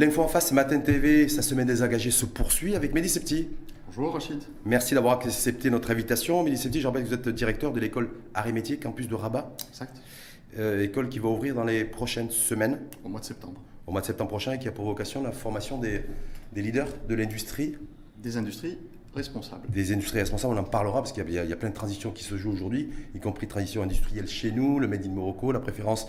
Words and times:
L'info 0.00 0.22
en 0.22 0.28
face, 0.28 0.50
Matin 0.52 0.80
TV, 0.80 1.28
sa 1.28 1.42
semaine 1.42 1.66
des 1.66 1.82
engagés 1.82 2.10
se 2.10 2.24
poursuit 2.24 2.74
avec 2.74 2.94
Mehdi 2.94 3.10
Septi. 3.10 3.48
Bonjour 3.84 4.14
Rachid. 4.14 4.38
Merci 4.64 4.94
d'avoir 4.94 5.20
accepté 5.20 5.68
notre 5.68 5.90
invitation. 5.90 6.42
Mehdi 6.42 6.56
Septi, 6.56 6.80
je 6.80 6.86
rappelle 6.86 7.02
que 7.02 7.08
vous 7.08 7.14
êtes 7.14 7.28
directeur 7.28 7.70
de 7.70 7.80
l'école 7.80 8.08
Arts 8.32 8.50
Métiers, 8.50 8.78
campus 8.78 9.08
de 9.08 9.14
Rabat. 9.14 9.54
Exact. 9.68 9.94
Euh, 10.58 10.82
école 10.82 11.10
qui 11.10 11.18
va 11.18 11.28
ouvrir 11.28 11.54
dans 11.54 11.64
les 11.64 11.84
prochaines 11.84 12.30
semaines. 12.30 12.78
Au 13.04 13.10
mois 13.10 13.20
de 13.20 13.26
septembre. 13.26 13.60
Au 13.86 13.92
mois 13.92 14.00
de 14.00 14.06
septembre 14.06 14.30
prochain 14.30 14.52
et 14.52 14.58
qui 14.58 14.68
a 14.68 14.72
pour 14.72 14.86
vocation 14.86 15.22
la 15.22 15.32
formation 15.32 15.76
des, 15.76 16.00
des 16.54 16.62
leaders 16.62 16.88
de 17.06 17.14
l'industrie. 17.14 17.76
Des 18.22 18.38
industries 18.38 18.78
Des 19.68 19.92
industries 19.92 20.20
responsables, 20.20 20.54
on 20.54 20.58
en 20.58 20.64
parlera 20.64 21.00
parce 21.00 21.12
qu'il 21.12 21.28
y, 21.28 21.38
a 21.38 21.56
plein 21.56 21.70
de 21.70 21.74
transitions 21.74 22.12
qui 22.12 22.22
se 22.22 22.36
jouent 22.36 22.52
aujourd'hui, 22.52 22.90
y 23.14 23.18
compris 23.18 23.48
transition 23.48 23.82
industrielle 23.82 24.28
chez 24.28 24.52
nous, 24.52 24.78
le 24.78 24.86
Made 24.86 25.04
in 25.04 25.10
Morocco, 25.10 25.50
la 25.50 25.58
préférence 25.58 26.08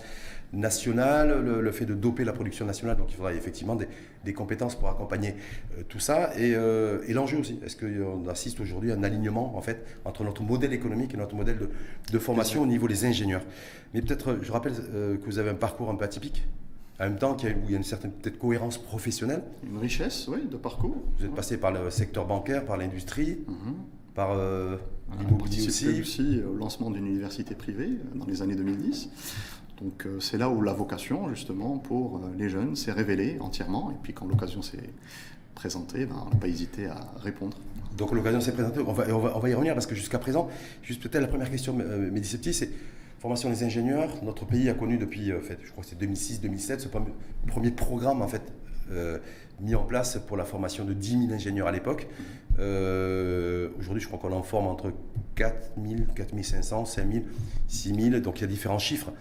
nationale, 0.54 1.42
le, 1.62 1.72
fait 1.72 1.86
de 1.86 1.96
doper 1.96 2.26
la 2.26 2.34
production 2.34 2.66
nationale. 2.66 2.98
Donc 2.98 3.08
il 3.10 3.16
faudra 3.16 3.34
effectivement 3.34 3.76
des, 3.76 4.34
compétences 4.34 4.76
pour 4.76 4.90
accompagner 4.90 5.34
euh, 5.78 5.84
tout 5.88 6.00
ça. 6.00 6.32
Et, 6.38 6.54
euh, 6.56 7.02
et 7.08 7.14
l'enjeu 7.14 7.40
aussi, 7.40 7.60
est-ce 7.66 7.76
qu'on 7.76 8.28
assiste 8.28 8.60
aujourd'hui 8.60 8.92
à 8.92 8.96
un 8.96 9.04
alignement 9.04 9.58
en 9.58 9.62
fait 9.62 9.84
entre 10.06 10.24
notre 10.24 10.44
modèle 10.44 10.74
économique 10.74 11.14
et 11.14 11.18
notre 11.18 11.36
modèle 11.36 11.58
de, 11.58 11.70
de 12.12 12.20
formation 12.20 12.62
au 12.62 12.68
niveau 12.68 12.88
des 12.88 13.06
ingénieurs? 13.06 13.44
Mais 13.94 14.02
peut-être, 14.02 14.40
je 14.42 14.52
rappelle 14.52 14.74
euh, 14.94 15.18
que 15.18 15.26
vous 15.26 15.40
avez 15.40 15.50
un 15.50 15.56
parcours 15.56 15.90
un 15.90 15.96
peu 15.96 16.06
atypique 16.06 16.44
en 17.02 17.10
même 17.10 17.18
temps, 17.18 17.36
il 17.42 17.50
y 17.50 17.52
a, 17.52 17.56
où 17.56 17.60
il 17.66 17.72
y 17.72 17.74
a 17.74 17.78
une 17.78 17.84
certaine 17.84 18.12
peut-être 18.12 18.38
cohérence 18.38 18.78
professionnelle. 18.78 19.44
Une 19.70 19.78
richesse, 19.78 20.28
oui, 20.28 20.48
de 20.50 20.58
parcours. 20.58 20.96
Vous 21.18 21.26
êtes 21.26 21.34
passé 21.36 21.58
par 21.58 21.72
le 21.72 21.90
secteur 21.90 22.26
bancaire, 22.26 22.66
par 22.66 22.78
l'industrie, 22.78 23.40
Mhm. 23.48 23.74
par 24.14 24.32
euh, 24.34 24.78
l'immobilier 25.20 25.68
aussi. 25.68 26.00
aussi 26.02 26.42
au 26.48 26.56
lancement 26.56 26.92
d'une 26.92 27.08
université 27.08 27.56
privée 27.56 27.90
euh, 27.90 28.18
dans 28.20 28.26
les 28.26 28.42
années 28.42 28.56
2010. 28.56 29.10
Donc 29.82 30.06
euh, 30.06 30.20
c'est 30.20 30.38
là 30.38 30.50
où 30.50 30.62
la 30.62 30.74
vocation, 30.74 31.28
justement, 31.30 31.78
pour 31.80 32.18
euh, 32.18 32.20
les 32.38 32.50
jeunes 32.50 32.76
s'est 32.76 32.92
révélée 32.92 33.38
entièrement. 33.40 33.90
Et 33.92 33.96
puis 34.04 34.14
quand 34.14 34.28
l'occasion 34.28 34.62
s'est 34.62 34.90
présentée, 35.56 36.06
ben, 36.06 36.16
on 36.26 36.30
n'a 36.30 36.36
pas 36.36 36.48
hésité 36.48 36.86
à 36.88 37.00
répondre. 37.18 37.58
Donc 37.98 38.12
l'occasion 38.14 38.40
s'est 38.42 38.52
présentée, 38.54 38.80
on 38.86 38.94
va, 38.94 39.06
on, 39.10 39.20
va, 39.20 39.36
on 39.36 39.40
va 39.40 39.50
y 39.50 39.54
revenir 39.54 39.74
parce 39.74 39.86
que 39.88 39.96
jusqu'à 39.96 40.20
présent, 40.20 40.50
juste 40.84 41.02
peut-être 41.02 41.22
la 41.22 41.28
première 41.28 41.50
question, 41.50 41.76
euh, 41.80 42.12
Mehdi 42.12 42.28
Septi, 42.28 42.54
c'est 42.54 42.70
formation 43.22 43.52
des 43.52 43.64
ingénieurs. 43.64 44.10
Notre 44.24 44.46
pays 44.46 44.68
a 44.68 44.74
connu 44.74 44.98
depuis, 44.98 45.32
euh, 45.32 45.38
en 45.38 45.42
fait, 45.42 45.60
je 45.64 45.72
crois 45.72 45.84
que 45.84 45.90
c'est 45.90 46.02
2006-2007, 46.02 46.80
ce 46.80 46.88
premier, 46.88 47.72
programme 47.72 48.24
en 48.24 48.28
fait, 48.28 48.42
euh, 48.92 49.20
mis 49.60 49.76
en 49.76 49.84
place 49.84 50.20
pour 50.28 50.38
la 50.38 50.44
formation 50.44 50.86
de 50.86 50.94
10 50.94 51.28
000 51.28 51.34
ingénieurs 51.34 51.68
à 51.68 51.72
l'époque. 51.72 52.08
Euh, 52.58 53.70
Aujourd'hui, 53.80 54.02
je 54.02 54.08
crois 54.08 54.18
qu'on 54.18 54.36
en 54.36 54.42
forme 54.42 54.66
entre 54.66 54.92
4 55.36 55.74
000, 55.86 56.02
4 56.16 56.44
500, 56.44 56.86
5 56.86 57.12
000, 57.12 57.24
6 57.68 58.10
000, 58.10 58.20
donc 58.22 58.40
il 58.40 58.42
y 58.42 58.46
a 58.46 58.48
différents 58.48 58.80
chiffres 58.80 59.12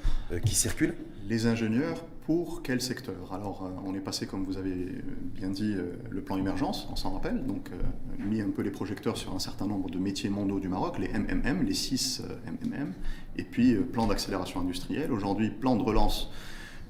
qui 0.47 0.55
circulent. 0.55 0.95
Les 1.29 1.47
ingénieurs, 1.47 2.03
pour 2.31 2.63
quel 2.63 2.81
secteur? 2.81 3.33
Alors, 3.33 3.65
euh, 3.65 3.71
on 3.85 3.93
est 3.93 4.01
passé, 4.01 4.25
comme 4.25 4.45
vous 4.45 4.57
avez 4.57 4.87
bien 5.35 5.51
dit, 5.51 5.75
euh, 5.77 5.97
le 6.11 6.21
plan 6.21 6.39
émergence, 6.39 6.87
on 6.93 6.95
s'en 6.95 7.11
rappelle, 7.11 7.45
donc 7.45 7.73
euh, 7.73 8.25
mis 8.25 8.41
un 8.41 8.51
peu 8.51 8.63
les 8.63 8.71
projecteurs 8.71 9.17
sur 9.17 9.35
un 9.35 9.41
certain 9.41 9.67
nombre 9.67 9.91
de 9.91 9.99
métiers 9.99 10.31
mondiaux 10.31 10.61
du 10.61 10.69
Maroc, 10.69 11.01
les 11.01 11.09
MMM, 11.09 11.65
les 11.65 11.75
6 11.75 12.23
MMM, 12.47 12.93
et 13.35 13.43
puis 13.43 13.75
euh, 13.75 13.83
plan 13.83 14.07
d'accélération 14.07 14.61
industrielle. 14.61 15.11
Aujourd'hui, 15.11 15.51
plan 15.51 15.75
de 15.75 15.83
relance 15.83 16.31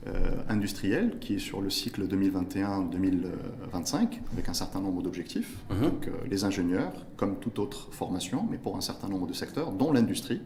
euh, 0.07 0.13
industrielle 0.49 1.19
qui 1.21 1.35
est 1.35 1.39
sur 1.39 1.61
le 1.61 1.69
cycle 1.69 2.07
2021-2025 2.07 4.21
avec 4.33 4.49
un 4.49 4.55
certain 4.55 4.81
nombre 4.81 5.03
d'objectifs. 5.03 5.59
Mhm. 5.71 5.81
Donc 5.83 6.09
euh, 6.09 6.13
les 6.31 6.45
ingénieurs, 6.45 7.05
comme 7.19 7.39
toute 7.39 7.59
autre 7.59 7.93
formation, 7.93 8.49
mais 8.51 8.57
pour 8.57 8.79
un 8.79 8.81
certain 8.81 9.09
nombre 9.09 9.27
de 9.27 9.35
secteurs, 9.35 9.73
dont 9.73 9.93
l'industrie, 9.93 10.41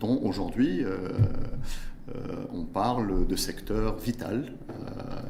dont 0.00 0.18
aujourd'hui 0.22 0.82
euh, 0.82 0.88
euh, 0.88 1.18
on 2.52 2.64
parle 2.64 3.26
de 3.26 3.36
secteur 3.36 3.96
vital. 3.98 4.52
Euh, 4.70 4.74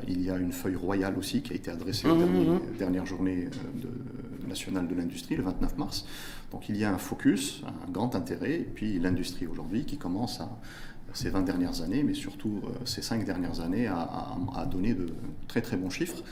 il 0.08 0.22
y 0.22 0.30
a 0.30 0.36
une 0.36 0.52
feuille 0.52 0.76
royale 0.76 1.16
aussi 1.18 1.42
qui 1.42 1.52
a 1.52 1.56
été 1.56 1.70
adressée 1.70 2.06
aux 2.08 2.14
Mhm, 2.14 2.18
derniers- 2.26 2.60
dernières 2.78 3.06
journées 3.06 3.46
euh, 3.46 3.80
de, 3.82 4.48
nationales 4.48 4.86
de 4.86 4.94
l'industrie, 4.94 5.36
le 5.36 5.42
29 5.42 5.76
mars. 5.78 6.04
Donc 6.52 6.68
il 6.68 6.76
y 6.76 6.84
a 6.84 6.92
un 6.92 6.98
focus, 6.98 7.62
un 7.66 7.90
grand 7.90 8.14
intérêt, 8.14 8.54
et 8.60 8.68
puis 8.74 8.98
l'industrie 8.98 9.46
aujourd'hui 9.46 9.84
qui 9.84 9.96
commence 9.96 10.40
à 10.40 10.50
ces 11.14 11.30
20 11.30 11.42
dernières 11.42 11.80
années, 11.80 12.02
mais 12.02 12.14
surtout 12.14 12.60
euh, 12.64 12.68
ces 12.84 13.00
5 13.02 13.24
dernières 13.24 13.60
années, 13.60 13.86
à, 13.86 13.96
à- 14.00 14.36
à 14.56 14.66
donner 14.66 14.92
de 14.94 15.08
très 15.48 15.62
très 15.62 15.76
bons 15.78 15.90
chiffres 15.90 16.22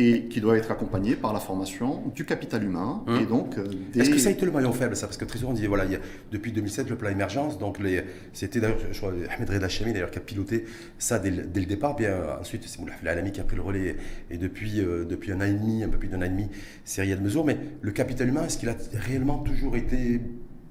et 0.00 0.28
qui 0.28 0.40
doit 0.40 0.56
être 0.56 0.70
accompagné 0.70 1.16
par 1.16 1.32
la 1.32 1.40
formation 1.40 2.02
du 2.14 2.24
capital 2.24 2.62
humain 2.62 3.02
Hum. 3.06 3.20
et 3.20 3.26
donc 3.26 3.58
euh, 3.58 3.66
des... 3.92 4.00
Est-ce 4.00 4.10
que 4.10 4.18
ça 4.18 4.28
a 4.28 4.32
été 4.32 4.46
le 4.46 4.52
maillon 4.52 4.72
faible, 4.72 4.94
ça? 4.96 5.06
Parce 5.06 5.16
que 5.16 5.24
très 5.24 5.38
souvent, 5.38 5.50
on 5.50 5.54
dit, 5.54 5.66
voilà, 5.66 5.84
il 5.86 5.92
y 5.92 5.96
a, 5.96 5.98
depuis 6.30 6.52
2007, 6.52 6.88
le 6.90 6.96
plan 6.96 7.10
émergence, 7.10 7.58
donc 7.58 7.78
les- 7.80 8.04
c'était 8.32 8.60
d'ailleurs, 8.60 8.78
je 8.92 8.98
crois, 8.98 9.12
Ahmed 9.36 9.50
Reda 9.50 9.68
Chami, 9.68 9.92
d'ailleurs, 9.92 10.10
qui 10.10 10.18
a 10.18 10.20
piloté 10.22 10.64
ça 10.98 11.18
dès, 11.18 11.30
le- 11.30 11.44
dès 11.44 11.60
le 11.60 11.66
départ. 11.66 11.96
Bien 11.96 12.10
euh, 12.10 12.40
ensuite, 12.40 12.62
c'est 12.66 12.78
Moulaf 12.80 13.04
Alami 13.04 13.32
qui 13.32 13.40
a 13.40 13.44
pris 13.44 13.56
le 13.56 13.62
relais, 13.62 13.96
et 14.30 14.36
depuis, 14.38 14.80
euh, 14.80 15.04
depuis 15.04 15.32
un 15.32 15.40
an 15.40 15.44
et 15.44 15.52
demi, 15.52 15.82
un 15.82 15.88
peu 15.88 15.98
plus 15.98 16.08
d'un 16.08 16.18
an 16.18 16.24
et 16.26 16.28
demi, 16.28 16.48
c'est 16.84 17.02
Riyad 17.02 17.20
Mezour. 17.22 17.44
Mais 17.44 17.56
le 17.80 17.90
capital 17.90 18.28
humain, 18.28 18.44
est-ce 18.46 18.58
qu'il 18.58 18.68
a 18.68 18.76
réellement 18.92 19.38
toujours 19.38 19.74
été 19.76 20.20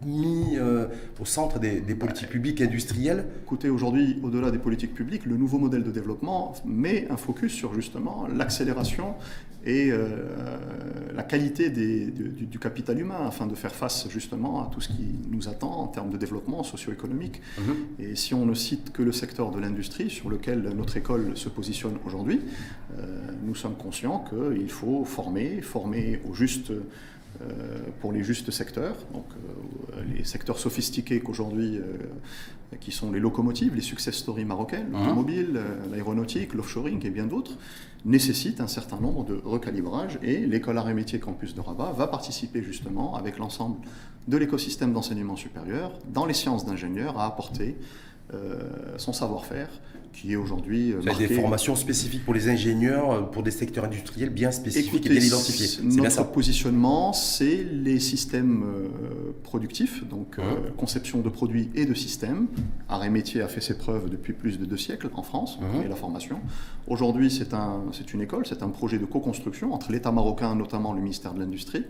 mis 0.06 0.58
euh, 0.58 0.88
au 1.20 1.26
centre 1.26 1.60
des, 1.60 1.82
des 1.82 1.96
politiques 1.96 2.30
publiques 2.30 2.62
industrielles 2.62 3.26
Écoutez, 3.44 3.70
aujourd'hui, 3.70 4.20
au-delà 4.24 4.52
des 4.52 4.58
politiques 4.60 4.94
publiques, 4.94 5.26
le 5.26 5.38
nouveau 5.38 5.58
modèle 5.58 5.84
de 5.84 5.92
développement 5.92 6.54
met 6.66 7.08
un 7.10 7.18
focus 7.18 7.52
sur 7.54 7.74
justement 7.74 8.28
l'accélération 8.28 9.16
et 9.66 9.90
euh, 9.92 10.08
la 11.16 11.24
qualité 11.24 11.70
des- 11.70 12.06
du, 12.06 12.60
capital 12.60 13.00
humain 13.00 13.26
afin 13.28 13.48
de 13.48 13.56
faire 13.56 13.74
face 13.74 14.08
justement 14.10 14.62
à 14.62 14.70
tout 14.72 14.80
ce 14.82 14.90
qui 14.90 15.06
nous 15.30 15.50
attend 15.50 15.72
en 15.82 15.88
termes 15.88 16.10
de 16.10 16.18
développement 16.18 16.64
socio-économique. 16.64 17.42
Et 18.00 18.16
si 18.16 18.34
on 18.34 18.46
ne 18.46 18.54
cite 18.54 18.92
que 18.94 19.02
le 19.02 19.12
secteur 19.12 19.52
de 19.52 19.60
l'industrie 19.60 20.10
sur 20.10 20.30
lequel 20.30 20.62
notre 20.76 20.96
école 20.98 21.36
se 21.36 21.50
positionne 21.50 21.98
aujourd'hui, 22.06 22.42
euh, 22.98 23.20
nous 23.44 23.56
sommes 23.56 23.76
conscients 23.76 24.24
qu'il 24.30 24.70
faut 24.70 25.04
former, 25.06 25.62
former 25.62 26.22
au 26.30 26.34
juste, 26.34 26.72
pour 28.02 28.12
les 28.12 28.24
justes 28.24 28.52
secteurs, 28.52 28.96
donc 29.14 29.26
euh, 29.32 30.04
les 30.16 30.24
secteurs 30.24 30.60
sophistiqués 30.60 31.20
qu'aujourd'hui, 31.20 31.78
euh, 31.78 32.76
qui 32.80 32.92
sont 32.92 33.12
les 33.12 33.20
locomotives, 33.20 33.76
les 33.76 33.82
success 33.82 34.16
stories 34.16 34.46
marocaines, 34.46 34.92
l'automobile, 34.92 35.54
euh, 35.56 35.76
l'aéronautique, 35.92 36.54
l'offshoring 36.54 37.06
et 37.06 37.10
bien 37.10 37.26
d'autres, 37.26 37.58
nécessitent 38.06 38.62
un 38.62 38.68
certain 38.68 39.00
nombre 39.00 39.24
de 39.24 39.40
recalibrages 39.44 40.20
et 40.22 40.46
l'école 40.46 40.78
Arts 40.78 40.90
et 40.90 40.94
Métiers 40.94 41.20
Campus 41.20 41.56
de 41.56 41.62
Rabat 41.62 41.94
va 41.94 42.08
participer 42.08 42.62
justement 42.62 43.16
avec 43.16 43.38
l'ensemble 43.38 43.78
de 44.28 44.38
l'écosystème 44.38 44.94
d'enseignement 44.94 45.36
supérieur 45.36 45.98
dans 46.14 46.26
les 46.26 46.34
sciences 46.34 46.66
d'ingénieurs 46.66 47.18
à 47.18 47.26
apporter 47.26 47.78
euh, 47.78 47.84
son 48.98 49.14
savoir-faire 49.14 49.70
qui 50.14 50.32
est 50.34 50.36
aujourd'hui 50.36 50.94
euh, 50.94 51.00
avez 51.00 51.28
des 51.28 51.34
marqué- 51.36 51.36
formations 51.42 51.76
spécifiques 51.76 52.26
pour 52.26 52.34
les 52.34 52.50
ingénieurs, 52.50 53.12
euh, 53.12 53.22
pour 53.22 53.44
des 53.44 53.52
secteurs 53.52 53.84
industriels 53.86 54.32
bien 54.32 54.52
spécifiques 54.52 54.96
Écoutez, 54.96 55.12
et 55.16 55.20
bien 55.20 55.28
identifiés. 55.28 55.68
C'est 55.68 55.84
bien 55.86 55.98
Notre 56.04 56.12
ça. 56.16 56.24
positionnement, 56.24 57.14
c'est 57.14 57.64
les 57.72 58.00
systèmes 58.00 58.64
euh, 58.64 58.88
productifs, 59.44 60.04
donc 60.08 60.40
euh, 60.40 60.42
Mhm. 60.42 60.72
conception 60.76 61.20
de 61.22 61.30
produits 61.30 61.70
et 61.76 61.86
de 61.86 61.94
systèmes. 61.94 62.48
Arts 62.90 63.04
et 63.06 63.10
métier 63.12 63.42
a 63.42 63.48
fait 63.48 63.62
ses 63.62 63.78
preuves 63.78 64.10
depuis 64.10 64.34
plus 64.34 64.58
de 64.58 64.66
deux 64.66 64.78
siècles 64.78 65.10
en 65.14 65.22
France, 65.24 65.60
Mhm. 65.62 65.84
et 65.84 65.88
la 65.88 65.96
formation. 65.96 66.40
Aujourd'hui, 66.88 67.30
c'est 67.30 67.54
un, 67.54 67.84
c'est 67.92 68.12
une 68.14 68.22
école, 68.22 68.46
c'est 68.48 68.64
un 68.64 68.70
projet 68.70 68.98
de 68.98 69.06
co-construction 69.06 69.72
entre 69.74 69.92
l'État 69.92 70.12
marocain, 70.12 70.56
notamment 70.56 70.94
le 70.94 71.02
ministère 71.02 71.34
de 71.36 71.40
l'Industrie, 71.42 71.84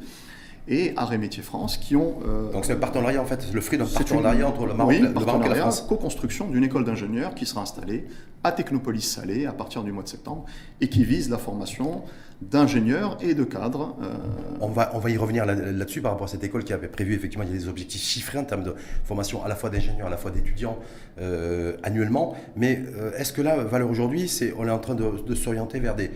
et 0.70 0.94
Arts 0.98 1.14
et 1.14 1.18
métiers 1.18 1.44
France, 1.44 1.78
qui 1.78 1.96
ont... 1.96 2.16
euh, 2.28 2.52
Donc 2.52 2.66
c'est 2.66 2.74
un 2.74 2.78
partenariat, 2.78 3.22
en 3.22 3.26
fait, 3.26 3.48
le 3.54 3.62
fruit 3.62 3.78
d'un 3.78 3.86
partenariat 3.86 4.40
une- 4.42 4.46
entre 4.46 4.66
le 4.66 4.74
Maroc, 4.74 4.94
oui, 4.94 5.02
le 5.02 5.14
Maroc 5.14 5.46
et 5.46 5.50
la 5.50 5.56
France. 5.56 5.82
co-construction 5.88 6.48
d'une 6.50 6.64
école 6.64 6.84
d'ingénieurs 6.86 7.34
qui 7.36 7.46
sera 7.46 7.62
installée 7.62 8.06
à 8.44 8.52
Technopolis 8.52 9.02
Salé 9.02 9.46
à 9.46 9.54
partir 9.54 9.84
du 9.84 9.92
mois 9.92 10.04
de 10.04 10.10
septembre 10.10 10.46
et 10.82 10.90
qui 10.90 11.04
vise 11.06 11.30
la 11.30 11.38
formation 11.38 12.04
d'ingénieurs 12.42 13.18
et 13.22 13.34
de 13.34 13.44
cadres. 13.44 13.96
euh, 14.02 14.14
On 14.62 14.68
va, 14.68 14.92
on 14.94 15.00
va 15.00 15.10
y 15.10 15.18
revenir 15.18 15.46
là- 15.46 15.56
là-dessus 15.56 16.02
par 16.02 16.12
rapport 16.12 16.26
à 16.26 16.30
cette 16.30 16.44
école 16.44 16.64
qui 16.64 16.72
avait 16.74 16.88
prévu, 16.88 17.14
effectivement, 17.16 17.44
il 17.46 17.52
y 17.52 17.56
a 17.56 17.58
des 17.58 17.68
objectifs 17.68 18.02
chiffrés 18.04 18.38
en 18.38 18.44
termes 18.44 18.64
de 18.64 18.76
formation 19.06 19.44
à 19.44 19.48
la 19.48 19.56
fois 19.56 19.70
d'ingénieurs, 19.70 20.08
à 20.08 20.12
la 20.12 20.18
fois 20.18 20.32
d'étudiants 20.32 20.78
euh, 21.20 21.78
annuellement. 21.84 22.36
Mais 22.56 22.84
est-ce 23.18 23.34
que 23.34 23.42
là, 23.42 23.64
Valeur 23.64 23.90
aujourd'hui, 23.90 24.30
on 24.58 24.68
est 24.68 24.72
en 24.72 24.80
train 24.80 24.96
de, 24.96 25.24
de 25.26 25.36
s'orienter 25.36 25.80
vers 25.80 25.96
des, 25.96 26.10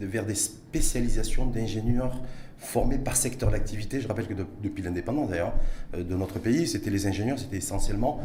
de- 0.00 0.06
vers 0.06 0.24
des 0.26 0.36
spécialisations 0.36 1.46
d'ingénieurs 1.46 2.20
formés 2.64 2.98
par 2.98 3.16
secteur 3.16 3.50
d'activité 3.50 4.00
Je 4.00 4.08
rappelle 4.08 4.26
que 4.26 4.34
de- 4.34 4.46
depuis 4.62 4.82
l'indépendance 4.82 5.28
d'ailleurs 5.30 5.52
euh, 5.94 6.02
de 6.02 6.14
notre 6.16 6.38
pays, 6.38 6.66
c'était 6.66 6.90
les 6.90 7.06
ingénieurs, 7.06 7.38
c'était 7.38 7.56
essentiellement 7.58 8.20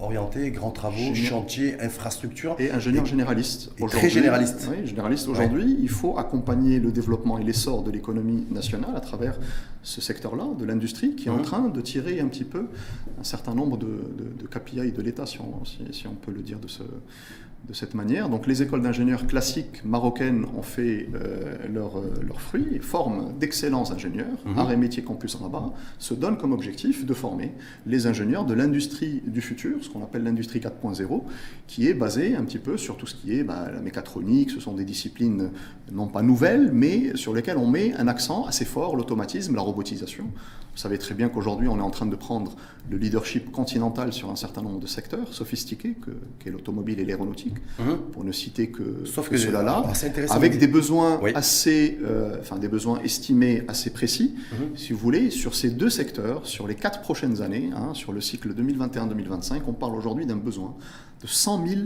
orientés 0.00 0.50
grands 0.50 0.72
travaux, 0.72 1.14
chantiers, 1.14 1.80
infrastructures. 1.80 2.56
et 2.58 2.70
ingénieurs 2.72 3.06
généralistes. 3.06 3.70
très 3.88 4.10
généralistes. 4.10 4.68
Oui, 4.70 4.86
généralistes. 4.86 5.28
Aujourd'hui, 5.28 5.76
il 5.80 5.88
faut 5.88 6.18
accompagner 6.18 6.80
le 6.80 6.90
développement 6.90 7.38
et 7.38 7.44
l'essor 7.44 7.82
de 7.84 7.90
l'économie 7.92 8.44
nationale 8.50 8.96
à 8.96 9.00
travers 9.00 9.38
ce 9.82 10.00
secteur-là, 10.00 10.48
de 10.58 10.64
l'industrie, 10.64 11.14
qui 11.14 11.28
est 11.28 11.30
en 11.30 11.36
Mhm. 11.36 11.42
train 11.42 11.68
de 11.68 11.80
tirer 11.80 12.18
un 12.20 12.26
petit 12.26 12.44
peu 12.44 12.66
un 13.20 13.24
certain 13.24 13.54
nombre 13.54 13.76
de, 13.78 13.86
de, 13.86 14.42
de 14.42 14.46
KPI 14.48 14.90
de 14.92 15.00
l'État, 15.02 15.26
si 15.26 15.38
on 15.40 16.14
peut 16.14 16.32
le 16.32 16.42
dire 16.42 16.58
de, 16.58 16.66
ce, 16.68 16.82
de 17.66 17.72
cette 17.72 17.94
manière. 17.94 18.28
Donc 18.28 18.46
les 18.46 18.62
écoles 18.62 18.82
d'ingénieurs 18.82 19.26
classiques 19.26 19.84
marocaines 19.84 20.46
ont 20.56 20.62
fait 20.62 21.08
euh, 21.14 21.56
leurs 21.72 22.02
leur 22.26 22.40
fruits 22.40 22.68
et 22.72 22.78
forment 22.78 23.32
d'excellents 23.38 23.90
ingénieurs. 23.90 24.38
Mm 24.44 24.58
Arts 24.58 24.72
et 24.72 24.76
métiers 24.76 25.02
Campus 25.02 25.34
Rabat 25.34 25.72
se 25.98 26.14
donne 26.14 26.36
comme 26.36 26.52
objectif 26.52 27.04
de 27.04 27.14
former 27.14 27.52
les 27.86 28.06
ingénieurs 28.06 28.44
de 28.44 28.54
l'industrie 28.54 29.22
du 29.26 29.40
futur, 29.40 29.82
ce 29.82 29.88
qu'on 29.88 30.02
appelle 30.02 30.22
l'industrie 30.22 30.60
4.0, 30.60 31.22
qui 31.66 31.88
est 31.88 31.94
basée 31.94 32.36
un 32.36 32.44
petit 32.44 32.58
peu 32.58 32.76
sur 32.76 32.96
tout 32.96 33.06
ce 33.06 33.14
qui 33.14 33.36
est 33.36 33.44
bah, 33.44 33.70
la 33.72 33.80
mécatronique. 33.80 34.50
Ce 34.50 34.60
sont 34.60 34.74
des 34.74 34.84
disciplines 34.84 35.50
non 35.92 36.06
pas 36.06 36.22
nouvelles, 36.22 36.70
mais 36.72 37.16
sur 37.16 37.34
lesquelles 37.34 37.58
on 37.58 37.68
met 37.68 37.94
un 37.94 38.08
accent 38.08 38.44
assez 38.44 38.64
fort, 38.64 38.96
l'automatisme, 38.96 39.54
la 39.54 39.62
robotisation. 39.62 40.26
Vous 40.74 40.80
savez 40.80 40.98
très 40.98 41.14
bien 41.14 41.28
qu'aujourd'hui, 41.28 41.68
on 41.68 41.78
est 41.78 41.82
en 41.82 41.90
train 41.90 42.06
de 42.06 42.16
prendre 42.16 42.56
le 42.90 42.98
leadership 42.98 43.52
continental 43.52 44.12
sur 44.12 44.30
un 44.30 44.36
certain 44.36 44.60
nombre 44.60 44.80
de 44.80 44.86
secteurs 44.88 45.32
sophistiqués, 45.32 45.94
qu'est 46.40 46.50
l'automobile 46.50 46.98
et 46.98 47.04
l'aéronautique, 47.04 47.54
mhm. 47.78 47.96
pour 48.12 48.24
ne 48.24 48.32
citer 48.32 48.68
que, 48.70 49.04
Sauf 49.04 49.28
que, 49.28 49.36
cela-là, 49.36 49.84
ah, 49.86 50.34
avec 50.34 50.58
des 50.58 50.66
besoins 50.66 51.20
assez, 51.34 51.98
euh, 52.04 52.38
enfin 52.40 52.58
des 52.58 52.68
besoins 52.68 53.00
estimés 53.02 53.62
assez 53.68 53.90
précis, 53.90 54.34
mhm. 54.52 54.76
si 54.76 54.92
vous 54.92 54.98
voulez, 54.98 55.30
sur 55.30 55.54
ces 55.54 55.70
deux 55.70 55.90
secteurs, 55.90 56.46
sur 56.46 56.66
les 56.66 56.74
quatre 56.74 57.02
prochaines 57.02 57.40
années, 57.40 57.70
hein, 57.74 57.94
sur 57.94 58.12
le 58.12 58.20
cycle 58.20 58.52
2021-2025, 58.52 59.62
on 59.68 59.72
parle 59.72 59.94
aujourd'hui 59.94 60.26
d'un 60.26 60.36
besoin 60.36 60.74
de 61.22 61.26
100 61.28 61.66
000 61.66 61.80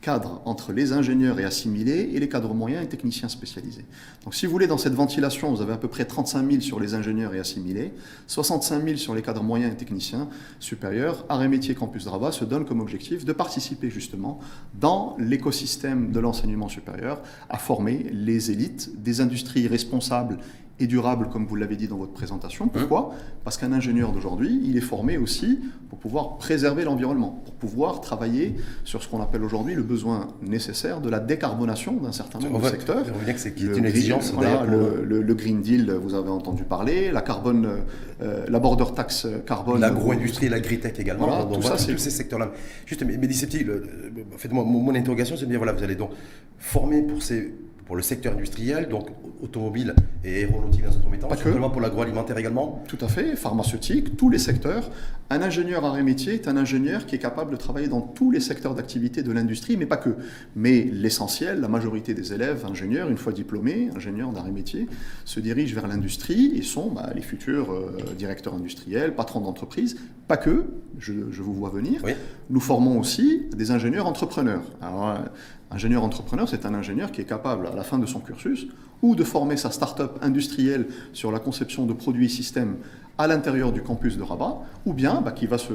cadre 0.00 0.40
entre 0.44 0.72
les 0.72 0.92
ingénieurs 0.92 1.40
et 1.40 1.44
assimilés 1.44 2.10
et 2.14 2.20
les 2.20 2.28
cadres 2.28 2.54
moyens 2.54 2.84
et 2.84 2.88
techniciens 2.88 3.28
spécialisés. 3.28 3.84
Donc 4.24 4.34
si 4.34 4.46
vous 4.46 4.52
voulez, 4.52 4.66
dans 4.66 4.78
cette 4.78 4.94
ventilation, 4.94 5.52
vous 5.52 5.60
avez 5.60 5.72
à 5.72 5.76
peu 5.76 5.88
près 5.88 6.04
35 6.04 6.48
000 6.48 6.60
sur 6.60 6.80
les 6.80 6.94
ingénieurs 6.94 7.34
et 7.34 7.38
assimilés, 7.38 7.92
65 8.26 8.84
000 8.84 8.96
sur 8.96 9.14
les 9.14 9.22
cadres 9.22 9.42
moyens 9.42 9.72
et 9.72 9.76
techniciens 9.76 10.28
supérieurs. 10.60 11.24
Arrêt 11.28 11.48
métier 11.48 11.74
Campus 11.74 12.04
Drava 12.04 12.32
se 12.32 12.44
donne 12.44 12.64
comme 12.64 12.80
objectif 12.80 13.24
de 13.24 13.32
participer 13.32 13.90
justement 13.90 14.38
dans 14.80 15.16
l'écosystème 15.18 16.12
de 16.12 16.20
l'enseignement 16.20 16.68
supérieur 16.68 17.20
à 17.48 17.58
former 17.58 18.06
les 18.12 18.50
élites 18.50 19.02
des 19.02 19.20
industries 19.20 19.66
responsables 19.66 20.38
et 20.80 20.86
durable, 20.86 21.28
comme 21.30 21.46
vous 21.46 21.56
l'avez 21.56 21.76
dit 21.76 21.88
dans 21.88 21.96
votre 21.96 22.12
présentation. 22.12 22.66
Mmh. 22.66 22.70
Pourquoi? 22.70 23.14
Parce 23.44 23.56
qu'un 23.56 23.72
ingénieur 23.72 24.12
d'aujourd'hui, 24.12 24.60
il 24.64 24.76
est 24.76 24.82
formé 24.82 25.16
aussi 25.16 25.58
pour 25.88 25.98
pouvoir 25.98 26.36
préserver 26.36 26.84
l'environnement, 26.84 27.42
pour 27.44 27.54
pouvoir 27.54 28.00
travailler 28.00 28.54
sur 28.84 29.02
ce 29.02 29.08
qu'on 29.08 29.20
appelle 29.20 29.42
aujourd'hui 29.42 29.74
le 29.74 29.82
besoin 29.82 30.28
nécessaire 30.42 31.00
de 31.00 31.08
la 31.08 31.18
décarbonation 31.18 31.94
d'un 31.94 32.12
certain 32.12 32.38
nombre 32.38 32.60
de 32.60 32.68
secteurs. 32.68 33.04
c'est 33.36 33.58
une 33.60 33.86
exigence. 33.86 34.32
le, 34.34 35.34
Green 35.34 35.62
Deal, 35.62 35.92
vous 35.92 36.14
avez 36.14 36.30
entendu 36.30 36.64
parler, 36.64 37.12
la 37.12 37.22
carbone, 37.22 37.68
euh, 38.22 38.44
la 38.48 38.58
border 38.58 38.92
tax 38.94 39.26
carbone. 39.46 39.80
L'agro-industrie, 39.80 40.48
l'agritech 40.48 40.98
également. 40.98 41.26
Voilà, 41.26 41.44
tout 41.44 41.62
ça, 41.62 41.78
c'est 41.78 41.92
tous 41.92 41.98
ces 41.98 42.10
secteurs-là. 42.10 42.50
Juste, 42.86 43.04
mais, 43.04 43.16
mais 43.16 43.28
faites-moi 44.36 44.64
mon, 44.64 44.94
interrogation, 44.94 45.36
c'est 45.36 45.44
de 45.44 45.50
dire 45.50 45.58
voilà, 45.58 45.72
vous 45.72 45.82
allez 45.84 45.94
donc 45.94 46.10
former 46.58 47.02
pour 47.02 47.22
ces 47.22 47.52
pour 47.88 47.96
le 47.96 48.02
secteur 48.02 48.34
industriel, 48.34 48.88
donc 48.88 49.08
automobile 49.42 49.94
et 50.22 50.44
aéronautique 50.44 50.84
dans 50.84 50.94
un 50.94 51.00
premier 51.00 51.18
temps, 51.18 51.30
simplement 51.30 51.70
pour 51.70 51.80
l'agroalimentaire 51.80 52.36
également 52.36 52.84
Tout 52.86 52.98
à 53.00 53.08
fait, 53.08 53.34
pharmaceutique, 53.34 54.14
tous 54.16 54.28
les 54.28 54.38
secteurs. 54.38 54.90
Un 55.30 55.40
ingénieur 55.40 55.84
arrêt 55.86 56.02
métier 56.02 56.34
est 56.34 56.48
un 56.48 56.58
ingénieur 56.58 57.06
qui 57.06 57.14
est 57.14 57.18
capable 57.18 57.50
de 57.50 57.56
travailler 57.56 57.88
dans 57.88 58.02
tous 58.02 58.30
les 58.30 58.40
secteurs 58.40 58.74
d'activité 58.74 59.22
de 59.22 59.32
l'industrie, 59.32 59.78
mais 59.78 59.86
pas 59.86 59.96
que. 59.96 60.16
Mais 60.54 60.82
l'essentiel, 60.92 61.60
la 61.60 61.68
majorité 61.68 62.12
des 62.12 62.34
élèves 62.34 62.66
ingénieurs, 62.66 63.08
une 63.08 63.16
fois 63.16 63.32
diplômés, 63.32 63.88
ingénieurs 63.96 64.32
d'arrêt 64.32 64.52
métier, 64.52 64.86
se 65.24 65.40
dirigent 65.40 65.74
vers 65.74 65.88
l'industrie 65.88 66.52
et 66.56 66.62
sont 66.62 66.90
bah, 66.90 67.10
les 67.14 67.22
futurs 67.22 67.72
euh, 67.72 67.96
directeurs 68.18 68.54
industriels, 68.54 69.14
patrons 69.14 69.40
d'entreprise. 69.40 69.98
Pas 70.26 70.36
que, 70.36 70.66
je, 70.98 71.12
vous 71.12 71.54
vois 71.54 71.70
venir. 71.70 72.02
Nous 72.50 72.60
formons 72.60 73.00
aussi 73.00 73.46
des 73.56 73.70
ingénieurs 73.70 74.06
entrepreneurs. 74.06 74.62
Alors, 74.82 75.18
Ingénieur 75.70 76.02
entrepreneur, 76.02 76.48
c'est 76.48 76.64
un 76.64 76.74
ingénieur 76.74 77.12
qui 77.12 77.20
est 77.20 77.28
capable, 77.28 77.66
à 77.66 77.74
la 77.74 77.82
fin 77.82 77.98
de 77.98 78.06
son 78.06 78.20
cursus, 78.20 78.68
ou 79.02 79.14
de 79.14 79.24
former 79.24 79.56
sa 79.56 79.70
start-up 79.70 80.18
industrielle 80.22 80.88
sur 81.12 81.30
la 81.30 81.38
conception 81.38 81.86
de 81.86 81.92
produits 81.92 82.26
et 82.26 82.30
systèmes 82.30 82.76
à 83.18 83.26
l'intérieur 83.26 83.72
du 83.72 83.82
campus 83.82 84.16
de 84.16 84.22
Rabat, 84.22 84.60
ou 84.86 84.92
bien 84.92 85.20
bah, 85.20 85.32
qui, 85.32 85.48
va 85.48 85.58
se, 85.58 85.72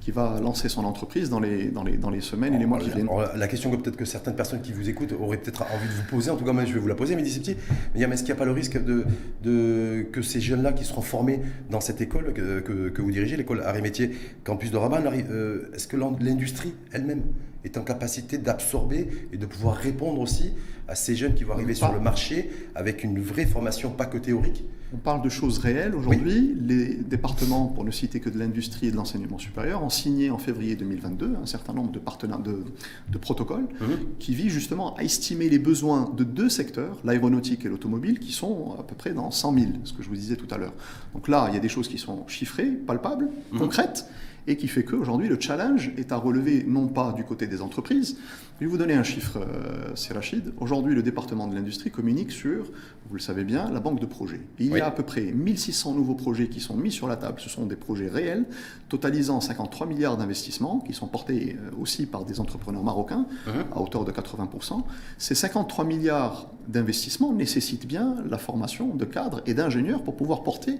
qui 0.00 0.10
va 0.10 0.40
lancer 0.40 0.70
son 0.70 0.84
entreprise 0.84 1.28
dans 1.28 1.40
les, 1.40 1.68
dans 1.68 1.84
les, 1.84 1.98
dans 1.98 2.08
les 2.08 2.22
semaines 2.22 2.54
et 2.54 2.58
les 2.58 2.64
mois 2.64 2.78
qui 2.78 2.88
viennent. 2.88 3.08
La 3.36 3.48
question 3.48 3.70
que 3.70 3.76
peut-être 3.76 3.96
que 3.96 4.06
certaines 4.06 4.34
personnes 4.34 4.62
qui 4.62 4.72
vous 4.72 4.88
écoutent 4.88 5.12
auraient 5.20 5.36
peut-être 5.36 5.62
envie 5.62 5.88
de 5.88 5.92
vous 5.92 6.08
poser, 6.08 6.30
en 6.30 6.36
tout 6.36 6.44
cas 6.44 6.54
moi 6.54 6.64
je 6.64 6.72
vais 6.72 6.80
vous 6.80 6.88
la 6.88 6.94
poser, 6.94 7.14
mais 7.14 7.22
d'ici 7.22 7.40
petit, 7.40 7.56
mais 7.94 8.00
est-ce 8.00 8.22
qu'il 8.22 8.32
n'y 8.32 8.32
a 8.32 8.36
pas 8.36 8.46
le 8.46 8.52
risque 8.52 8.82
de, 8.82 9.04
de 9.42 10.06
que 10.10 10.22
ces 10.22 10.40
jeunes-là 10.40 10.72
qui 10.72 10.84
seront 10.84 11.02
formés 11.02 11.40
dans 11.70 11.80
cette 11.80 12.00
école 12.00 12.32
que, 12.32 12.60
que, 12.60 13.02
vous 13.02 13.10
dirigez, 13.10 13.36
l'école 13.36 13.62
Arts 13.62 13.76
et 13.76 13.82
Métiers 13.82 14.12
Campus 14.42 14.70
de 14.70 14.78
Rabat, 14.78 15.02
euh, 15.30 15.70
est-ce 15.74 15.86
que 15.86 15.96
l'industrie 15.96 16.72
elle-même 16.92 17.22
est 17.64 17.76
en 17.76 17.82
capacité 17.82 18.38
d'absorber 18.38 19.08
et 19.32 19.36
de 19.36 19.44
pouvoir 19.44 19.76
répondre 19.76 20.20
aussi 20.20 20.54
à 20.88 20.94
ces 20.94 21.14
jeunes 21.14 21.34
qui 21.34 21.44
vont 21.44 21.52
arriver 21.52 21.74
sur 21.74 21.92
le 21.92 22.00
marché 22.00 22.50
avec 22.74 23.04
une 23.04 23.20
vraie 23.20 23.44
formation, 23.44 23.90
pas 23.90 24.06
que 24.06 24.18
théorique? 24.18 24.64
On 24.94 24.98
parle 24.98 25.22
de 25.22 25.28
choses 25.28 25.58
réelles 25.58 25.94
aujourd'hui. 25.94 26.54
Les 26.60 26.94
départements, 26.94 27.66
pour 27.66 27.84
ne 27.84 27.90
citer 27.90 28.20
que 28.20 28.30
de 28.30 28.38
l'industrie 28.38 28.86
et 28.86 28.90
de 28.92 28.96
l'enseignement 28.96 29.38
supérieur, 29.38 29.82
ont 29.82 29.88
signé 29.90 30.30
en 30.30 30.38
février 30.38 30.76
2022 30.76 31.36
un 31.42 31.46
certain 31.46 31.72
nombre 31.72 31.90
de, 31.90 31.98
de, 31.98 32.64
de 33.08 33.18
protocoles 33.18 33.66
mhm. 33.80 33.98
qui 34.20 34.34
visent 34.34 34.52
justement 34.52 34.94
à 34.94 35.02
estimer 35.02 35.48
les 35.48 35.58
besoins 35.58 36.12
de 36.16 36.22
deux 36.22 36.48
secteurs, 36.48 36.98
l'aéronautique 37.04 37.64
et 37.64 37.68
l'automobile, 37.68 38.20
qui 38.20 38.32
sont 38.32 38.76
à 38.78 38.84
peu 38.84 38.94
près 38.94 39.12
dans 39.12 39.30
100 39.30 39.54
000, 39.54 39.66
ce 39.84 39.92
que 39.92 40.02
je 40.02 40.08
vous 40.08 40.14
disais 40.14 40.36
tout 40.36 40.52
à 40.54 40.58
l'heure. 40.58 40.74
Donc 41.14 41.26
là, 41.28 41.46
il 41.50 41.54
y 41.54 41.56
a 41.56 41.60
des 41.60 41.68
choses 41.68 41.88
qui 41.88 41.98
sont 41.98 42.26
chiffrées, 42.28 42.70
palpables, 42.70 43.28
mhm. 43.52 43.58
concrètes 43.58 44.06
et 44.46 44.56
qui 44.56 44.68
fait 44.68 44.84
qu'aujourd'hui, 44.84 45.28
le 45.28 45.38
challenge 45.40 45.92
est 45.96 46.12
à 46.12 46.16
relever 46.16 46.64
non 46.66 46.86
pas 46.86 47.12
du 47.12 47.24
côté 47.24 47.46
des 47.46 47.62
entreprises. 47.62 48.16
Je 48.58 48.64
vais 48.64 48.70
vous 48.70 48.78
donner 48.78 48.94
un 48.94 49.02
chiffre, 49.02 49.38
euh, 49.38 49.90
c'est 49.94 50.14
Rachid. 50.14 50.54
Aujourd'hui, 50.58 50.94
le 50.94 51.02
département 51.02 51.46
de 51.46 51.54
l'industrie 51.54 51.90
communique 51.90 52.32
sur, 52.32 52.64
vous 53.08 53.14
le 53.14 53.20
savez 53.20 53.44
bien, 53.44 53.70
la 53.70 53.80
banque 53.80 54.00
de 54.00 54.06
projets. 54.06 54.40
Il 54.58 54.68
y 54.68 54.80
a 54.80 54.86
à 54.86 54.90
peu 54.90 55.02
près 55.02 55.32
1600 55.32 55.94
nouveaux 55.94 56.14
projets 56.14 56.48
qui 56.48 56.60
sont 56.60 56.74
mis 56.74 56.90
sur 56.90 57.06
la 57.06 57.16
table. 57.16 57.38
Ce 57.38 57.50
sont 57.50 57.66
des 57.66 57.76
projets 57.76 58.08
réels, 58.08 58.46
totalisant 58.88 59.42
53 59.42 59.86
milliards 59.86 60.16
d'investissements, 60.16 60.80
qui 60.80 60.94
sont 60.94 61.06
portés 61.06 61.58
euh, 61.60 61.70
aussi 61.78 62.06
par 62.06 62.24
des 62.24 62.40
entrepreneurs 62.40 62.82
marocains, 62.82 63.26
uh-huh. 63.46 63.76
à 63.76 63.80
hauteur 63.80 64.06
de 64.06 64.12
80%. 64.12 64.84
Ces 65.18 65.34
53 65.34 65.84
milliards 65.84 66.48
d'investissements 66.66 67.32
nécessitent 67.32 67.86
bien 67.86 68.16
la 68.28 68.38
formation 68.38 68.94
de 68.94 69.04
cadres 69.04 69.42
et 69.46 69.52
d'ingénieurs 69.52 70.02
pour 70.02 70.16
pouvoir 70.16 70.42
porter 70.42 70.78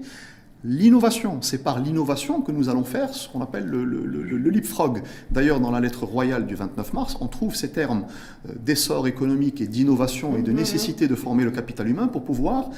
L'innovation, 0.65 1.43
c'est 1.43 1.63
par 1.63 1.81
l'innovation 1.81 2.41
que 2.41 2.51
nous 2.51 2.69
allons 2.69 2.85
faire 2.85 3.15
ce 3.15 3.29
qu'on 3.29 3.41
appelle 3.41 3.67
le, 3.67 3.85
le, 3.85 4.51
leapfrog. 4.51 5.03
D'ailleurs, 5.31 5.61
dans 5.61 5.71
la 5.71 5.81
lettre 5.81 6.05
royale 6.05 6.47
du 6.47 6.55
29 6.55 6.93
mars, 6.93 7.17
on 7.21 7.29
trouve 7.29 7.55
ces 7.55 7.71
termes 7.71 8.05
euh, 8.49 8.53
d'essor 8.59 9.07
économique 9.07 9.61
et 9.61 9.67
d'innovation 9.67 10.37
et 10.37 10.43
de 10.43 10.51
mhm. 10.51 10.57
nécessité 10.57 11.09
de 11.09 11.15
former 11.15 11.45
le 11.45 11.51
capital 11.51 11.89
humain 11.89 12.09
pour 12.09 12.25
pouvoir 12.25 12.71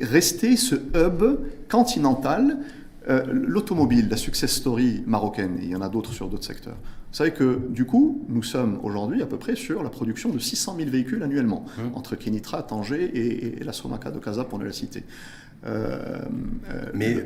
rester 0.00 0.56
ce 0.56 0.76
hub 0.94 1.40
continental. 1.68 2.58
Euh, 3.08 3.24
l'automobile, 3.30 4.08
la 4.08 4.16
success 4.16 4.52
story 4.52 5.02
marocaine, 5.06 5.58
et 5.60 5.64
il 5.64 5.70
y 5.70 5.76
en 5.76 5.80
a 5.80 5.88
d'autres 5.88 6.12
sur 6.12 6.28
d'autres 6.28 6.44
secteurs. 6.44 6.76
Vous 7.10 7.16
savez 7.16 7.32
que 7.32 7.60
du 7.70 7.86
coup, 7.86 8.24
nous 8.28 8.42
sommes 8.42 8.78
aujourd'hui 8.82 9.20
à 9.20 9.26
peu 9.26 9.36
près 9.36 9.56
sur 9.56 9.82
la 9.82 9.90
production 9.90 10.30
de 10.30 10.38
600 10.38 10.76
000 10.78 10.90
véhicules 10.90 11.22
annuellement, 11.22 11.64
mhm. 11.78 11.90
entre 11.94 12.14
Kenitra, 12.14 12.62
Tanger 12.62 13.10
et, 13.14 13.64
la 13.64 13.72
Somaka 13.72 14.10
de 14.10 14.18
Casa, 14.18 14.44
pour 14.44 14.58
ne 14.58 14.64
la 14.64 14.72
citer. 14.72 15.04
Euh, 15.66 15.98
euh, 16.70 16.84
mais 16.94 17.16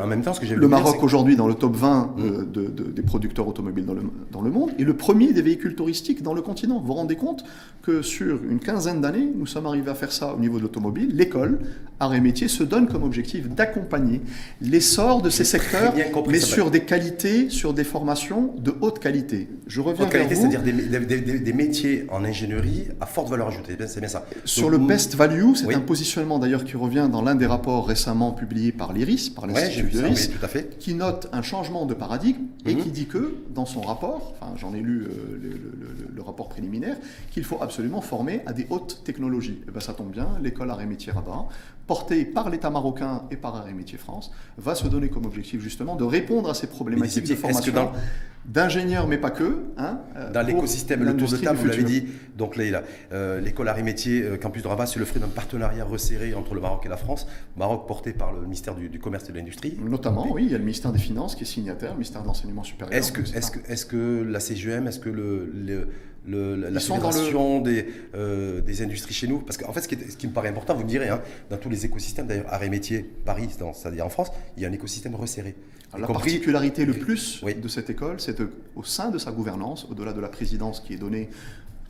en 0.00 0.06
même 0.06 0.22
temps, 0.22 0.32
ce 0.32 0.40
que 0.40 0.46
j'ai 0.46 0.54
Le 0.54 0.68
Maroc 0.68 1.02
aujourd'hui 1.02 1.34
dans 1.34 1.48
le 1.48 1.54
top 1.54 1.74
20 1.74 2.14
euh, 2.18 2.42
mm. 2.42 2.92
des 2.92 3.02
producteurs 3.02 3.48
automobiles 3.48 3.84
dans 3.84 3.94
le, 3.94 4.02
dans 4.30 4.40
le 4.40 4.50
monde 4.50 4.70
est 4.78 4.84
le 4.84 4.94
premier 4.94 5.32
des 5.32 5.42
véhicules 5.42 5.74
touristiques 5.74 6.22
dans 6.22 6.34
le 6.34 6.42
continent. 6.42 6.78
Vous 6.78 6.86
vous 6.86 6.94
rendez 6.94 7.16
compte 7.16 7.44
que 7.82 8.02
sur 8.02 8.38
une 8.44 8.60
quinzaine 8.60 9.00
d'années, 9.00 9.28
nous 9.34 9.46
sommes 9.46 9.66
arrivés 9.66 9.90
à 9.90 9.94
faire 9.94 10.12
ça 10.12 10.32
au 10.34 10.38
niveau 10.38 10.58
de 10.58 10.62
l'automobile. 10.62 11.10
L'école, 11.12 11.58
arts 11.98 12.14
et 12.14 12.20
métiers, 12.20 12.46
se 12.46 12.62
donne 12.62 12.86
comme 12.86 13.02
objectif 13.02 13.48
d'accompagner 13.48 14.20
l'essor 14.60 15.20
de 15.20 15.30
ces 15.30 15.44
secteurs, 15.44 15.92
mais 16.28 16.38
sur 16.38 16.70
des 16.70 16.80
qualités, 16.80 17.50
sur 17.50 17.74
des 17.74 17.84
formations 17.84 18.54
de 18.58 18.72
haute 18.80 19.00
qualité. 19.00 19.21
Je 19.66 19.80
reviens 19.80 20.04
haute 20.04 20.12
qualité, 20.12 20.34
c'est-à-dire 20.34 20.62
des, 20.62 21.38
des, 21.38 21.52
métiers 21.52 22.06
en 22.10 22.24
ingénierie 22.24 22.88
à 23.00 23.06
forte 23.06 23.28
valeur 23.28 23.48
ajoutée. 23.48 23.76
C'est 23.86 24.00
bien 24.00 24.08
ça. 24.08 24.26
Sur 24.44 24.70
le 24.70 24.78
best 24.78 25.14
value, 25.14 25.54
c'est 25.54 25.74
un 25.74 25.80
positionnement 25.80 26.38
d'ailleurs 26.38 26.64
qui 26.64 26.76
revient 26.76 27.08
dans 27.10 27.22
l'un 27.22 27.34
des 27.34 27.46
rapports 27.46 27.86
récemment 27.86 28.32
publié 28.32 28.72
par 28.72 28.92
l'IRIS, 28.92 29.30
par 29.30 29.46
l'Institut 29.46 29.88
l'IRIS, 29.88 30.30
qui 30.78 30.94
note 30.94 31.28
un 31.32 31.42
changement 31.42 31.86
de 31.86 31.94
paradigme 31.94 32.46
et 32.66 32.74
mhm. 32.74 32.82
qui 32.82 32.90
dit 32.90 33.06
que, 33.06 33.36
dans 33.54 33.66
son 33.66 33.80
rapport, 33.80 34.34
enfin, 34.40 34.52
j'en 34.56 34.74
ai 34.74 34.80
lu 34.80 35.02
euh, 35.02 35.58
le, 36.14 36.22
rapport 36.22 36.48
préliminaire, 36.48 36.96
qu'il 37.32 37.42
faut 37.42 37.60
absolument 37.60 38.00
former 38.00 38.42
à 38.46 38.52
des 38.52 38.66
hautes 38.70 39.02
technologies. 39.04 39.58
Et 39.62 39.64
eh 39.68 39.70
ben, 39.72 39.80
ça 39.80 39.92
tombe 39.92 40.12
bien, 40.12 40.28
l'école 40.40 40.70
Arrêt 40.70 40.86
Métier 40.86 41.10
Rabat, 41.10 41.48
portée 41.86 42.24
par 42.24 42.50
l'État 42.50 42.70
marocain 42.70 43.22
et 43.30 43.36
par 43.36 43.56
Arrêt 43.56 43.72
Métier 43.72 43.98
France, 43.98 44.30
va 44.58 44.74
se 44.74 44.86
donner 44.86 45.08
comme 45.08 45.26
objectif 45.26 45.60
justement 45.60 45.96
de 45.96 46.04
répondre 46.04 46.48
à 46.50 46.54
ces 46.54 46.66
problématiques 46.66 47.28
de 47.28 47.34
formation 47.34 47.92
d'ingénieurs, 48.44 49.06
mais 49.06 49.18
pas 49.18 49.30
que. 49.30 49.66
Hein, 49.78 50.00
euh, 50.16 50.32
dans 50.32 50.42
l'écosystème, 50.42 51.04
le 51.04 51.16
tour 51.16 51.28
de 51.28 51.36
table, 51.36 51.58
vous 51.58 51.66
l'avez 51.66 51.84
dit, 51.84 52.06
donc 52.36 52.56
là, 52.56 52.82
euh, 53.12 53.40
l'école 53.40 53.68
Arrêt 53.68 53.84
Métier 53.84 54.24
Campus 54.40 54.62
de 54.62 54.68
Rabat, 54.68 54.86
c'est 54.86 54.98
le 54.98 55.04
fruit 55.04 55.20
d'un 55.20 55.28
partenariat 55.28 55.84
resserré 55.84 56.34
entre 56.34 56.54
le 56.54 56.60
Maroc 56.60 56.82
et 56.84 56.88
la 56.88 56.96
France. 56.96 57.26
Maroc 57.56 57.86
porté 57.86 58.12
par 58.12 58.32
le 58.32 58.40
ministère 58.42 58.74
du, 58.74 58.98
Commerce 58.98 59.28
et 59.28 59.32
de 59.32 59.38
l'Industrie. 59.38 59.76
Notamment, 59.80 60.26
oui, 60.32 60.44
il 60.46 60.50
y 60.50 60.54
a 60.54 60.58
le 60.58 60.64
ministère 60.64 60.92
des 60.92 60.98
Finances 60.98 61.36
qui 61.36 61.44
est 61.44 61.46
signataire, 61.46 61.90
le 61.90 61.96
ministère 61.96 62.22
de 62.22 62.26
l'Enseignement 62.26 62.64
supérieur. 62.64 62.96
Est-ce 62.96 63.12
que, 63.12 63.20
est 63.20 63.40
-ce 63.40 63.50
que, 63.50 63.58
est 63.70 63.74
-ce 63.74 63.86
que 63.86 64.22
la 64.28 64.40
CGM, 64.40 64.88
est-ce 64.88 64.98
que 65.00 65.10
le, 65.10 65.88
la 66.26 66.80
fédération 66.80 67.60
des, 67.60 67.86
des 68.14 68.82
industries 68.82 69.14
chez 69.14 69.26
nous 69.26 69.40
Parce 69.40 69.56
qu'en 69.56 69.72
fait, 69.72 69.80
ce 69.80 69.88
qui, 69.88 69.96
ce 69.96 70.16
qui, 70.16 70.26
me 70.26 70.32
paraît 70.32 70.48
important, 70.48 70.74
vous 70.74 70.84
me 70.84 70.88
direz, 70.88 71.08
hein, 71.08 71.20
dans 71.50 71.56
tous 71.56 71.68
les 71.68 71.84
écosystèmes, 71.84 72.26
d'ailleurs, 72.26 72.52
arrêt 72.52 72.68
métier, 72.68 73.04
Paris, 73.24 73.48
c'est-à-dire 73.50 74.06
en 74.06 74.10
France, 74.10 74.30
il 74.56 74.62
y 74.62 74.66
a 74.66 74.68
un 74.68 74.72
écosystème 74.72 75.14
resserré. 75.14 75.54
la 75.98 76.06
particularité 76.06 76.84
le 76.84 76.94
plus 76.94 77.42
de 77.44 77.68
cette 77.68 77.90
école, 77.90 78.20
c'est 78.20 78.36
qu'au 78.36 78.82
sein 78.84 79.10
de 79.10 79.18
sa 79.18 79.32
gouvernance, 79.32 79.86
au-delà 79.90 80.12
de 80.12 80.20
la 80.20 80.28
présidence 80.28 80.80
qui 80.80 80.94
est 80.94 80.98
donnée 80.98 81.28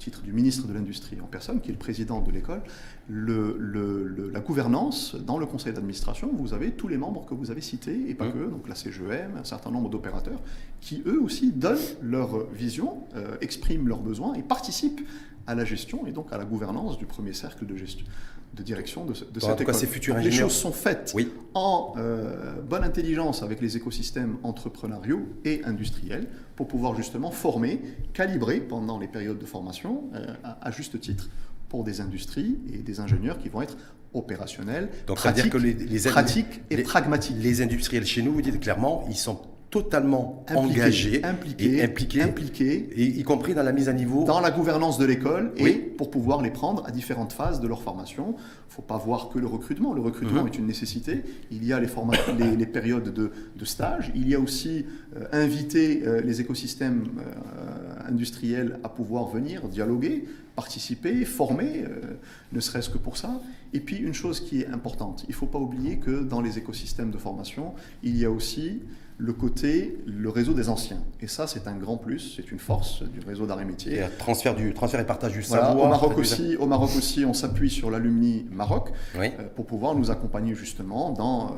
titre 0.03 0.23
du 0.23 0.33
ministre 0.33 0.67
de 0.67 0.73
l'Industrie 0.73 1.21
en 1.21 1.27
personne, 1.27 1.61
qui 1.61 1.71
est 1.71 1.73
le 1.73 1.79
président 1.79 2.21
de 2.21 2.31
l'école, 2.31 2.63
la 3.09 4.41
gouvernance, 4.41 5.15
dans 5.15 5.39
le 5.39 5.47
conseil 5.47 5.73
d'administration, 5.73 6.31
vous 6.33 6.55
avez 6.55 6.73
tous 6.73 6.89
les 6.89 6.99
membres 6.99 7.25
que 7.25 7.35
vous 7.35 7.51
avez 7.51 7.61
cités, 7.61 8.09
et 8.09 8.15
pas 8.15 8.27
mmh. 8.27 8.33
que, 8.33 8.51
donc 8.51 8.69
la 8.69 8.75
CGM, 8.75 9.37
un 9.37 9.45
certain 9.45 9.71
nombre 9.71 9.91
d'opérateurs, 9.91 10.41
qui 10.81 11.03
eux 11.07 11.21
aussi 11.23 11.53
donnent 11.53 11.79
leur 12.03 12.47
vision, 12.51 13.05
euh, 13.15 13.37
expriment 13.41 13.89
leurs 13.89 14.03
besoins 14.03 14.35
et 14.35 14.43
participent 14.43 15.07
à 15.47 15.55
la 15.55 15.65
gestion 15.65 16.07
et 16.07 16.13
donc 16.13 16.33
à 16.33 16.39
la 16.39 16.45
gouvernance 16.45 16.99
du 16.99 17.07
premier 17.07 17.33
cercle 17.33 17.67
de 17.67 17.77
gestion 17.77 18.07
de 18.55 18.63
direction 18.63 19.05
de, 19.05 19.13
de 19.13 19.41
cette 19.41 19.61
école. 19.61 19.75
Cas, 19.75 20.19
les 20.21 20.31
choses 20.31 20.53
sont 20.53 20.73
faites 20.73 21.15
en 21.55 21.95
euh, 21.97 22.61
bonne 22.63 22.85
intelligence 22.85 23.43
avec 23.43 23.61
les 23.61 23.77
écosystèmes 23.77 24.37
entrepreneuriaux 24.43 25.27
et 25.45 25.63
industriels 25.65 26.27
pour 26.57 26.69
pouvoir 26.69 26.95
justement 26.95 27.31
former, 27.31 27.81
calibrer 28.13 28.61
pendant 28.61 28.99
les 28.99 29.09
périodes 29.09 29.39
de 29.39 29.47
formation 29.47 30.05
euh, 30.15 30.35
à, 30.45 30.71
juste 30.71 31.01
titre 31.01 31.29
pour 31.69 31.85
des 31.85 32.01
industries 32.01 32.59
et 32.73 32.79
des 32.79 33.01
ingénieurs 33.01 33.39
qui 33.39 33.49
vont 33.49 33.63
être 33.63 33.77
opérationnels, 34.15 34.91
Donc, 35.07 35.17
pratiques, 35.17 35.45
dire 35.45 35.53
que 35.53 35.57
les, 35.57 35.73
les, 35.73 36.01
pratiques 36.01 36.61
et 36.69 36.83
pragmatiques. 36.83 37.37
Les 37.39 37.63
industriels 37.63 38.05
chez 38.05 38.21
nous, 38.21 38.33
vous 38.33 38.43
dites 38.43 38.61
clairement, 38.61 39.07
ils 39.09 39.17
sont 39.17 39.41
totalement 39.73 40.45
engagés, 40.55 41.25
impliqués, 41.25 41.79
et 41.79 42.23
impliqués, 42.23 42.91
et 42.95 43.05
y 43.05 43.23
compris 43.23 43.55
dans 43.55 43.62
la 43.62 43.73
mise 43.73 43.88
à 43.88 43.95
niveau. 43.95 44.25
Dans 44.25 44.38
la 44.38 44.50
gouvernance 44.50 44.99
de 44.99 45.07
l'école 45.07 45.50
et 45.57 45.73
pour 45.73 46.11
pouvoir 46.11 46.43
les 46.43 46.50
prendre 46.50 46.87
à 46.87 46.91
différentes 46.91 47.33
phases 47.33 47.59
de 47.59 47.67
leur 47.67 47.83
formation. 47.83 48.35
Il 48.37 48.69
ne 48.69 48.75
faut 48.75 48.83
pas 48.83 48.99
voir 48.99 49.31
que 49.31 49.38
le 49.38 49.47
recrutement. 49.47 49.95
Le 49.95 50.02
recrutement 50.02 50.43
mhm. 50.43 50.49
est 50.49 50.59
une 50.59 50.67
nécessité. 50.67 51.23
Il 51.50 51.64
y 51.64 51.73
a 51.73 51.81
les, 51.81 51.88
les, 52.38 52.55
les 52.55 52.67
périodes 52.67 53.14
de, 53.14 53.33
de, 53.57 53.64
stage. 53.64 54.12
Il 54.14 54.29
y 54.29 54.35
a 54.35 54.41
aussi 54.41 54.85
euh, 55.17 55.25
inviter 55.33 56.02
euh, 56.07 56.21
les 56.21 56.43
écosystèmes 56.43 57.07
euh, 57.19 58.11
industriels 58.11 58.79
à 58.85 58.91
pouvoir 58.91 59.29
venir 59.29 59.69
dialoguer, 59.69 60.26
participer, 60.55 61.25
former, 61.25 61.87
ne 62.52 62.61
serait-ce 62.61 62.91
que 62.91 62.99
pour 62.99 63.17
ça. 63.17 63.41
Et 63.73 63.81
puis 63.81 63.97
une 63.97 64.12
chose 64.12 64.41
qui 64.41 64.61
est 64.61 64.67
importante, 64.67 65.25
il 65.29 65.31
ne 65.31 65.37
faut 65.37 65.47
pas 65.47 65.59
oublier 65.59 65.97
que 65.97 66.23
dans 66.23 66.43
les 66.43 66.59
écosystèmes 66.59 67.11
de 67.11 67.17
formation, 67.17 67.73
il 68.02 68.19
y 68.19 68.26
a 68.26 68.31
aussi 68.31 68.83
le 69.23 69.33
côté, 69.33 69.97
le 70.05 70.29
réseau 70.29 70.52
des 70.52 70.69
anciens. 70.69 71.00
Et 71.21 71.29
ça, 71.29 71.47
c'est 71.47 71.69
un 71.69 71.76
grand 71.76 71.97
plus, 71.97 72.35
c'est 72.37 72.50
une 72.50 72.59
force 72.59 73.05
du 73.05 73.21
réseau 73.21 73.47
d'arrêt 73.47 73.64
métier. 73.64 73.99
Et 73.99 74.02
transfert, 74.19 74.57
du, 74.57 74.75
transfert 74.75 74.99
et 74.99 75.07
partage 75.07 75.33
du 75.33 75.45
savoir. 75.45 75.79
Au 75.79 75.88
Maroc, 75.88 76.19
aussi, 76.19 76.57
au 76.57 76.67
Maroc 76.67 76.91
aussi, 76.97 77.25
on 77.25 77.33
s'appuie 77.33 77.71
sur 77.71 77.88
l'alumni 77.88 78.47
Maroc 78.50 78.91
pour 79.55 79.67
pouvoir 79.67 79.95
nous 79.95 80.11
accompagner 80.11 80.57
justement 80.57 81.11
dans 81.11 81.55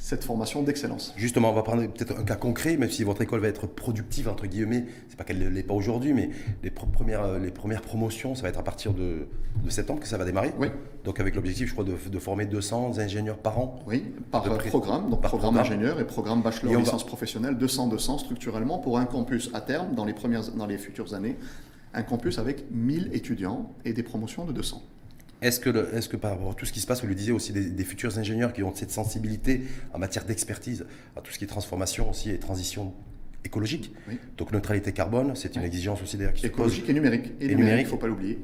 cette 0.00 0.24
formation 0.24 0.62
d'excellence. 0.62 1.12
Justement, 1.16 1.50
on 1.50 1.54
va 1.54 1.62
prendre 1.62 1.84
peut-être 1.86 2.18
un 2.18 2.22
cas 2.22 2.36
concret, 2.36 2.76
même 2.76 2.88
si 2.88 3.02
votre 3.02 3.20
école 3.20 3.40
va 3.40 3.48
être 3.48 3.66
productive, 3.66 4.28
entre 4.28 4.46
guillemets, 4.46 4.86
c'est 5.08 5.18
pas 5.18 5.24
qu'elle 5.24 5.40
ne 5.40 5.48
l'est 5.48 5.64
pas 5.64 5.74
aujourd'hui, 5.74 6.14
mais 6.14 6.30
les, 6.62 6.70
premières, 6.70 7.24
euh, 7.24 7.38
les 7.38 7.50
premières 7.50 7.82
promotions, 7.82 8.34
ça 8.34 8.42
va 8.42 8.48
être 8.48 8.60
à 8.60 8.62
partir 8.62 8.94
de, 8.94 9.26
septembre 9.68 10.00
que 10.00 10.06
ça 10.06 10.16
va 10.16 10.24
démarrer. 10.24 10.52
Oui. 10.58 10.68
Donc 11.04 11.20
avec 11.20 11.34
l'objectif, 11.34 11.68
je 11.68 11.72
crois, 11.74 11.84
de, 11.84 12.18
former 12.18 12.46
200 12.46 12.98
ingénieurs 12.98 13.38
par 13.38 13.58
an. 13.58 13.80
Oui, 13.86 14.04
par 14.30 14.42
programme, 14.42 15.10
donc 15.10 15.20
programme, 15.22 15.58
ingénieur 15.58 16.00
et 16.00 16.06
programme 16.06 16.42
bachelor 16.42 16.72
et 16.72 16.76
licence 16.76 17.04
professionnelle, 17.04 17.54
200-200 17.56 18.20
structurellement 18.20 18.78
pour 18.78 18.98
un 18.98 19.04
campus 19.04 19.50
à 19.52 19.60
terme, 19.60 19.94
dans 19.94 20.04
les, 20.04 20.14
premières, 20.14 20.48
dans 20.52 20.66
les 20.66 20.78
futures 20.78 21.12
années, 21.12 21.36
un 21.92 22.02
campus 22.02 22.38
avec 22.38 22.64
1000 22.70 23.10
étudiants 23.12 23.72
et 23.84 23.92
des 23.92 24.02
promotions 24.02 24.44
de 24.44 24.52
200. 24.52 24.80
Est-ce 25.40 25.60
que, 25.60 25.70
est 25.94 26.08
que, 26.08 26.16
par 26.16 26.32
rapport 26.32 26.50
à 26.50 26.54
tout 26.54 26.66
ce 26.66 26.72
qui 26.72 26.80
se 26.80 26.86
passe, 26.86 27.00
vous 27.02 27.08
le 27.08 27.14
disiez 27.14 27.32
aussi, 27.32 27.52
des, 27.52 27.84
futurs 27.84 28.18
ingénieurs 28.18 28.52
qui 28.52 28.62
ont 28.62 28.74
cette 28.74 28.90
sensibilité 28.90 29.62
en 29.92 29.98
matière 29.98 30.24
d'expertise, 30.24 30.84
à 31.16 31.20
tout 31.20 31.32
ce 31.32 31.38
qui 31.38 31.44
est 31.44 31.48
transformation 31.48 32.10
aussi 32.10 32.30
et 32.30 32.38
transition 32.38 32.92
écologique. 33.44 33.92
Donc 34.36 34.52
neutralité 34.52 34.92
carbone, 34.92 35.32
c'est 35.34 35.54
une 35.54 35.62
exigence 35.62 36.02
aussi 36.02 36.16
d'ailleurs 36.16 36.32
qui 36.32 36.46
Écologique 36.46 36.88
et 36.88 36.92
numérique. 36.92 37.32
Et, 37.40 37.54
numérique, 37.54 37.82
il 37.82 37.84
ne 37.84 37.90
faut 37.90 37.96
pas 37.96 38.08
l'oublier. 38.08 38.38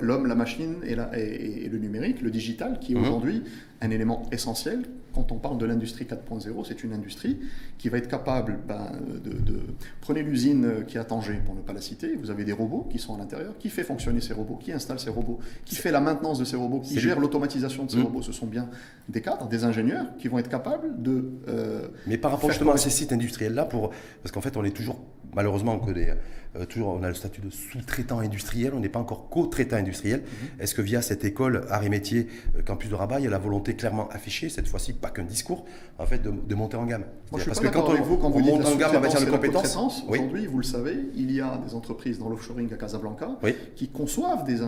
L'homme, 0.00 0.26
la 0.26 0.34
machine 0.34 0.76
et, 0.84 0.94
et, 0.94 1.68
le 1.68 1.78
numérique, 1.78 2.22
le 2.22 2.30
digital, 2.30 2.78
qui 2.80 2.92
est 2.92 2.96
mhm. 2.96 3.02
aujourd'hui 3.02 3.44
un 3.80 3.90
élément 3.90 4.26
essentiel 4.32 4.84
quand 5.18 5.32
on 5.32 5.38
parle 5.38 5.58
de 5.58 5.66
l'industrie 5.66 6.04
4.0, 6.04 6.64
c'est 6.64 6.84
une 6.84 6.92
industrie 6.92 7.40
qui 7.76 7.88
va 7.88 7.98
être 7.98 8.06
capable 8.06 8.56
ben, 8.68 8.92
de, 9.24 9.60
Prenez 10.00 10.22
l'usine 10.22 10.84
qui 10.86 10.96
est 10.96 11.00
à 11.00 11.04
Tanger, 11.04 11.40
pour 11.44 11.56
ne 11.56 11.60
pas 11.60 11.72
la 11.72 11.80
citer, 11.80 12.14
vous 12.14 12.30
avez 12.30 12.44
des 12.44 12.52
robots 12.52 12.86
qui 12.88 13.00
sont 13.00 13.16
à 13.16 13.18
l'intérieur. 13.18 13.58
Qui 13.58 13.68
fait 13.68 13.82
fonctionner 13.82 14.20
ces 14.20 14.32
robots 14.32 14.56
Qui 14.56 14.70
installe 14.72 15.00
ces 15.00 15.10
robots 15.10 15.40
Qui 15.64 15.74
fait 15.74 15.90
la 15.90 16.00
maintenance 16.00 16.38
de 16.38 16.44
ces 16.44 16.54
robots 16.54 16.78
Qui 16.78 17.00
gère 17.00 17.18
l'automatisation 17.18 17.84
de 17.84 17.90
ces 17.90 17.96
mmh. 17.96 18.02
robots 18.02 18.22
Ce 18.22 18.30
sont 18.30 18.46
bien 18.46 18.68
des 19.08 19.20
cadres, 19.20 19.48
des 19.48 19.64
ingénieurs 19.64 20.06
qui 20.18 20.28
vont 20.28 20.38
être 20.38 20.48
capables 20.48 21.02
de... 21.02 21.32
Euh, 21.48 21.88
Mais 22.06 22.16
par 22.16 22.30
rapport 22.30 22.50
justement 22.50 22.72
à 22.72 22.76
ces 22.76 22.90
sites 22.90 23.12
industriels-là, 23.12 23.64
pour... 23.64 23.90
parce 24.22 24.30
qu'en 24.30 24.40
fait, 24.40 24.56
on 24.56 24.62
est 24.62 24.70
toujours, 24.70 25.00
malheureusement, 25.34 25.80
que 25.80 25.90
des 25.90 26.14
euh, 26.56 26.64
toujours, 26.64 26.88
on 26.88 27.02
a 27.02 27.08
le 27.08 27.14
statut 27.14 27.40
de 27.40 27.50
sous-traitant 27.50 28.20
industriel, 28.20 28.72
on 28.74 28.80
n'est 28.80 28.88
pas 28.88 28.98
encore 28.98 29.28
co-traitant 29.28 29.76
industriel. 29.76 30.20
Mhm. 30.20 30.60
Est-ce 30.60 30.74
que 30.74 30.82
via 30.82 31.02
cette 31.02 31.24
école 31.24 31.66
Arts 31.70 31.84
et 31.84 31.88
Métiers 31.88 32.28
euh, 32.56 32.62
Campus 32.62 32.88
de 32.88 32.94
Rabat, 32.94 33.20
il 33.20 33.24
y 33.24 33.26
a 33.26 33.30
la 33.30 33.38
volonté 33.38 33.74
clairement 33.74 34.08
affichée, 34.08 34.48
cette 34.48 34.68
fois-ci 34.68 34.92
pas 34.92 35.10
qu'un 35.10 35.24
discours, 35.24 35.64
en 35.98 36.06
fait, 36.06 36.22
de, 36.22 36.54
monter 36.54 36.76
en 36.76 36.86
gamme? 36.86 37.04
Moi, 37.30 37.40
Parce 37.44 37.60
que 37.60 37.68
quand 37.68 37.88
on, 37.88 38.02
vous, 38.02 38.16
quand 38.16 38.30
vous, 38.30 38.40
monte 38.40 38.66
en 38.66 38.76
gamme 38.76 38.96
en 38.96 39.00
matière 39.00 39.24
de 39.24 39.30
compétences, 39.30 40.04
aujourd'hui, 40.08 40.46
vous 40.46 40.58
le 40.58 40.64
savez, 40.64 40.96
il 41.14 41.30
y 41.32 41.40
a 41.40 41.60
des 41.66 41.74
entreprises 41.74 42.18
dans 42.18 42.28
l'offshoring 42.28 42.72
à 42.72 42.76
Casablanca 42.76 43.38
qui 43.76 43.88
conçoivent 43.88 44.44
des, 44.44 44.58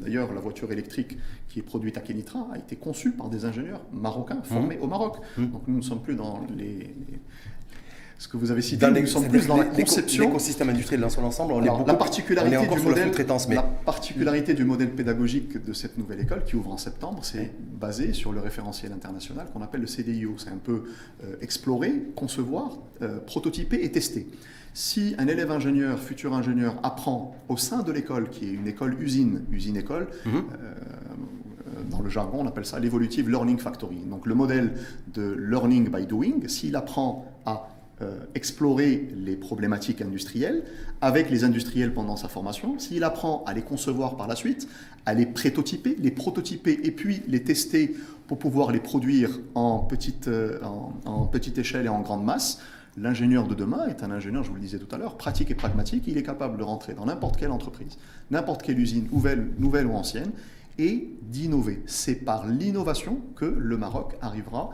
D'ailleurs, 0.00 0.32
la 0.32 0.40
voiture 0.40 0.70
électrique 0.72 1.16
qui 1.48 1.58
est 1.58 1.62
produite 1.62 1.96
à 1.96 2.00
Kenitra 2.00 2.46
a 2.52 2.58
été 2.58 2.76
conçue 2.76 3.12
par 3.12 3.28
des 3.28 3.44
ingénieurs 3.44 3.82
marocains 3.92 4.42
formés 4.42 4.76
mhm. 4.76 4.82
au 4.82 4.86
Maroc. 4.86 5.16
Mhm. 5.36 5.50
Donc 5.50 5.62
nous 5.66 5.76
ne 5.76 5.82
sommes 5.82 6.02
plus 6.02 6.14
dans 6.14 6.40
les 6.56 6.94
ce 8.18 8.26
que 8.26 8.36
vous 8.36 8.50
avez 8.50 8.62
cité, 8.62 8.84
dans 8.84 9.00
nous 9.00 9.06
sommes 9.06 9.28
plus 9.28 9.46
dans 9.46 9.56
la 9.56 9.64
conception. 9.64 10.24
L'écosystème 10.24 10.70
industriel 10.70 11.00
dans 11.00 11.08
son 11.08 11.22
ensemble, 11.22 11.52
on, 11.52 11.62
est 11.62 11.68
beaucoup, 11.68 11.86
la 11.86 11.94
particularité 11.94 12.56
on 12.56 12.62
est 12.62 12.74
du 12.76 12.82
modèle, 12.82 13.12
mais... 13.48 13.54
La 13.54 13.62
particularité 13.62 14.54
du 14.54 14.64
modèle 14.64 14.90
pédagogique 14.90 15.64
de 15.64 15.72
cette 15.72 15.96
nouvelle 15.96 16.20
école 16.20 16.42
qui 16.44 16.56
ouvre 16.56 16.72
en 16.72 16.78
septembre, 16.78 17.20
c'est 17.22 17.52
basé 17.80 18.12
sur 18.12 18.32
le 18.32 18.40
référentiel 18.40 18.92
international 18.92 19.46
qu'on 19.52 19.62
appelle 19.62 19.82
le 19.82 19.86
CDIO. 19.86 20.34
C'est 20.36 20.50
un 20.50 20.58
peu 20.62 20.82
euh, 21.22 21.36
explorer, 21.40 21.92
concevoir, 22.16 22.78
euh, 23.02 23.20
prototyper 23.20 23.84
et 23.84 23.92
tester. 23.92 24.26
Si 24.74 25.14
un 25.18 25.28
élève 25.28 25.52
ingénieur, 25.52 26.00
futur 26.00 26.34
ingénieur, 26.34 26.74
apprend 26.82 27.36
au 27.48 27.56
sein 27.56 27.84
de 27.84 27.92
l'école, 27.92 28.30
qui 28.30 28.46
est 28.46 28.52
une 28.52 28.66
école 28.66 29.00
usine, 29.00 29.44
usine-école, 29.52 30.08
mhm. 30.26 30.34
euh, 30.34 30.74
dans 31.88 32.00
le 32.00 32.10
jargon, 32.10 32.38
on 32.40 32.46
appelle 32.48 32.66
ça 32.66 32.80
l'Evolutive 32.80 33.30
Learning 33.30 33.58
Factory. 33.58 33.98
Donc 34.10 34.26
le 34.26 34.34
modèle 34.34 34.72
de 35.14 35.36
learning 35.38 35.88
by 35.88 36.04
doing, 36.04 36.48
s'il 36.48 36.74
apprend 36.74 37.32
à 37.46 37.68
euh, 38.00 38.18
explorer 38.34 39.08
les 39.16 39.34
problématiques 39.34 40.02
industrielles 40.02 40.62
avec 41.00 41.30
les 41.30 41.42
industriels 41.42 41.92
pendant 41.92 42.16
sa 42.16 42.28
formation, 42.28 42.78
s'il 42.78 43.02
apprend 43.02 43.42
à 43.46 43.54
les 43.54 43.62
concevoir 43.62 44.16
par 44.16 44.28
la 44.28 44.36
suite, 44.36 44.68
à 45.04 45.14
les 45.14 45.26
prototyper, 45.26 45.96
les 45.98 46.12
prototyper 46.12 46.78
et 46.84 46.92
puis 46.92 47.22
les 47.26 47.42
tester 47.42 47.96
pour 48.28 48.38
pouvoir 48.38 48.70
les 48.70 48.78
produire 48.78 49.40
en 49.54 49.80
petite, 49.80 50.28
euh, 50.28 50.60
en, 50.62 51.26
petite 51.26 51.58
échelle 51.58 51.86
et 51.86 51.90
en 51.90 52.00
grande 52.00 52.24
masse, 52.24 52.60
L'ingénieur 53.00 53.46
de 53.46 53.54
demain 53.54 53.86
est 53.86 54.02
un 54.02 54.10
ingénieur, 54.10 54.42
je 54.42 54.48
vous 54.48 54.56
le 54.56 54.60
disais 54.60 54.78
tout 54.78 54.92
à 54.92 54.98
l'heure, 54.98 55.16
pratique 55.16 55.52
et 55.52 55.54
pragmatique. 55.54 56.04
Il 56.08 56.18
est 56.18 56.24
capable 56.24 56.58
de 56.58 56.64
rentrer 56.64 56.94
dans 56.94 57.06
n'importe 57.06 57.36
quelle 57.36 57.52
entreprise, 57.52 57.96
n'importe 58.32 58.62
quelle 58.62 58.78
usine, 58.80 59.06
nouvelle, 59.12 59.50
nouvelle 59.58 59.86
ou 59.86 59.92
ancienne, 59.92 60.32
et 60.78 61.10
d'innover. 61.22 61.82
C'est 61.86 62.16
par 62.16 62.48
l'innovation 62.48 63.20
que 63.36 63.44
le 63.44 63.76
Maroc 63.76 64.16
arrivera 64.20 64.70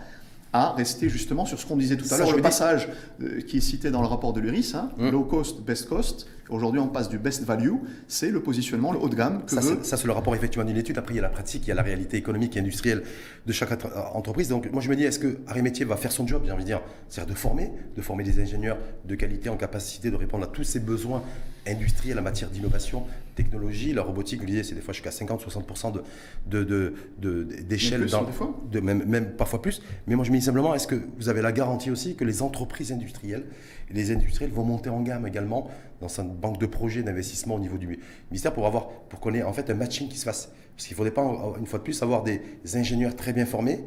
à 0.55 0.73
rester 0.73 1.09
justement 1.09 1.45
sur 1.45 1.59
ce 1.59 1.67
qu'on 1.67 1.77
disait 1.77 1.97
tout 1.97 2.07
à 2.15 2.17
l'heure, 2.17 2.35
le 2.35 2.41
passage 2.41 2.89
euh, 3.21 3.41
qui 3.41 3.57
est 3.57 3.61
cité 3.61 3.91
dans 3.91 4.01
le 4.01 4.07
rapport 4.07 4.33
de 4.33 4.39
l'URIS, 4.41 4.77
hein, 4.77 4.89
mmh. 4.97 5.11
low 5.11 5.25
cost, 5.25 5.61
best 5.63 5.89
cost. 5.89 6.29
Aujourd'hui, 6.49 6.79
on 6.79 6.87
passe 6.87 7.09
du 7.09 7.19
best 7.19 7.43
value, 7.43 7.73
c'est 8.07 8.31
le 8.31 8.41
positionnement, 8.41 8.93
le 8.93 9.01
haut 9.01 9.09
de 9.09 9.17
gamme. 9.17 9.43
Que 9.47 9.51
ça, 9.83 9.97
c'est 9.97 10.07
le 10.07 10.13
rapport 10.13 10.35
effectivement 10.37 10.65
d'une 10.65 10.77
étude. 10.77 10.97
Après, 10.97 11.15
il 11.15 11.17
y 11.17 11.19
a 11.19 11.23
la 11.23 11.29
pratique, 11.29 11.65
il 11.65 11.71
y 11.71 11.73
a 11.73 11.75
la 11.75 11.83
réalité 11.83 12.17
économique 12.19 12.57
et 12.57 12.61
industrielle 12.61 13.03
de 13.45 13.53
chaque 13.53 13.73
euh, 13.73 14.01
entreprise. 14.13 14.49
Donc, 14.49 14.71
moi, 14.71 14.81
je 14.81 14.89
me 14.89 14.95
dis, 14.95 15.03
est-ce 15.03 15.19
que 15.19 15.39
Harry 15.49 15.63
Métier 15.63 15.85
va 15.85 15.97
faire 15.97 16.13
son 16.13 16.25
job 16.25 16.43
J'ai 16.47 16.53
envie 16.53 16.63
de 16.63 16.69
dire, 16.69 16.83
c'est-à-dire 17.09 17.35
de 17.35 17.39
former, 17.39 17.73
de 17.97 18.03
former 18.03 18.23
des 18.23 18.41
ingénieurs 18.41 18.79
de 19.05 19.15
qualité 19.17 19.49
en 19.49 19.57
capacité 19.57 20.13
de 20.13 20.17
répondre 20.17 20.45
à 20.45 20.47
tous 20.47 20.63
ces 20.63 20.79
besoins 20.79 21.25
industriels 21.67 22.19
en 22.19 22.23
matière 22.23 22.51
d'innovation 22.51 23.05
technologie. 23.35 23.93
La 23.93 24.03
robotique, 24.03 24.41
vous 24.41 24.47
disiez, 24.47 24.63
c'est 24.63 24.75
des 24.75 24.81
fois 24.81 24.95
jusqu'à 24.95 25.11
50-60% 25.11 25.93
de, 25.93 26.65
de, 26.65 26.95
de, 27.19 27.43
d'échelle, 27.43 28.07
hein, 28.15 28.55
de, 28.71 28.81
même, 28.81 29.05
même 29.05 29.33
parfois 29.33 29.61
plus. 29.61 29.83
Mais 30.07 30.15
moi, 30.15 30.25
je 30.25 30.31
me 30.31 30.37
dis 30.37 30.45
simplement, 30.45 30.75
est-ce 30.75 30.87
que 30.87 31.01
vous 31.19 31.29
avez 31.29 31.43
la 31.43 31.53
garantie 31.53 31.91
aussi 31.91 32.15
que 32.17 32.25
les 32.25 32.43
entreprises 32.43 32.93
industrielles, 32.93 33.45
les 33.91 34.13
industriels 34.13 34.51
vont 34.51 34.65
monter 34.65 34.91
en 34.91 35.03
gamme 35.03 35.27
également 35.27 35.71
dans 36.01 36.09
cette 36.09 36.29
banque 36.29 36.59
de 36.59 36.67
projets 36.67 37.03
d'investissement 37.03 37.57
au 37.57 37.61
niveau 37.61 37.79
du 37.79 37.99
ministère 38.31 38.53
pour 38.53 38.67
avoir, 38.67 38.89
pour 38.89 39.21
qu'on 39.21 39.35
ait 39.35 39.43
en 39.43 39.53
fait 39.53 39.71
un 39.71 39.75
matching 39.75 40.09
qui 40.09 40.19
se 40.19 40.25
fasse? 40.25 40.51
Parce 40.77 40.87
qu'il 40.87 40.95
ne 40.95 40.97
faudrait 40.97 41.13
pas, 41.13 41.25
une 41.59 41.67
fois 41.67 41.79
de 41.79 41.85
plus, 41.85 42.03
avoir 42.03 42.23
des 42.25 42.41
ingénieurs 42.75 43.15
très 43.15 43.33
bien 43.33 43.47
formés 43.47 43.81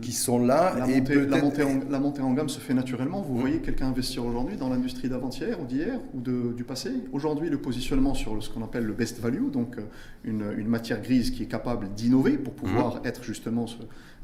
qui 0.00 0.12
sont 0.12 0.38
là. 0.38 0.74
La, 0.78 0.88
et 0.88 1.00
montée, 1.00 1.26
la, 1.26 1.42
montée, 1.42 1.62
en, 1.62 1.80
la 1.90 1.98
montée 1.98 2.22
en 2.22 2.32
gamme 2.32 2.48
se 2.48 2.60
fait 2.60 2.74
naturellement. 2.74 3.20
Vous 3.20 3.34
mm. 3.34 3.40
voyez 3.40 3.58
quelqu'un 3.60 3.88
investir 3.88 4.24
aujourd'hui 4.24 4.56
dans 4.56 4.68
l'industrie 4.68 5.08
d'avant-hier 5.08 5.60
ou 5.60 5.66
d'hier 5.66 6.00
ou 6.14 6.20
de, 6.20 6.52
du 6.52 6.64
passé. 6.64 6.90
Aujourd'hui, 7.12 7.50
le 7.50 7.58
positionnement 7.58 8.14
sur 8.14 8.42
ce 8.42 8.50
qu'on 8.50 8.62
appelle 8.62 8.84
le 8.84 8.92
best 8.92 9.20
value, 9.20 9.50
donc 9.50 9.78
euh, 9.78 9.82
une, 10.24 10.54
une, 10.56 10.68
matière 10.68 11.00
grise 11.02 11.30
qui 11.30 11.42
est 11.42 11.46
capable 11.46 11.92
d'innover 11.94 12.38
pour 12.38 12.54
pouvoir 12.54 12.96
mm. 12.96 13.06
être 13.06 13.22
justement 13.24 13.66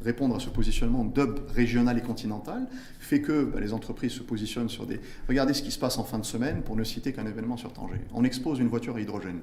répondre 0.03 0.35
à 0.35 0.41
ce 0.41 0.49
positionnement 0.49 1.05
d'hub 1.05 1.41
régional 1.55 1.99
et 1.99 2.03
continental, 2.03 2.67
fait 2.99 3.21
que 3.21 3.45
bah, 3.45 3.61
les 3.61 3.73
entreprises 3.73 4.13
se 4.13 4.23
positionnent 4.23 4.71
sur 4.71 4.87
des... 4.87 5.01
Regardez 5.29 5.53
ce 5.53 5.63
qui 5.63 5.71
se 5.71 5.79
passe 5.79 5.99
en 5.99 6.05
fin 6.05 6.19
de 6.19 6.25
semaine, 6.25 6.63
pour 6.63 6.77
ne 6.77 6.85
citer 6.85 7.13
qu'un 7.13 7.27
événement 7.27 7.57
sur 7.57 7.73
Tanger. 7.73 8.01
On 8.15 8.25
expose 8.25 8.59
une 8.61 8.69
voiture 8.69 8.97
à 8.97 9.01
hydrogène. 9.01 9.41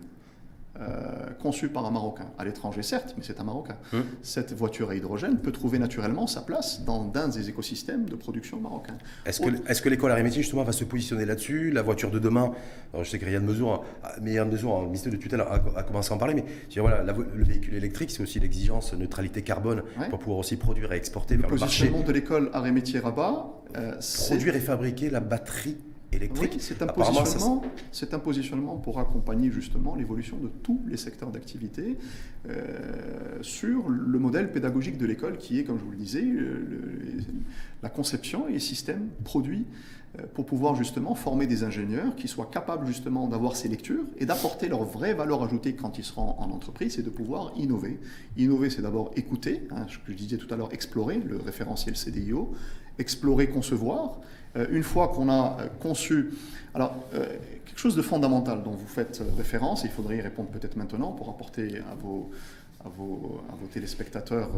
Euh, 0.80 1.34
conçu 1.42 1.70
par 1.70 1.86
un 1.86 1.92
Marocain, 1.92 2.28
à 2.38 2.46
l'étranger 2.46 2.84
certes, 2.84 3.16
mais 3.18 3.24
c'est 3.24 3.40
un 3.40 3.44
Marocain. 3.44 3.78
Hum. 3.94 4.04
Cette 4.22 4.54
voiture 4.54 4.92
à 4.92 4.96
hydrogène 4.96 5.38
peut 5.38 5.52
trouver 5.52 5.80
naturellement 5.80 6.28
sa 6.28 6.42
place 6.42 6.84
dans 6.84 7.12
un 7.16 7.28
des 7.30 7.50
écosystèmes 7.50 8.06
de 8.06 8.16
production 8.16 8.60
marocains. 8.60 8.98
Est-ce 9.26 9.40
que, 9.40 9.50
est 9.50 9.82
que 9.82 9.90
l'école 9.90 10.12
Arimétier 10.12 10.44
justement 10.44 10.64
va 10.64 10.72
se 10.72 10.84
positionner 10.84 11.26
là-dessus? 11.26 11.72
La 11.72 11.82
voiture 11.82 12.12
de 12.12 12.20
demain, 12.20 12.52
alors 12.94 13.04
je 13.04 13.10
sais 13.10 13.18
qu'il 13.18 13.32
y 13.32 13.36
a 13.36 13.40
de 13.40 13.46
mesure, 13.46 13.84
mais 14.22 14.34
Yann 14.34 14.50
Mesure, 14.52 14.84
ministère 14.84 15.12
de 15.12 15.18
tutelle, 15.18 15.42
a, 15.42 15.84
commencé 15.84 16.12
à 16.12 16.16
en 16.16 16.20
parler, 16.20 16.36
mais 16.36 16.46
voilà, 16.80 17.04
le 17.04 17.44
véhicule 17.44 17.74
électrique, 17.74 18.12
c'est 18.12 18.22
aussi 18.22 18.40
l'exigence 18.40 18.94
neutralité 18.94 19.42
carbone 19.42 19.82
pour 20.10 20.20
pouvoir 20.20 20.40
aussi 20.40 20.58
produire 20.58 20.94
et 20.94 20.98
exporter 20.98 21.36
le 21.36 21.42
vers 21.42 21.50
le 21.50 21.58
marché. 21.58 21.86
Le 21.86 21.92
positionnement 21.92 22.08
de 22.08 22.14
l'école 22.14 22.50
Arimétier-Rabat, 22.54 23.48
euh, 23.78 23.96
produire 24.28 24.56
et 24.56 24.60
fabriquer 24.60 25.10
la 25.10 25.22
batterie 25.22 25.78
électrique. 26.12 26.52
Oui, 26.54 26.60
c'est 26.60 26.82
un, 26.82 26.88
positionnement, 26.88 27.64
c'est 27.92 28.14
un 28.14 28.20
positionnement 28.20 28.78
pour 28.78 29.00
accompagner 29.00 29.52
justement 29.52 29.96
l'évolution 29.96 30.38
de 30.38 30.48
tous 30.48 30.82
les 30.88 30.98
secteurs 30.98 31.32
d'activité 31.32 31.98
euh, 32.50 33.40
sur 33.42 33.90
le 33.90 34.20
modèle 34.20 34.52
pédagogique 34.52 34.98
de 34.98 35.06
l'école 35.06 35.38
qui 35.38 35.60
est, 35.60 35.64
comme 35.64 35.78
je 35.78 35.84
vous 35.84 35.92
le 35.92 35.98
disais, 35.98 36.26
la 37.84 37.90
conception 37.90 38.48
et 38.48 38.54
les 38.54 38.60
systèmes 38.60 39.10
produits 39.24 39.66
euh, 39.66 39.97
pour 40.34 40.46
pouvoir 40.46 40.76
justement 40.76 41.14
former 41.14 41.46
des 41.46 41.64
ingénieurs 41.64 42.16
qui 42.16 42.28
soient 42.28 42.50
capables 42.52 42.88
justement 42.88 43.28
d'avoir 43.28 43.56
ces 43.56 43.68
lectures 43.68 44.06
et 44.18 44.26
d'apporter 44.26 44.68
leur 44.68 44.84
vraie 44.84 45.14
valeur 45.14 45.44
ajoutée 45.44 45.74
quand 45.74 46.00
ils 46.00 46.04
seront 46.04 46.36
en 46.40 46.50
entreprise 46.50 46.98
et 46.98 47.04
de 47.04 47.10
pouvoir 47.10 47.52
innover. 47.56 48.00
Innover, 48.36 48.70
c'est 48.70 48.82
d'abord 48.82 49.12
écouter, 49.16 49.68
hein, 49.70 49.86
ce 49.88 49.98
que 49.98 50.12
je 50.12 50.14
disais 50.14 50.38
tout 50.38 50.52
à 50.52 50.58
l'heure, 50.58 50.74
explorer, 50.74 51.18
le 51.18 51.38
référentiel 51.38 51.96
CDIO, 51.96 52.54
explorer, 53.00 53.48
concevoir, 53.48 54.20
euh, 54.56 54.66
une 54.72 54.84
fois 54.84 55.10
qu'on 55.10 55.30
a 55.30 55.58
euh, 55.60 55.68
conçu, 55.80 56.32
alors 56.74 56.96
euh, 57.14 57.26
quelque 57.66 57.80
chose 57.80 57.96
de 57.96 58.02
fondamental 58.02 58.64
dont 58.64 58.72
vous 58.72 58.88
faites 58.88 59.22
référence, 59.38 59.84
il 59.84 59.90
faudrait 59.90 60.18
y 60.18 60.22
répondre 60.22 60.50
peut-être 60.50 60.78
maintenant 60.78 61.12
pour 61.12 61.30
apporter 61.30 61.80
à 61.80 61.96
vos, 61.96 62.30
à 62.84 62.90
vos, 62.90 63.42
à 63.52 63.56
vos 63.56 63.68
téléspectateurs 63.68 64.50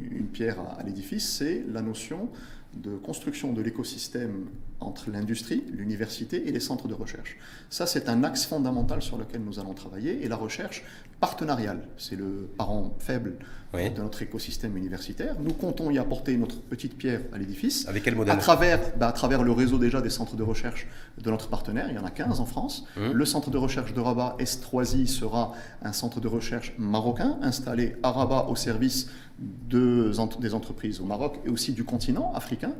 une 0.00 0.26
pierre 0.26 0.56
à, 0.78 0.82
l'édifice, 0.82 1.28
c'est 1.28 1.64
la 1.70 1.82
notion 1.82 2.28
de 2.74 2.96
construction 2.96 3.52
de 3.52 3.62
l'écosystème 3.62 4.46
entre 4.80 5.10
l'industrie, 5.10 5.64
l'université 5.72 6.48
et 6.48 6.52
les 6.52 6.60
centres 6.60 6.88
de 6.88 6.94
recherche. 6.94 7.36
Ça, 7.68 7.86
c'est 7.86 8.08
un 8.08 8.22
axe 8.22 8.46
fondamental 8.46 9.02
sur 9.02 9.18
lequel 9.18 9.42
nous 9.42 9.58
allons 9.58 9.74
travailler. 9.74 10.24
Et 10.24 10.28
la 10.28 10.36
recherche 10.36 10.84
partenariale, 11.20 11.80
c'est 11.96 12.16
le 12.16 12.48
parent 12.56 12.94
faible 13.00 13.34
de 13.74 14.00
notre 14.00 14.22
écosystème 14.22 14.76
universitaire. 14.76 15.36
Nous 15.40 15.52
comptons 15.52 15.90
y 15.90 15.98
apporter 15.98 16.36
notre 16.36 16.60
petite 16.60 16.96
pierre 16.96 17.20
à 17.32 17.38
l'édifice. 17.38 17.86
Avec 17.86 18.02
quel 18.02 18.14
modèle 18.14 18.32
à 18.32 18.36
travers, 18.36 18.80
bah, 18.96 19.08
à 19.08 19.12
travers 19.12 19.42
le 19.42 19.52
réseau 19.52 19.78
déjà 19.78 20.00
des 20.00 20.10
centres 20.10 20.36
de 20.36 20.42
recherche 20.42 20.86
de 21.18 21.30
notre 21.30 21.48
partenaire. 21.48 21.86
Il 21.90 21.96
y 21.96 21.98
en 21.98 22.04
a 22.04 22.10
15 22.10 22.40
en 22.40 22.46
France. 22.46 22.86
Mmh. 22.96 23.10
Le 23.12 23.24
centre 23.24 23.50
de 23.50 23.58
recherche 23.58 23.92
de 23.92 24.00
Rabat, 24.00 24.36
Estroisi, 24.38 25.06
sera 25.06 25.52
un 25.82 25.92
centre 25.92 26.20
de 26.20 26.28
recherche 26.28 26.72
marocain 26.78 27.38
installé 27.42 27.96
à 28.02 28.10
Rabat 28.12 28.46
au 28.48 28.56
service 28.56 29.10
de, 29.38 30.12
des 30.40 30.54
entreprises 30.54 31.00
au 31.00 31.04
Maroc 31.04 31.38
et 31.44 31.48
aussi 31.48 31.72
du 31.72 31.84
continent 31.84 32.32
africain. 32.34 32.72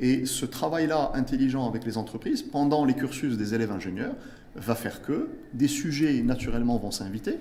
Et 0.00 0.26
ce 0.26 0.46
travail-là 0.46 1.12
intelligent 1.14 1.68
avec 1.68 1.84
les 1.84 1.96
entreprises, 1.96 2.42
pendant 2.42 2.84
les 2.84 2.94
cursus 2.94 3.36
des 3.36 3.54
élèves 3.54 3.72
ingénieurs, 3.72 4.14
va 4.54 4.74
faire 4.74 5.02
que 5.02 5.28
des 5.54 5.68
sujets 5.68 6.22
naturellement 6.22 6.76
vont 6.78 6.90
s'inviter. 6.90 7.38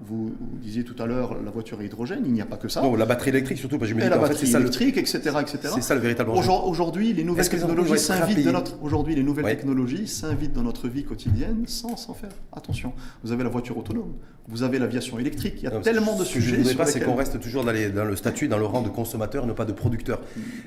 Vous, 0.00 0.32
disiez 0.62 0.84
tout 0.84 1.00
à 1.02 1.06
l'heure 1.06 1.36
la 1.42 1.50
voiture 1.50 1.80
à 1.80 1.84
hydrogène, 1.84 2.22
il 2.24 2.32
n'y 2.32 2.40
a 2.40 2.46
pas 2.46 2.56
que 2.56 2.68
ça. 2.68 2.82
Non, 2.82 2.94
la 2.94 3.06
batterie 3.06 3.30
électrique 3.30 3.58
surtout, 3.58 3.78
parce 3.78 3.90
que 3.90 3.96
je 3.96 4.00
me 4.00 4.04
dis 4.04 4.08
la 4.08 4.18
batterie 4.18 4.46
fait, 4.46 4.58
électrique, 4.58 4.96
etc., 4.96 5.18
etc. 5.40 5.58
C'est 5.74 5.82
ça 5.82 5.94
le 5.94 6.00
véritable 6.00 6.30
enjeu. 6.30 6.50
Aujourd'hui, 6.50 7.12
les 7.12 7.24
nouvelles 7.24 7.48
technologies 7.48 7.98
s'invitent 7.98 8.44
dans 8.44 8.52
notre 8.52 8.82
aujourd'hui 8.82 9.14
les 9.14 9.22
nouvelles 9.22 9.44
technologies 9.44 10.06
s'invitent 10.06 10.52
dans 10.52 10.62
notre 10.62 10.88
vie 10.88 11.04
quotidienne 11.04 11.64
sans 11.66 11.96
s'en 11.96 12.14
faire 12.14 12.30
attention. 12.52 12.92
Vous 13.24 13.32
avez 13.32 13.42
la 13.42 13.50
voiture 13.50 13.76
autonome, 13.76 14.14
vous 14.46 14.62
avez 14.62 14.78
l'aviation 14.78 15.18
électrique. 15.18 15.54
Il 15.58 15.64
y 15.64 15.66
a 15.66 15.80
tellement 15.80 16.16
de 16.16 16.24
sujets. 16.24 16.46
Ce 16.46 16.50
que 16.50 16.54
je 16.54 16.58
ne 16.58 16.62
voudrais 16.62 16.84
pas, 16.84 16.86
c'est 16.86 17.00
qu'on 17.00 17.16
reste 17.16 17.40
toujours 17.40 17.64
dans, 17.64 17.72
dans, 17.72 18.04
le 18.04 18.16
statut, 18.16 18.48
dans 18.48 18.58
le 18.58 18.66
rang 18.66 18.82
de 18.82 18.88
consommateur, 18.88 19.46
non 19.46 19.54
pas 19.54 19.64
de 19.64 19.72
producteur. 19.72 20.20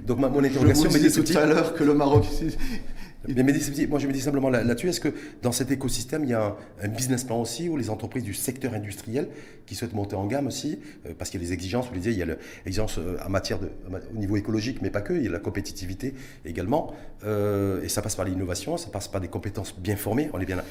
Donc 0.05 0.19
ma, 0.19 0.29
mon 0.29 0.43
interrogation, 0.43 0.89
je 0.89 0.97
vous 0.97 1.03
disais 1.03 1.23
tout 1.23 1.37
à 1.37 1.45
l'heure 1.45 1.73
que 1.73 1.83
le 1.83 1.93
Maroc 1.93 2.25
mais, 3.27 3.43
moi, 3.87 3.99
je 3.99 4.07
me 4.07 4.13
dis 4.13 4.21
simplement 4.21 4.49
là-dessus, 4.49 4.89
est-ce 4.89 4.99
que 4.99 5.13
dans 5.41 5.51
cet 5.51 5.69
écosystème, 5.71 6.23
il 6.23 6.31
y 6.31 6.33
a 6.33 6.55
un, 6.81 6.87
business 6.87 7.23
plan 7.23 7.39
aussi 7.39 7.69
où 7.69 7.77
les 7.77 7.89
entreprises 7.89 8.23
du 8.23 8.33
secteur 8.33 8.73
industriel 8.73 9.27
qui 9.65 9.75
souhaitent 9.75 9.93
monter 9.93 10.15
en 10.15 10.25
gamme 10.25 10.47
aussi, 10.47 10.79
euh, 11.05 11.13
parce 11.17 11.29
qu'il 11.29 11.39
y 11.39 11.43
a 11.43 11.47
les 11.47 11.53
exigences, 11.53 11.87
vous 11.87 11.93
le 11.93 11.99
disiez, 11.99 12.13
il 12.13 12.19
y 12.19 12.23
a 12.23 12.35
l'exigence 12.65 12.97
euh, 12.97 13.17
en 13.25 13.29
matière 13.29 13.59
de, 13.59 13.69
au 14.13 14.17
niveau 14.17 14.37
écologique, 14.37 14.81
mais 14.81 14.89
pas 14.89 15.01
que, 15.01 15.13
il 15.13 15.23
y 15.23 15.27
a 15.27 15.31
la 15.31 15.39
compétitivité 15.39 16.15
également, 16.45 16.93
euh, 17.23 17.83
et 17.83 17.89
ça 17.89 18.01
passe 18.01 18.15
par 18.15 18.25
l'innovation, 18.25 18.77
ça 18.77 18.89
passe 18.89 19.07
par 19.07 19.21
des 19.21 19.27
compétences 19.27 19.77
bien 19.79 19.95
formées, 19.95 20.29
on 20.33 20.39
est 20.39 20.45
bien, 20.45 20.63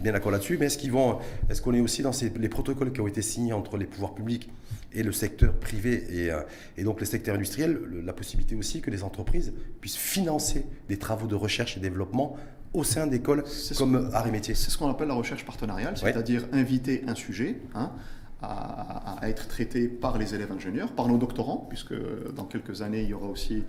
bien 0.00 0.12
d'accord 0.12 0.32
là-dessus, 0.32 0.56
mais 0.58 0.66
est-ce 0.66 0.78
qu'ils 0.78 0.92
vont, 0.92 1.18
est-ce 1.48 1.60
qu'on 1.62 1.74
est 1.74 1.80
aussi 1.80 2.02
dans 2.02 2.12
ces, 2.12 2.30
les 2.30 2.48
protocoles 2.48 2.92
qui 2.92 3.00
ont 3.00 3.06
été 3.06 3.22
signés 3.22 3.52
entre 3.52 3.76
les 3.76 3.86
pouvoirs 3.86 4.14
publics 4.14 4.50
et 4.92 5.02
le 5.02 5.12
secteur 5.12 5.54
privé 5.54 6.04
et, 6.10 6.30
et 6.76 6.84
donc 6.84 7.00
le 7.00 7.06
secteur 7.06 7.34
industriel, 7.34 7.80
la 8.04 8.12
possibilité 8.12 8.54
aussi 8.54 8.80
que 8.80 8.90
les 8.90 9.02
entreprises 9.02 9.52
puissent 9.80 9.96
financer 9.96 10.66
des 10.88 10.98
travaux 10.98 11.26
de 11.26 11.34
recherche 11.34 11.76
et 11.76 11.80
développement 11.80 12.36
au 12.74 12.84
sein 12.84 13.06
d'écoles 13.06 13.44
comme 13.76 14.10
Arts 14.12 14.26
et 14.26 14.30
Métiers. 14.30 14.54
C'est 14.54 14.70
ce 14.70 14.78
qu'on 14.78 14.90
appelle 14.90 15.08
la 15.08 15.14
recherche 15.14 15.44
partenariale, 15.44 15.96
c'est-à-dire 15.96 16.46
inviter 16.52 17.04
un 17.06 17.14
sujet 17.14 17.60
hein, 17.74 17.92
à, 18.40 19.18
être 19.22 19.46
traité 19.48 19.88
par 19.88 20.18
les 20.18 20.34
élèves 20.34 20.52
ingénieurs, 20.52 20.92
par 20.92 21.08
nos 21.08 21.18
doctorants, 21.18 21.66
puisque 21.68 21.94
dans 22.34 22.44
quelques 22.44 22.82
années, 22.82 23.02
il 23.02 23.08
y 23.08 23.14
aura 23.14 23.28
aussi 23.28 23.64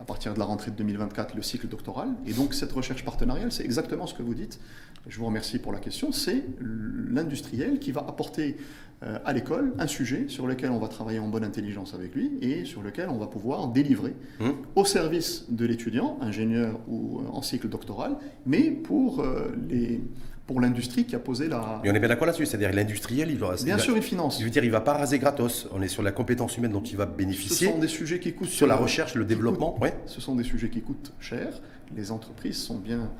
à 0.00 0.04
partir 0.04 0.34
de 0.34 0.38
la 0.38 0.44
rentrée 0.44 0.70
de 0.70 0.76
2024 0.76 1.34
le 1.34 1.42
cycle 1.42 1.68
doctoral. 1.68 2.08
Et 2.26 2.32
donc 2.32 2.54
cette 2.54 2.72
recherche 2.72 3.04
partenariale, 3.04 3.52
c'est 3.52 3.64
exactement 3.64 4.06
ce 4.06 4.14
que 4.14 4.22
vous 4.22 4.34
dites. 4.34 4.60
Je 5.06 5.18
vous 5.18 5.26
remercie 5.26 5.58
pour 5.58 5.72
la 5.72 5.78
question. 5.78 6.12
C'est 6.12 6.44
l'industriel 6.60 7.78
qui 7.78 7.92
va 7.92 8.00
apporter 8.00 8.56
euh, 9.02 9.18
à 9.24 9.32
l'école 9.32 9.74
un 9.78 9.86
sujet 9.86 10.26
sur 10.28 10.46
lequel 10.46 10.70
on 10.70 10.78
va 10.78 10.88
travailler 10.88 11.18
en 11.18 11.28
bonne 11.28 11.44
intelligence 11.44 11.94
avec 11.94 12.14
lui 12.14 12.32
et 12.40 12.64
sur 12.64 12.82
lequel 12.82 13.08
on 13.08 13.18
va 13.18 13.26
pouvoir 13.26 13.68
délivrer 13.68 14.14
mmh. 14.40 14.50
au 14.76 14.84
service 14.84 15.46
de 15.50 15.66
l'étudiant, 15.66 16.16
ingénieur 16.20 16.80
ou 16.88 17.20
en 17.30 17.42
cycle 17.42 17.68
doctoral, 17.68 18.16
mais 18.46 18.70
pour 18.70 19.20
euh, 19.20 19.52
les 19.68 20.00
pour 20.46 20.60
l'industrie 20.60 21.04
qui 21.04 21.16
a 21.16 21.18
posé 21.18 21.48
la. 21.48 21.80
Mais 21.82 21.90
on 21.90 21.94
est 21.94 22.00
bien 22.00 22.08
d'accord 22.08 22.26
là-dessus, 22.26 22.46
c'est-à-dire 22.46 22.72
l'industriel, 22.72 23.30
il 23.30 23.38
va. 23.38 23.54
Bien 23.64 23.78
sûr, 23.78 23.96
il 23.96 24.02
finance. 24.02 24.38
Je 24.40 24.44
veux 24.44 24.50
dire, 24.50 24.64
il 24.64 24.70
va 24.70 24.80
pas 24.80 24.94
raser 24.94 25.18
gratos. 25.18 25.68
On 25.72 25.80
est 25.80 25.88
sur 25.88 26.02
la 26.02 26.12
compétence 26.12 26.56
humaine 26.58 26.72
dont 26.72 26.82
il 26.82 26.96
va 26.96 27.06
bénéficier. 27.06 27.68
Ce 27.68 27.72
sont 27.72 27.78
des 27.78 27.88
sujets 27.88 28.18
qui 28.18 28.32
coûtent. 28.34 28.48
Sur 28.48 28.66
la 28.66 28.76
recherche, 28.76 29.14
le 29.14 29.24
développement, 29.24 29.76
oui. 29.80 29.88
Ce 30.06 30.20
sont 30.20 30.34
des 30.34 30.44
sujets 30.44 30.68
qui 30.68 30.82
coûtent 30.82 31.12
cher. 31.18 31.48
Les 31.96 32.10
entreprises 32.10 32.56
sont 32.56 32.78
bien 32.78 33.10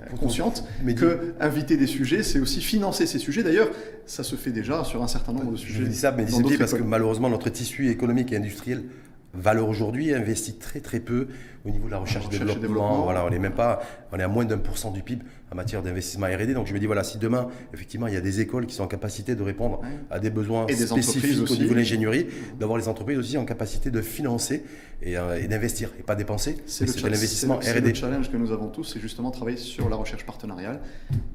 euh, 0.00 0.16
conscientes 0.16 0.64
mais 0.84 0.94
que 0.94 1.34
inviter 1.40 1.76
des 1.76 1.86
sujets, 1.86 2.22
c'est 2.22 2.38
aussi 2.38 2.60
financer 2.60 3.06
ces 3.06 3.18
sujets. 3.18 3.42
D'ailleurs, 3.42 3.68
ça 4.06 4.22
se 4.22 4.36
fait 4.36 4.52
déjà 4.52 4.84
sur 4.84 5.02
un 5.02 5.08
certain 5.08 5.32
nombre 5.32 5.52
de 5.52 5.56
sujets. 5.56 5.80
Je 5.80 5.84
dis 5.84 5.96
ça, 5.96 6.12
mais 6.12 6.26
c'est 6.26 6.58
parce 6.58 6.74
que 6.74 6.82
malheureusement, 6.82 7.28
notre 7.28 7.50
tissu 7.50 7.90
économique 7.90 8.32
et 8.32 8.36
industriel 8.36 8.84
Valeur 9.32 9.68
aujourd'hui 9.68 10.12
investit 10.12 10.54
très 10.54 10.80
très 10.80 10.98
peu 10.98 11.28
au 11.64 11.70
niveau 11.70 11.86
de 11.86 11.92
la 11.92 11.98
recherche, 11.98 12.26
et 12.26 12.38
développement. 12.38 13.04
Voilà, 13.04 13.24
on 13.24 13.30
est 13.30 13.38
même 13.38 13.54
pas, 13.54 13.80
on 14.10 14.18
est 14.18 14.24
à 14.24 14.28
moins 14.28 14.44
d'un 14.44 14.58
pour 14.58 14.76
cent 14.76 14.90
du 14.90 15.02
PIB 15.02 15.24
en 15.52 15.56
matière 15.56 15.82
d'investissement 15.82 16.26
R&D. 16.26 16.54
Donc 16.54 16.66
je 16.66 16.74
me 16.74 16.78
dis 16.78 16.86
voilà, 16.86 17.04
si 17.04 17.18
demain 17.18 17.48
effectivement 17.74 18.06
il 18.06 18.14
y 18.14 18.16
a 18.16 18.20
des 18.20 18.40
écoles 18.40 18.66
qui 18.66 18.74
sont 18.74 18.84
en 18.84 18.88
capacité 18.88 19.34
de 19.34 19.42
répondre 19.42 19.80
à 20.10 20.18
des 20.18 20.30
besoins 20.30 20.66
spécifiques 20.68 21.50
au 21.50 21.56
niveau 21.56 21.70
de 21.70 21.78
l'ingénierie, 21.78 22.26
d'avoir 22.58 22.78
les 22.78 22.88
entreprises 22.88 23.18
aussi 23.18 23.36
en 23.36 23.44
capacité 23.44 23.90
de 23.90 24.00
financer 24.00 24.64
et, 25.02 25.16
euh, 25.16 25.46
d'investir 25.46 25.90
et 25.98 26.02
pas 26.02 26.14
dépenser. 26.14 26.56
C'est 26.66 26.84
l'investissement 27.02 27.56
R&D. 27.56 27.80
Le 27.80 27.94
challenge 27.94 28.30
que 28.30 28.36
nous 28.36 28.52
avons 28.52 28.68
tous, 28.68 28.84
c'est 28.84 29.00
justement 29.00 29.30
travailler 29.30 29.56
sur 29.56 29.88
la 29.88 29.96
recherche 29.96 30.24
partenariale 30.24 30.80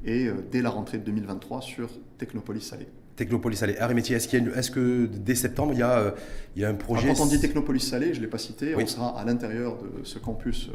et 0.04 0.26
euh, 0.26 0.34
dès 0.50 0.62
la 0.62 0.70
rentrée 0.70 0.98
de 0.98 1.04
2023 1.04 1.60
sur 1.60 1.90
Technopolis 2.18 2.62
Salé. 2.62 2.86
Technopolis 3.16 3.56
Salé. 3.56 3.76
Métier, 3.94 4.16
est-ce, 4.16 4.36
est 4.36 4.70
que 4.70 5.06
dès 5.06 5.34
septembre, 5.34 5.72
il 5.72 5.78
y 5.78 5.82
a, 5.82 5.98
euh, 5.98 6.10
il 6.54 6.62
y 6.62 6.64
a 6.64 6.68
un 6.68 6.74
projet 6.74 7.08
Quand 7.08 7.22
on 7.22 7.26
dit 7.26 7.40
Technopolis 7.40 7.80
Salé, 7.80 8.12
je 8.12 8.18
ne 8.18 8.24
l'ai 8.24 8.30
pas 8.30 8.38
cité, 8.38 8.74
on 8.76 8.86
sera 8.86 9.18
à 9.18 9.24
l'intérieur 9.24 9.78
de 9.78 10.04
ce 10.04 10.18
campus 10.18 10.70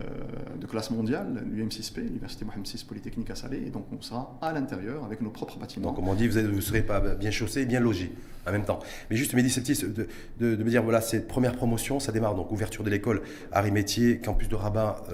euh, 0.00 0.56
de 0.58 0.66
classe 0.66 0.90
mondiale, 0.90 1.44
l'UM6P, 1.52 2.00
l'Université 2.00 2.44
Mohamed 2.44 2.66
VI 2.66 2.84
Polytechnique 2.86 3.30
à 3.30 3.34
Salé, 3.34 3.62
et 3.66 3.70
donc 3.70 3.86
on 3.92 4.00
sera 4.00 4.38
à 4.40 4.52
l'intérieur 4.52 5.04
avec 5.04 5.20
nos 5.20 5.30
propres 5.30 5.58
bâtiments. 5.58 5.88
Donc, 5.88 5.96
comme 5.96 6.08
on 6.08 6.14
dit, 6.14 6.28
vous 6.28 6.40
ne 6.40 6.60
serez 6.60 6.82
pas 6.82 7.00
bien 7.00 7.30
chaussé, 7.30 7.66
bien 7.66 7.80
logé 7.80 8.12
en 8.46 8.52
même 8.52 8.64
temps. 8.64 8.80
Mais 9.10 9.16
juste, 9.16 9.34
Mehdi 9.34 9.50
Septis, 9.50 9.82
de, 9.82 10.08
de, 10.40 10.54
de, 10.56 10.64
me 10.64 10.70
dire, 10.70 10.82
voilà, 10.82 11.00
cette 11.00 11.28
première 11.28 11.54
promotion, 11.54 12.00
ça 12.00 12.12
démarre 12.12 12.34
donc 12.34 12.50
ouverture 12.50 12.84
de 12.84 12.90
l'école 12.90 13.22
Arts 13.52 13.66
et 13.66 14.18
campus 14.18 14.48
de 14.48 14.54
Rabat 14.56 15.04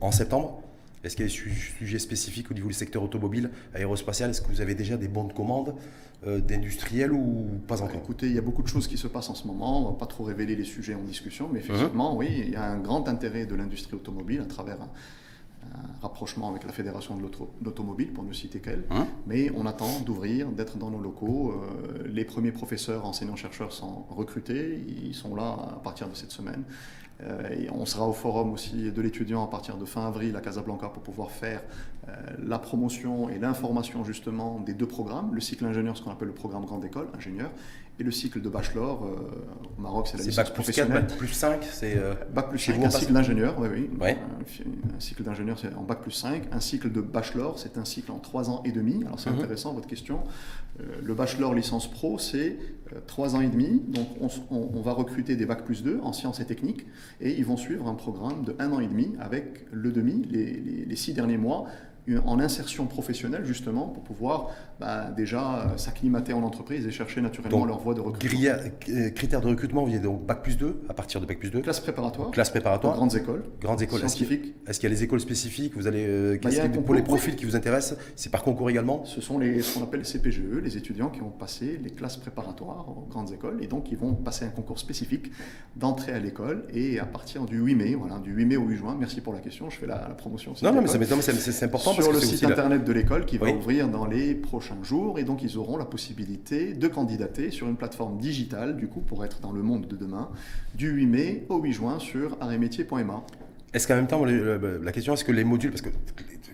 en 0.00 0.12
septembre. 0.12 0.62
Est-ce 1.04 1.14
qu'il 1.14 1.24
y 1.26 1.28
a 1.28 1.30
des 1.30 1.52
sujets 1.78 1.98
spécifiques 1.98 2.50
au 2.50 2.54
niveau 2.54 2.68
du 2.68 2.74
secteur 2.74 3.02
automobile, 3.02 3.50
aérospatial? 3.74 4.30
Est-ce 4.30 4.42
que 4.42 4.48
vous 4.48 4.60
avez 4.60 4.74
déjà 4.74 4.96
des 4.96 5.08
bons 5.08 5.24
de 5.24 5.32
commande? 5.32 5.68
euh, 5.68 6.07
d'industriels 6.26 7.12
ou 7.12 7.60
pas 7.66 7.80
encore? 7.82 7.96
Écoutez, 7.96 8.26
il 8.26 8.34
y 8.34 8.38
a 8.38 8.42
beaucoup 8.42 8.62
de 8.62 8.68
choses 8.68 8.88
qui 8.88 8.96
se 8.96 9.06
passent 9.06 9.30
en 9.30 9.34
ce 9.34 9.46
moment. 9.46 9.78
On 9.78 9.88
ne 9.88 9.92
va 9.92 9.98
pas 9.98 10.06
trop 10.06 10.24
révéler 10.24 10.56
les 10.56 10.64
sujets 10.64 10.94
en 10.94 11.02
discussion, 11.02 11.48
mais 11.52 11.60
effectivement, 11.60 12.12
mhm. 12.12 12.18
oui, 12.18 12.42
il 12.46 12.50
y 12.50 12.56
a 12.56 12.64
un 12.64 12.78
grand 12.78 13.08
intérêt 13.08 13.46
de 13.46 13.54
l'industrie 13.54 13.94
automobile 13.94 14.40
à 14.40 14.46
travers 14.46 14.82
un, 14.82 14.88
rapprochement 16.02 16.48
avec 16.48 16.64
la 16.64 16.72
Fédération 16.72 17.16
de 17.16 17.22
l'automobile, 17.62 18.12
pour 18.12 18.24
ne 18.24 18.32
citer 18.32 18.60
qu'elle. 18.60 18.84
Mhm. 18.90 19.06
Mais 19.26 19.50
on 19.56 19.66
attend 19.66 20.00
d'ouvrir, 20.00 20.50
d'être 20.50 20.78
dans 20.78 20.90
nos 20.90 21.00
locaux. 21.00 21.52
Euh, 21.52 22.06
les 22.06 22.24
premiers 22.24 22.52
professeurs, 22.52 23.04
enseignants-chercheurs 23.04 23.72
sont 23.72 24.04
recrutés. 24.08 24.84
Ils 25.04 25.14
sont 25.14 25.34
là 25.34 25.56
à 25.76 25.80
partir 25.82 26.08
de 26.08 26.14
cette 26.14 26.30
semaine. 26.30 26.64
Euh, 27.20 27.66
on 27.72 27.84
sera 27.84 28.06
au 28.06 28.12
forum 28.12 28.52
aussi 28.52 28.92
de 28.92 29.02
l'étudiant 29.02 29.44
à 29.44 29.48
partir 29.48 29.76
de 29.76 29.84
fin 29.84 30.06
avril 30.06 30.36
à 30.36 30.40
Casablanca 30.40 30.88
pour 30.88 31.02
pouvoir 31.02 31.32
faire 31.32 31.62
euh, 31.97 31.97
la 32.46 32.58
promotion 32.58 33.28
et 33.28 33.38
l'information 33.38 34.04
justement 34.04 34.60
des 34.60 34.74
deux 34.74 34.86
programmes, 34.86 35.34
le 35.34 35.40
cycle 35.40 35.64
ingénieur, 35.64 35.96
ce 35.96 36.02
qu'on 36.02 36.10
appelle 36.10 36.28
le 36.28 36.34
programme 36.34 36.64
grande 36.64 36.84
école, 36.84 37.08
ingénieur, 37.14 37.50
et 38.00 38.04
le 38.04 38.10
cycle 38.12 38.40
de 38.40 38.48
bachelor. 38.48 39.04
Euh, 39.04 39.76
au 39.76 39.80
Maroc, 39.80 40.06
c'est 40.08 40.18
la 40.18 40.24
licence 40.24 40.44
bac 40.44 40.54
professionnelle. 40.54 41.06
Bac 41.06 41.16
plus 41.16 41.28
5, 41.28 41.64
c'est 41.64 41.96
bac 42.32 42.48
plus 42.48 42.58
5, 42.58 42.84
un 42.84 42.90
cycle 42.90 43.12
d'ingénieur, 43.12 43.56
oui, 43.58 43.68
oui. 44.00 44.10
Un, 44.10 45.00
cycle 45.00 45.24
d'ingénieur, 45.24 45.58
c'est 45.58 45.74
en 45.74 45.82
bac 45.82 46.00
plus 46.00 46.12
5. 46.12 46.44
Un 46.52 46.60
cycle 46.60 46.92
de 46.92 47.00
bachelor, 47.00 47.58
c'est 47.58 47.76
un 47.76 47.84
cycle 47.84 48.12
en 48.12 48.18
3 48.18 48.50
ans 48.50 48.62
et 48.64 48.72
demi. 48.72 49.02
Alors 49.04 49.18
c'est 49.18 49.30
mhm. 49.30 49.38
intéressant 49.38 49.74
votre 49.74 49.88
question. 49.88 50.20
le 50.78 51.14
bachelor 51.14 51.54
licence 51.54 51.90
pro, 51.90 52.18
c'est 52.18 52.56
3 53.06 53.34
ans 53.34 53.40
et 53.40 53.48
demi. 53.48 53.82
Donc 53.88 54.06
on, 54.20 54.28
on, 54.50 54.80
va 54.80 54.92
recruter 54.92 55.36
des 55.36 55.46
bac 55.46 55.64
plus 55.64 55.82
2 55.82 56.00
en 56.02 56.12
sciences 56.12 56.40
et 56.40 56.44
techniques 56.44 56.86
et 57.20 57.36
ils 57.36 57.44
vont 57.44 57.56
suivre 57.56 57.88
un 57.88 57.94
programme 57.94 58.44
de 58.44 58.54
1 58.58 58.72
an 58.72 58.80
et 58.80 58.86
demi 58.86 59.14
avec 59.18 59.66
le 59.72 59.90
demi, 59.92 60.24
les, 60.30 60.52
les, 60.52 60.84
les 60.84 60.96
six 60.96 61.14
derniers 61.14 61.36
mois 61.36 61.66
en 62.24 62.40
insertion 62.40 62.86
professionnelle 62.86 63.44
justement 63.44 63.88
pour 63.88 64.02
pouvoir 64.02 64.50
bah, 64.80 65.10
déjà 65.16 65.58
euh, 65.58 65.76
s'acclimater 65.76 66.32
en 66.32 66.42
entreprise 66.42 66.86
et 66.86 66.90
chercher 66.90 67.20
naturellement 67.20 67.64
leur 67.64 67.80
voie 67.80 67.94
de 67.94 68.00
recrutement. 68.00 68.38
Euh, 68.88 69.10
critères 69.10 69.40
de 69.40 69.48
recrutement, 69.48 69.84
vous 69.84 69.90
avez 69.90 69.98
donc 69.98 70.24
Bac 70.24 70.42
plus 70.42 70.56
2, 70.56 70.82
à 70.88 70.94
partir 70.94 71.20
de 71.20 71.26
Bac 71.26 71.38
plus 71.38 71.50
2 71.50 71.60
Classe 71.60 71.80
préparatoire. 71.80 72.30
Classe 72.30 72.50
préparatoire. 72.50 72.94
Grandes 72.94 73.16
écoles. 73.16 73.44
Grandes 73.60 73.82
écoles. 73.82 74.00
Scientifiques. 74.00 74.54
Est-ce 74.66 74.78
qu'il 74.78 74.88
y, 74.88 74.92
a 74.92 74.94
les 74.94 75.02
écoles 75.02 75.20
spécifiques? 75.20 75.74
Vous 75.74 75.86
allez, 75.86 76.04
euh, 76.06 76.38
bah, 76.42 76.50
Pour 76.84 76.94
les 76.94 77.02
profils 77.02 77.34
qui 77.34 77.44
vous 77.44 77.56
intéressent, 77.56 77.98
c'est 78.14 78.30
par 78.30 78.42
concours 78.42 78.70
également? 78.70 79.04
Ce 79.04 79.20
sont 79.20 79.38
les, 79.38 79.62
ce 79.62 79.76
qu'on 79.76 79.84
appelle 79.84 80.00
les 80.00 80.06
CPGE, 80.06 80.62
les 80.62 80.76
étudiants 80.76 81.10
qui 81.10 81.22
ont 81.22 81.30
passé 81.30 81.80
les 81.82 81.90
classes 81.90 82.16
préparatoires 82.16 82.88
aux 82.88 83.06
grandes 83.08 83.32
écoles 83.32 83.58
et 83.62 83.66
donc 83.66 83.90
ils 83.90 83.98
vont 83.98 84.14
passer 84.14 84.44
un 84.44 84.50
concours 84.50 84.78
spécifique 84.78 85.32
d'entrée 85.76 86.12
à 86.12 86.18
l'école 86.18 86.64
et 86.72 87.00
à 87.00 87.04
partir 87.04 87.44
du 87.44 87.58
8 87.58 87.74
mai, 87.74 87.94
voilà, 87.94 88.18
du 88.18 88.32
8 88.32 88.44
mai 88.46 88.56
au 88.56 88.64
8 88.64 88.76
juin, 88.76 88.96
merci 88.98 89.20
pour 89.20 89.32
la 89.32 89.40
question, 89.40 89.70
je 89.70 89.76
fais 89.76 89.86
la, 89.86 89.98
promotion. 90.18 90.54
Non, 90.62 90.72
non, 90.72 90.82
mais 90.82 90.88
c'est 90.88 91.64
important 91.64 91.94
Sur 92.02 92.12
le 92.12 92.20
site 92.20 92.44
internet 92.44 92.84
de 92.84 92.92
l'école 92.92 93.24
qui 93.24 93.38
va 93.38 93.50
ouvrir 93.50 93.88
dans 93.88 94.06
les 94.06 94.34
prochains 94.34 94.82
jours 94.82 95.18
et 95.18 95.24
donc 95.24 95.42
ils 95.42 95.58
auront 95.58 95.76
la 95.76 95.84
possibilité 95.84 96.74
de 96.74 96.88
candidater 96.88 97.50
sur 97.50 97.68
une 97.68 97.76
plateforme 97.76 98.18
digitale 98.18 98.76
du 98.76 98.88
coup 98.88 99.00
pour 99.00 99.24
être 99.24 99.40
dans 99.40 99.52
le 99.52 99.62
monde 99.62 99.86
de 99.86 99.96
demain 99.96 100.28
du 100.74 100.90
8 100.90 101.06
mai 101.06 101.46
au 101.48 101.58
8 101.58 101.72
juin 101.72 101.98
sur 101.98 102.36
arrêtmétier.ma. 102.40 103.24
Est-ce 103.74 103.86
qu'en 103.86 103.96
même 103.96 104.06
temps, 104.06 104.24
la 104.24 104.92
question, 104.92 105.12
est-ce 105.12 105.24
que 105.24 105.32
les 105.32 105.44
modules, 105.44 105.70
parce 105.70 105.82
que 105.82 105.90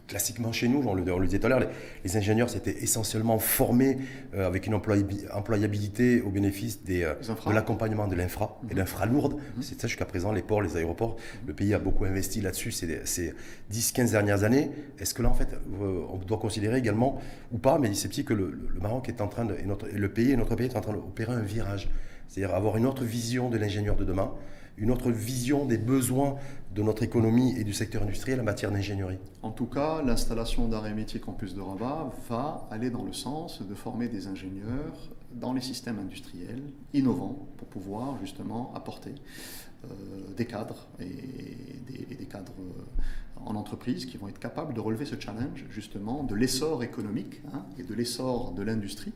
classiquement 0.06 0.52
chez 0.52 0.68
nous, 0.68 0.82
on 0.86 0.94
le, 0.94 1.26
disait 1.26 1.38
tout 1.38 1.46
à 1.46 1.50
l'heure, 1.50 1.68
les, 2.04 2.16
ingénieurs 2.16 2.50
s'étaient 2.50 2.82
essentiellement 2.82 3.38
formés 3.38 3.98
euh, 4.34 4.46
avec 4.46 4.66
une 4.66 4.74
employabilité 4.74 6.20
au 6.20 6.30
bénéfice 6.30 6.84
des, 6.84 7.02
euh, 7.02 7.14
de 7.14 7.52
l'accompagnement 7.52 8.06
de 8.06 8.14
l'infra 8.14 8.60
et 8.68 8.72
mhm. 8.72 8.78
l'infra 8.78 9.06
lourde. 9.06 9.34
Mhm. 9.34 9.62
C'est 9.62 9.80
ça 9.80 9.88
jusqu'à 9.88 10.04
présent, 10.04 10.32
les 10.32 10.42
ports, 10.42 10.62
les 10.62 10.76
aéroports. 10.76 11.16
Le 11.46 11.54
pays 11.54 11.74
a 11.74 11.78
beaucoup 11.78 12.04
investi 12.04 12.40
là-dessus 12.40 12.70
ces, 12.72 13.34
10-15 13.72 14.10
dernières 14.10 14.44
années. 14.44 14.70
Est-ce 14.98 15.14
que 15.14 15.22
là, 15.22 15.30
en 15.30 15.34
fait, 15.34 15.48
euh, 15.52 16.02
on 16.10 16.18
doit 16.18 16.38
considérer 16.38 16.78
également, 16.78 17.20
ou 17.52 17.58
pas, 17.58 17.78
mais 17.78 17.94
c'est 17.94 18.08
petit 18.08 18.24
que 18.24 18.34
le, 18.34 18.58
Maroc 18.80 19.08
est 19.08 19.20
en 19.20 19.28
train 19.28 19.44
de, 19.44 19.54
et, 19.54 19.64
notre, 19.64 19.88
le 19.88 20.08
pays 20.08 20.32
et 20.32 20.36
notre 20.36 20.54
pays 20.54 20.66
est 20.66 20.76
en 20.76 20.80
train 20.80 20.92
d'opérer 20.92 21.32
un 21.32 21.40
virage, 21.40 21.88
c'est-à-dire 22.28 22.54
avoir 22.54 22.76
une 22.76 22.86
autre 22.86 23.04
vision 23.04 23.48
de 23.48 23.56
l'ingénieur 23.56 23.96
de 23.96 24.04
demain 24.04 24.32
une 24.76 24.90
autre 24.90 25.10
vision 25.10 25.66
des 25.66 25.78
besoins 25.78 26.36
de 26.74 26.82
notre 26.82 27.02
économie 27.02 27.54
et 27.56 27.64
du 27.64 27.72
secteur 27.72 28.02
industriel 28.02 28.40
en 28.40 28.44
matière 28.44 28.72
d'ingénierie. 28.72 29.18
En 29.42 29.50
tout 29.50 29.66
cas, 29.66 30.02
l'installation 30.02 30.66
d'arrêt 30.68 30.94
métier 30.94 31.20
campus 31.20 31.54
de 31.54 31.60
Rabat 31.60 32.12
va 32.28 32.66
aller 32.70 32.90
dans 32.90 33.04
le 33.04 33.12
sens 33.12 33.62
de 33.62 33.74
former 33.74 34.08
des 34.08 34.26
ingénieurs 34.26 35.10
dans 35.32 35.52
les 35.52 35.60
systèmes 35.60 35.98
industriels 35.98 36.62
innovants 36.92 37.48
pour 37.56 37.68
pouvoir 37.68 38.18
justement 38.20 38.72
apporter 38.74 39.14
euh, 39.84 40.34
des 40.36 40.46
cadres 40.46 40.86
et 41.00 41.04
des, 41.86 42.26
cadres 42.26 42.52
euh, 42.58 43.44
en 43.44 43.54
entreprise 43.54 44.06
qui 44.06 44.16
vont 44.16 44.28
être 44.28 44.38
capables 44.38 44.74
de 44.74 44.80
relever 44.80 45.04
ce 45.04 45.18
challenge 45.18 45.64
justement 45.70 46.24
de 46.24 46.34
l'essor 46.34 46.82
économique 46.82 47.42
hein, 47.52 47.64
et 47.78 47.82
de 47.82 47.94
l'essor 47.94 48.52
de 48.52 48.62
l'industrie 48.62 49.12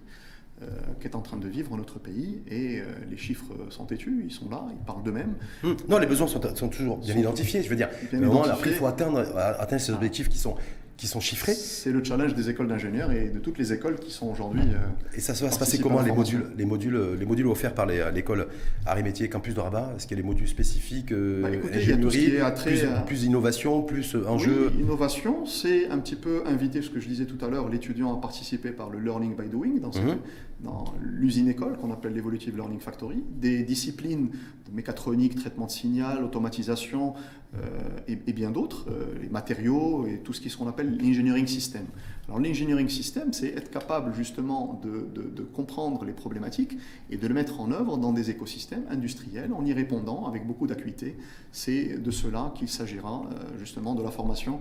qu'est 1.01 1.15
en 1.15 1.21
train 1.21 1.37
de 1.37 1.49
vivre 1.49 1.77
notre 1.77 1.99
pays. 1.99 2.43
Et 2.49 2.81
euh, 2.81 2.85
les 3.11 3.17
chiffres 3.17 3.53
sont 3.71 3.85
têtus, 3.85 4.25
ils 4.27 4.33
sont 4.33 4.49
là, 4.51 4.67
ils 4.71 4.85
parlent 4.85 5.03
d'eux-mêmes. 5.03 5.35
Hum. 5.65 5.77
Non, 5.89 5.99
les 5.99 6.07
besoins 6.07 6.27
sont, 6.27 6.41
sont 6.55 6.69
toujours 6.69 6.99
bien 6.99 7.17
identifiés, 7.17 7.63
je 7.63 7.69
veux 7.69 7.77
dire. 7.77 7.89
Bien 8.11 8.21
moment, 8.21 8.43
après, 8.45 8.71
il 8.71 8.77
faut 8.77 8.87
atteindre, 8.87 9.21
atteindre 9.37 9.83
ces 9.83 9.93
objectifs 9.93 10.29
qui 10.29 10.39
sont 10.39 10.57
qui 10.99 11.07
sont 11.07 11.21
chiffrés. 11.21 11.55
C'est 11.55 11.93
le 11.93 12.03
challenge 12.03 12.35
des 12.35 12.51
écoles 12.51 12.67
d'ingénieurs 12.67 13.13
et 13.13 13.29
de 13.29 13.39
toutes 13.39 13.57
les 13.57 13.73
écoles 13.73 13.97
qui 14.01 14.11
sont 14.11 14.27
aujourd'hui. 14.27 14.63
Euh, 14.63 15.17
et 15.17 15.21
ça 15.21 15.33
va 15.33 15.51
se 15.53 15.59
passer 15.59 15.79
comment 15.79 16.03
les 16.03 16.11
modules, 16.11 16.47
les 16.57 16.65
modules, 16.67 17.01
les 17.19 17.25
modules 17.25 17.47
offerts 17.47 17.73
par 17.73 17.87
l'école 17.87 18.49
Arts 18.85 18.99
et 18.99 19.29
Campus 19.29 19.55
de 19.55 19.61
Rabat? 19.61 19.95
Est-ce 19.97 20.09
qu'il 20.09 20.17
y 20.17 20.21
a 20.21 20.23
des 20.23 20.29
modules 20.29 20.49
spécifiques 20.49 21.13
euh, 21.13 21.43
bah, 21.43 21.49
ingénierie, 21.73 22.33
plus, 22.65 22.85
plus, 23.07 23.25
innovation, 23.25 23.83
plus 23.83 24.17
enjeu? 24.27 24.73
Oui, 24.75 24.83
Innovation, 24.83 25.47
c'est 25.47 25.89
un 25.89 25.99
petit 25.99 26.17
peu 26.17 26.43
inviter 26.47 26.83
ce 26.83 26.91
que 26.91 26.99
je 26.99 27.07
disais 27.07 27.27
tout 27.27 27.43
à 27.45 27.49
l'heure, 27.49 27.69
l'étudiant 27.69 28.13
à 28.17 28.21
participer 28.21 28.73
par 28.73 28.91
le 28.91 28.99
learning 28.99 29.37
by 29.37 29.49
doing 29.49 29.79
dans, 29.81 29.97
mhm. 29.97 30.19
Dans 30.61 30.85
l'usine 31.01 31.49
école 31.49 31.77
qu'on 31.77 31.93
appelle 31.93 32.15
l'Evolutive 32.15 32.57
Learning 32.57 32.81
Factory, 32.81 33.23
des 33.41 33.63
disciplines 33.63 34.31
de 34.67 34.75
mécatronique, 34.75 35.37
traitement 35.37 35.67
de 35.67 35.71
signal, 35.71 36.25
automatisation, 36.25 37.15
euh, 37.57 37.99
et, 38.07 38.33
bien 38.35 38.51
d'autres, 38.51 38.87
euh, 38.91 39.15
les 39.23 39.31
matériaux 39.31 40.07
et 40.07 40.19
tout 40.19 40.35
ce 40.35 40.55
qu'on 40.55 40.69
appelle 40.69 40.99
l'engineering 40.99 41.47
system. 41.47 41.87
Alors 42.27 42.41
l'engineering 42.41 42.91
system, 42.91 43.33
c'est 43.33 43.49
être 43.49 43.71
capable 43.71 44.13
justement 44.15 44.79
de, 44.83 45.43
comprendre 45.55 46.05
les 46.05 46.13
problématiques 46.13 46.77
et 47.11 47.17
de 47.17 47.27
les 47.27 47.33
mettre 47.33 47.61
en 47.61 47.71
œuvre 47.73 47.97
dans 47.97 48.13
des 48.13 48.29
écosystèmes 48.31 48.85
industriels 48.91 49.53
en 49.55 49.65
y 49.65 49.73
répondant 49.73 50.27
avec 50.27 50.47
beaucoup 50.47 50.67
d'acuité. 50.67 51.17
C'est 51.53 52.03
de 52.03 52.11
cela 52.11 52.53
qu'il 52.55 52.69
s'agira 52.69 53.23
euh, 53.33 53.59
justement 53.59 53.95
de 53.95 54.03
la 54.03 54.11
formation 54.11 54.61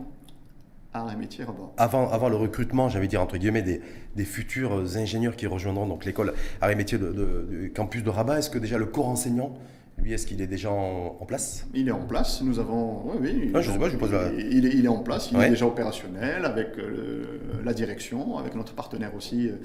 à 0.94 1.02
un 1.02 1.16
métier 1.16 1.46
Avant, 1.78 2.10
avant 2.10 2.30
le 2.30 2.36
recrutement, 2.36 2.90
j'avais 2.90 3.08
dire 3.08 3.22
entre 3.22 3.38
guillemets, 3.38 3.62
des, 3.62 3.82
des, 4.16 4.26
futurs 4.26 4.74
ingénieurs 4.96 5.36
qui 5.36 5.48
rejoindront 5.48 5.86
donc 5.86 6.06
l'école 6.06 6.34
à 6.62 6.74
métier 6.74 6.98
de, 6.98 7.46
du 7.50 7.72
campus 7.76 8.04
de 8.04 8.10
Rabat, 8.10 8.40
est-ce 8.40 8.50
que 8.50 8.58
déjà 8.58 8.78
le 8.78 8.86
corps 8.86 9.08
enseignant 9.08 9.54
lui, 9.98 10.14
est-ce 10.14 10.28
qu'il 10.28 10.42
est 10.42 10.48
déjà 10.48 10.70
en, 10.70 11.26
place? 11.28 11.66
Il 11.74 11.88
est 11.88 11.92
en 11.92 12.06
place. 12.06 12.42
Nous 12.44 12.60
avons. 12.60 13.02
Oui, 13.06 13.18
oui. 13.20 13.52
Ah, 13.54 13.62
je 13.62 13.72
sais 13.72 13.80
pas, 13.80 13.90
je 13.90 13.98
pose 13.98 14.12
la... 14.12 14.32
il, 14.32 14.66
est, 14.66 14.70
il, 14.70 14.86
est, 14.86 14.90
en 14.90 15.00
place. 15.00 15.32
Il 15.32 15.42
est 15.42 15.50
déjà 15.50 15.66
opérationnel 15.66 16.46
avec 16.46 16.78
euh, 16.78 17.40
la 17.66 17.74
direction, 17.74 18.38
avec 18.38 18.54
notre 18.54 18.74
partenaire 18.74 19.16
aussi, 19.16 19.48
euh, 19.48 19.56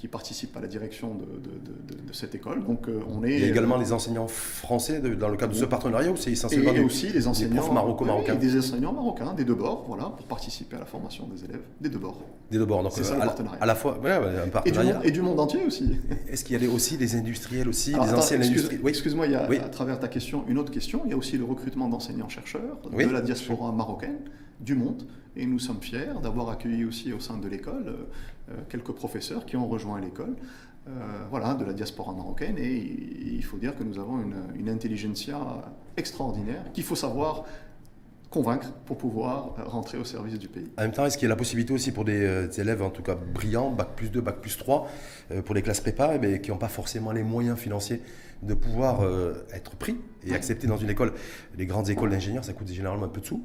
qui 0.00 0.08
participent 0.08 0.56
à 0.56 0.60
la 0.60 0.66
direction 0.66 1.14
de, 1.14 1.26
de, 1.26 2.12
cette 2.14 2.34
école. 2.34 2.64
Donc 2.64 2.88
euh, 2.88 3.00
on 3.06 3.22
est. 3.22 3.44
A 3.44 3.48
également 3.48 3.76
les 3.76 3.92
enseignants 3.92 4.28
français 4.28 4.98
dans 4.98 5.28
le 5.28 5.36
cadre 5.36 5.52
de 5.52 5.58
ce 5.58 5.66
partenariat 5.66 6.10
ou 6.10 6.16
c'est 6.16 6.32
essentiellement 6.32 6.72
et, 6.72 6.80
aussi 6.80 7.10
les 7.10 7.28
enseignants 7.28 7.70
marocains 7.70 8.34
Des 8.34 8.58
enseignants 8.58 8.94
marocains 8.94 9.34
des 9.34 9.44
deux 9.44 9.54
bords, 9.54 9.84
voilà, 9.86 10.04
pour 10.04 10.26
participer 10.26 10.76
à 10.76 10.78
la 10.80 10.86
formation 10.86 11.26
des 11.26 11.44
élèves 11.44 11.60
des 11.82 11.90
deux 11.90 11.98
bords. 11.98 12.22
Des 12.50 12.56
deux 12.56 12.64
bords. 12.64 12.82
Donc 12.82 12.92
c'est 12.94 13.04
ça 13.04 13.14
le 13.14 13.20
partenariat. 13.20 13.58
À 13.60 13.66
la 13.66 13.74
fois, 13.74 14.00
un 14.02 14.48
partenariat. 14.48 15.00
Et 15.04 15.10
du, 15.10 15.20
monde, 15.20 15.38
entier 15.38 15.62
aussi. 15.66 15.98
Est-ce 16.30 16.44
qu'il 16.44 16.60
y 16.60 16.66
a 16.66 16.70
aussi 16.70 16.96
des 16.96 17.14
industriels 17.14 17.68
aussi, 17.68 17.92
des 17.92 17.98
anciennes 17.98 18.42
industriels 18.42 18.80
Excuse-moi, 18.86 19.26
il 19.26 19.32
y 19.32 19.34
a 19.34 19.42
à 19.42 19.68
travers 19.68 20.00
ta 20.00 20.08
question 20.08 20.44
une 20.48 20.56
autre 20.56 20.72
question. 20.72 21.02
Il 21.04 21.10
y 21.10 21.14
a 21.14 21.16
aussi 21.18 21.36
le 21.36 21.44
recrutement 21.44 21.90
d'enseignants 21.90 22.30
chercheurs 22.30 22.78
de 22.90 23.04
la 23.04 23.20
diaspora 23.20 23.70
marocaine 23.70 24.20
du 24.60 24.74
monde. 24.74 25.04
Et 25.36 25.46
nous 25.46 25.58
sommes 25.58 25.80
fiers 25.80 26.12
d'avoir 26.22 26.50
accueilli 26.50 26.84
aussi 26.84 27.12
au 27.12 27.20
sein 27.20 27.38
de 27.38 27.46
l'école 27.46 27.84
euh, 27.86 28.04
quelques 28.68 28.92
professeurs 28.92 29.46
qui 29.46 29.56
ont 29.56 29.68
rejoint 29.68 30.00
l'école. 30.00 30.36
Euh, 30.88 30.92
voilà, 31.28 31.52
de 31.54 31.64
la 31.64 31.74
diaspora 31.74 32.12
marocaine. 32.12 32.56
Et 32.58 32.74
il 32.74 33.44
faut 33.44 33.58
dire 33.58 33.76
que 33.76 33.84
nous 33.84 33.98
avons 33.98 34.18
une, 34.58 34.68
intelligentsia 34.68 35.38
extraordinaire 35.96 36.72
qu'il 36.72 36.84
faut 36.84 36.96
savoir 36.96 37.44
convaincre 38.30 38.72
pour 38.86 38.96
pouvoir 38.96 39.56
rentrer 39.66 39.98
au 39.98 40.04
service 40.04 40.38
du 40.38 40.48
pays. 40.48 40.70
En 40.78 40.82
même 40.82 40.92
temps, 40.92 41.04
est-ce 41.04 41.18
qu'il 41.18 41.26
y 41.26 41.30
a 41.30 41.34
la 41.34 41.36
possibilité 41.36 41.74
aussi 41.74 41.92
pour 41.92 42.04
des 42.04 42.48
élèves, 42.58 42.80
en 42.82 42.90
tout 42.90 43.02
cas 43.02 43.14
brillants, 43.14 43.70
bac 43.70 43.88
plus 43.94 44.10
2, 44.10 44.20
bac 44.20 44.40
plus 44.40 44.56
3, 44.56 44.88
pour 45.44 45.54
les 45.54 45.62
classes 45.62 45.80
prépa, 45.80 46.12
eh 46.14 46.40
qui 46.40 46.50
n'ont 46.50 46.56
pas 46.56 46.68
forcément 46.68 47.12
les 47.12 47.24
moyens 47.24 47.58
financiers 47.58 48.00
de 48.42 48.54
pouvoir 48.54 49.02
être 49.52 49.76
pris 49.76 49.96
et 50.26 50.34
accepter 50.34 50.66
dans 50.66 50.76
une 50.76 50.90
école 50.90 51.12
Les 51.58 51.66
grandes 51.66 51.90
écoles 51.90 52.10
d'ingénieurs, 52.10 52.44
ça 52.44 52.52
coûte 52.52 52.68
généralement 52.68 53.06
un 53.06 53.08
peu 53.08 53.20
de 53.20 53.26
sous. 53.26 53.42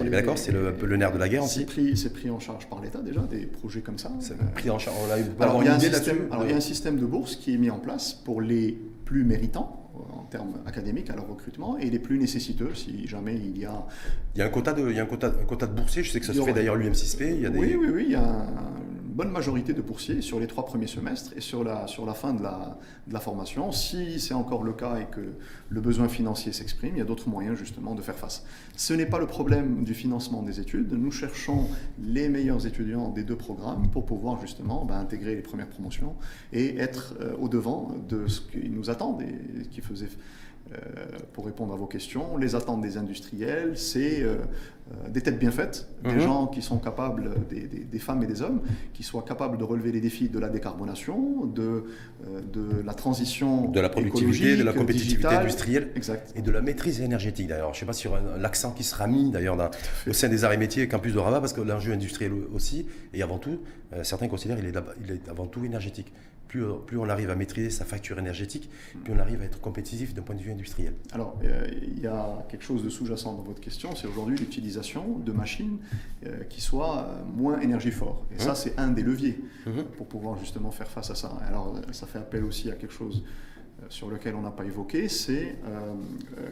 on 0.00 0.04
est 0.04 0.10
d'accord 0.10 0.38
C'est 0.38 0.54
un 0.54 0.72
peu 0.72 0.86
le 0.86 0.96
nerf 0.96 1.12
de 1.12 1.18
la 1.18 1.28
guerre 1.28 1.44
aussi. 1.44 1.66
C'est 1.96 2.12
pris, 2.12 2.30
en 2.30 2.40
charge 2.40 2.68
par 2.68 2.80
l'État 2.80 3.00
déjà, 3.02 3.22
des 3.22 3.46
projets 3.46 3.80
comme 3.80 3.98
ça. 3.98 4.10
C'est 4.20 4.36
pris 4.52 4.70
en 4.70 4.78
charge. 4.78 4.96
alors, 5.40 5.62
il 5.62 5.66
y 5.66 6.52
a 6.52 6.56
un 6.56 6.60
système 6.60 6.98
de 6.98 7.06
bourse 7.06 7.36
qui 7.36 7.54
est 7.54 7.58
mis 7.58 7.70
en 7.70 7.78
place 7.78 8.14
pour 8.14 8.40
les 8.40 8.78
plus 9.04 9.24
méritants 9.24 9.86
en 10.12 10.24
termes 10.24 10.54
académiques 10.66 11.10
à 11.10 11.16
leur 11.16 11.28
recrutement 11.28 11.78
et 11.78 11.88
les 11.88 11.98
plus 11.98 12.18
nécessiteux 12.18 12.74
si 12.74 13.06
jamais 13.06 13.34
il 13.34 13.58
y 13.58 13.64
a... 13.64 13.86
Il 14.34 14.38
y 14.38 14.42
a 14.42 14.46
un 14.46 14.50
quota 14.50 14.72
de, 14.72 14.90
il 14.90 14.96
y 14.96 15.00
a 15.00 15.02
un 15.02 15.06
quota, 15.06 15.28
un 15.28 15.44
quota 15.44 15.66
de 15.66 15.72
boursiers, 15.72 16.02
je 16.02 16.10
sais 16.10 16.20
que 16.20 16.26
ça 16.26 16.34
se 16.34 16.42
fait 16.42 16.52
d'ailleurs 16.52 16.76
l'UM6P. 16.76 17.34
Il 17.36 17.40
y 17.40 17.46
a 17.46 17.50
des... 17.50 17.58
Oui, 17.58 17.76
oui, 17.78 17.88
oui, 17.92 18.04
il 18.06 18.12
y 18.12 18.16
a 18.16 18.24
un, 18.24 18.75
bonne 19.16 19.30
majorité 19.30 19.72
de 19.72 19.80
boursiers 19.80 20.20
sur 20.20 20.38
les 20.38 20.46
trois 20.46 20.66
premiers 20.66 20.86
semestres 20.86 21.32
et 21.34 21.40
sur 21.40 21.64
la, 21.64 21.86
sur 21.86 22.04
la 22.04 22.12
fin 22.12 22.34
de 22.34 22.42
la, 22.42 22.78
de 23.06 23.14
la 23.14 23.20
formation. 23.20 23.72
Si 23.72 24.20
c'est 24.20 24.34
encore 24.34 24.62
le 24.62 24.74
cas 24.74 24.98
et 24.98 25.06
que 25.06 25.32
le 25.70 25.80
besoin 25.80 26.06
financier 26.06 26.52
s'exprime, 26.52 26.96
il 26.96 26.98
y 26.98 27.00
a 27.00 27.06
d'autres 27.06 27.30
moyens 27.30 27.56
justement 27.56 27.94
de 27.94 28.02
faire 28.02 28.14
face. 28.14 28.44
Ce 28.76 28.92
n'est 28.92 29.06
pas 29.06 29.18
le 29.18 29.26
problème 29.26 29.84
du 29.84 29.94
financement 29.94 30.42
des 30.42 30.60
études. 30.60 30.92
Nous 30.92 31.10
cherchons 31.10 31.66
les 31.98 32.28
meilleurs 32.28 32.66
étudiants 32.66 33.08
des 33.08 33.24
deux 33.24 33.36
programmes 33.36 33.88
pour 33.90 34.04
pouvoir 34.04 34.38
justement 34.38 34.84
ben, 34.84 34.98
intégrer 34.98 35.34
les 35.34 35.42
premières 35.42 35.70
promotions 35.70 36.14
et 36.52 36.76
être 36.76 37.14
euh, 37.22 37.34
au 37.40 37.48
devant 37.48 37.96
de 38.06 38.26
ce 38.26 38.42
qu'ils 38.42 38.74
nous 38.74 38.90
attendent 38.90 39.22
et 39.22 39.66
qui 39.68 39.80
faisait 39.80 40.10
pour 41.32 41.46
répondre 41.46 41.72
à 41.72 41.76
vos 41.76 41.86
questions, 41.86 42.36
les 42.36 42.54
attentes 42.54 42.80
des 42.80 42.96
industriels, 42.96 43.76
c'est 43.76 44.22
euh, 44.22 44.36
euh, 44.90 45.08
des 45.08 45.20
têtes 45.20 45.38
bien 45.38 45.50
faites, 45.50 45.88
des 46.04 46.14
mhm. 46.14 46.20
gens 46.20 46.46
qui 46.46 46.62
sont 46.62 46.78
capables, 46.78 47.30
des, 47.50 47.98
femmes 47.98 48.22
et 48.22 48.26
des 48.26 48.42
hommes, 48.42 48.62
qui 48.92 49.02
soient 49.02 49.22
capables 49.22 49.58
de 49.58 49.64
relever 49.64 49.92
les 49.92 50.00
défis 50.00 50.28
de 50.28 50.38
la 50.38 50.48
décarbonation, 50.48 51.46
de, 51.46 51.84
de 52.52 52.82
la 52.84 52.94
transition 52.94 53.68
de 53.68 53.80
la 53.80 53.88
productivité, 53.88 54.56
de 54.56 54.64
la 54.64 54.72
compétitivité 54.72 55.28
industrielle 55.28 55.90
exact. 55.94 56.32
et 56.36 56.42
de 56.42 56.50
la 56.50 56.62
maîtrise 56.62 57.00
énergétique 57.00 57.48
d'ailleurs. 57.48 57.72
Je 57.72 57.78
ne 57.78 57.80
sais 57.80 57.86
pas 57.86 57.92
sur 57.92 58.18
l'accent 58.38 58.72
qui 58.72 58.84
sera 58.84 59.06
mis 59.06 59.30
d'ailleurs 59.30 59.56
au 60.06 60.12
sein 60.12 60.28
des 60.28 60.44
arts 60.44 60.52
et 60.52 60.58
métiers 60.58 60.88
Campus 60.88 61.14
de 61.14 61.18
Rabat, 61.18 61.40
parce 61.40 61.52
que 61.52 61.60
l'enjeu 61.60 61.92
industriel 61.92 62.32
aussi, 62.54 62.86
et 63.14 63.22
avant 63.22 63.38
tout, 63.38 63.60
certains 64.02 64.28
considèrent 64.28 64.56
qu'il 64.56 64.66
est, 64.66 64.78
il 65.04 65.10
est 65.12 65.28
avant 65.28 65.46
tout 65.46 65.64
énergétique 65.64 66.12
plus, 66.48 66.64
plus, 66.86 66.98
on 66.98 67.08
arrive 67.08 67.30
à 67.30 67.36
maîtriser 67.36 67.70
sa 67.70 67.84
facture 67.84 68.18
énergétique, 68.18 68.70
plus 69.04 69.12
on 69.12 69.18
arrive 69.18 69.42
à 69.42 69.44
être 69.44 69.60
compétitif 69.60 70.14
d'un 70.14 70.22
point 70.22 70.34
de 70.34 70.42
vue 70.42 70.52
industriel. 70.52 70.94
Alors, 71.12 71.38
euh, 71.44 71.66
il 71.82 72.00
y 72.00 72.06
a 72.06 72.44
quelque 72.48 72.64
chose 72.64 72.84
de 72.84 72.88
sous-jacent 72.88 73.34
dans 73.34 73.42
votre 73.42 73.60
question, 73.60 73.94
c'est 73.94 74.06
aujourd'hui 74.06 74.36
l'utilisation 74.36 75.18
de 75.18 75.32
machines 75.32 75.78
euh, 76.24 76.44
qui 76.44 76.60
soient 76.60 77.06
euh, 77.08 77.24
moins 77.24 77.60
énergivores. 77.60 78.24
Et 78.34 78.38
ça, 78.38 78.52
mmh. 78.52 78.56
c'est 78.56 78.78
un 78.78 78.88
des 78.88 79.02
leviers 79.02 79.38
mmh. 79.66 79.82
pour 79.96 80.06
pouvoir 80.06 80.38
justement 80.38 80.70
faire 80.70 80.88
face 80.88 81.10
à 81.10 81.14
ça. 81.14 81.36
Alors, 81.48 81.76
ça 81.92 82.06
fait 82.06 82.18
appel 82.18 82.44
aussi 82.44 82.70
à 82.70 82.74
quelque 82.74 82.94
chose 82.94 83.24
sur 83.90 84.08
lequel 84.08 84.34
on 84.34 84.40
n'a 84.40 84.50
pas 84.50 84.64
évoqué, 84.64 85.06
c'est 85.08 85.56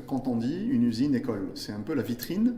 quand 0.06 0.28
on 0.28 0.36
dit 0.36 0.66
une 0.70 0.84
usine-école. 0.84 1.48
C'est 1.54 1.72
un 1.72 1.80
peu 1.80 1.94
la 1.94 2.02
vitrine 2.02 2.56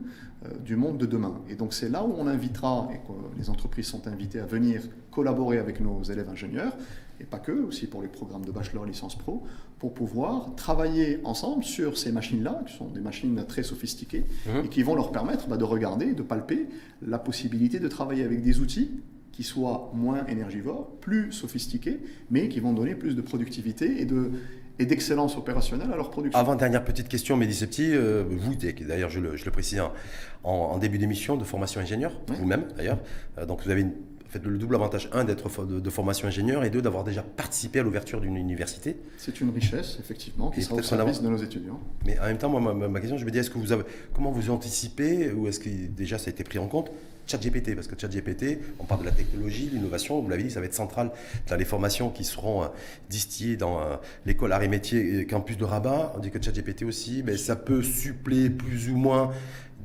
du 0.64 0.74
monde 0.74 0.98
de 0.98 1.06
demain. 1.06 1.40
Et 1.48 1.54
donc 1.54 1.72
c'est 1.72 1.88
là 1.88 2.02
où 2.02 2.12
on 2.18 2.26
invitera, 2.26 2.88
et 2.92 2.96
que 2.96 3.38
les 3.38 3.48
entreprises 3.48 3.86
sont 3.86 4.08
invitées 4.08 4.40
à 4.40 4.44
venir 4.44 4.82
collaborer 5.12 5.58
avec 5.58 5.80
nos 5.80 6.02
élèves 6.02 6.28
ingénieurs, 6.28 6.76
et 7.20 7.24
pas 7.24 7.38
que, 7.38 7.52
aussi 7.52 7.86
pour 7.86 8.02
les 8.02 8.08
programmes 8.08 8.44
de 8.44 8.50
bachelor 8.50 8.84
licence 8.84 9.16
pro, 9.16 9.42
pour 9.78 9.94
pouvoir 9.94 10.54
travailler 10.56 11.20
ensemble 11.24 11.64
sur 11.64 11.98
ces 11.98 12.12
machines-là, 12.12 12.62
qui 12.66 12.74
sont 12.74 12.88
des 12.88 13.00
machines 13.00 13.44
très 13.46 13.62
sophistiquées, 13.62 14.24
mmh. 14.46 14.64
et 14.64 14.68
qui 14.68 14.82
vont 14.82 14.94
leur 14.94 15.12
permettre 15.12 15.48
bah, 15.48 15.56
de 15.56 15.64
regarder, 15.64 16.12
de 16.12 16.22
palper 16.22 16.66
la 17.06 17.18
possibilité 17.18 17.78
de 17.78 17.88
travailler 17.88 18.24
avec 18.24 18.42
des 18.42 18.60
outils 18.60 18.90
qui 19.32 19.42
soient 19.42 19.90
moins 19.94 20.24
énergivores, 20.26 20.90
plus 21.00 21.30
sophistiqués, 21.30 22.00
mais 22.30 22.48
qui 22.48 22.60
vont 22.60 22.72
donner 22.72 22.94
plus 22.94 23.14
de 23.14 23.20
productivité 23.20 24.00
et 24.00 24.06
de, 24.06 24.30
et 24.78 24.86
d'excellence 24.86 25.36
opérationnelle 25.36 25.90
à 25.92 25.96
leur 25.96 26.10
production. 26.10 26.38
Avant, 26.38 26.54
dernière 26.54 26.84
petite 26.84 27.08
question, 27.08 27.36
Mehdi 27.36 27.54
Septi, 27.54 27.90
euh, 27.92 28.24
vous, 28.28 28.54
d'ailleurs 28.54 29.10
je 29.10 29.20
le, 29.20 29.36
je 29.36 29.44
le 29.44 29.50
précise 29.50 29.82
en, 30.42 30.78
début 30.78 30.96
d'émission, 30.98 31.36
de 31.36 31.44
formation 31.44 31.80
ingénieur, 31.80 32.18
vous-même 32.28 32.64
d'ailleurs, 32.76 32.98
euh, 33.36 33.44
donc 33.44 33.62
vous 33.62 33.70
avez 33.70 33.82
une 33.82 33.92
fait, 34.38 34.46
le 34.46 34.58
double 34.58 34.74
avantage, 34.74 35.08
un, 35.12 35.24
d'être 35.24 35.48
de, 35.66 35.90
formation 35.90 36.28
ingénieur 36.28 36.64
et 36.64 36.70
deux, 36.70 36.82
d'avoir 36.82 37.04
déjà 37.04 37.22
participé 37.22 37.80
à 37.80 37.82
l'ouverture 37.82 38.20
d'une 38.20 38.36
université. 38.36 38.96
C'est 39.18 39.40
une 39.40 39.50
richesse, 39.50 39.98
effectivement, 40.00 40.50
qui 40.50 40.62
sera 40.62 40.76
au 40.76 40.82
service 40.82 41.22
de 41.22 41.28
nos 41.28 41.38
étudiants. 41.38 41.80
Mais 42.04 42.18
en 42.18 42.24
même 42.24 42.38
temps, 42.38 42.48
moi, 42.48 42.74
ma, 42.74 43.00
question, 43.00 43.18
je 43.18 43.24
me 43.24 43.30
dis, 43.30 43.38
est-ce 43.38 43.50
que 43.50 43.58
vous 43.58 43.72
avez, 43.72 43.84
comment 44.14 44.30
vous 44.30 44.50
anticipez, 44.50 45.32
ou 45.32 45.48
est-ce 45.48 45.60
que 45.60 45.68
déjà 45.68 46.18
ça 46.18 46.28
a 46.28 46.30
été 46.30 46.44
pris 46.44 46.58
en 46.58 46.68
compte? 46.68 46.90
ChatGPT, 47.26 47.74
parce 47.74 47.88
que 47.88 47.98
ChatGPT, 47.98 48.60
on 48.78 48.84
parle 48.84 49.00
de 49.00 49.06
la 49.06 49.12
technologie, 49.12 49.68
l'innovation, 49.72 50.20
vous 50.20 50.28
l'avez 50.28 50.44
dit, 50.44 50.50
ça 50.50 50.60
va 50.60 50.66
être 50.66 50.74
central 50.74 51.10
dans 51.48 51.56
les 51.56 51.64
formations 51.64 52.08
qui 52.10 52.24
seront 52.24 52.62
euh, 52.62 52.66
distillées 53.10 53.56
dans 53.56 53.80
euh, 53.80 53.96
l'école 54.26 54.52
arts 54.52 54.62
et 54.62 54.68
métiers 54.68 55.26
campus 55.26 55.56
de 55.56 55.64
Rabat. 55.64 56.12
On 56.16 56.20
dit 56.20 56.30
que 56.30 56.40
ChatGPT 56.40 56.84
aussi, 56.84 57.22
mais 57.24 57.36
ça 57.36 57.56
peut 57.56 57.82
suppléer 57.82 58.48
plus 58.48 58.90
ou 58.90 58.96
moins 58.96 59.32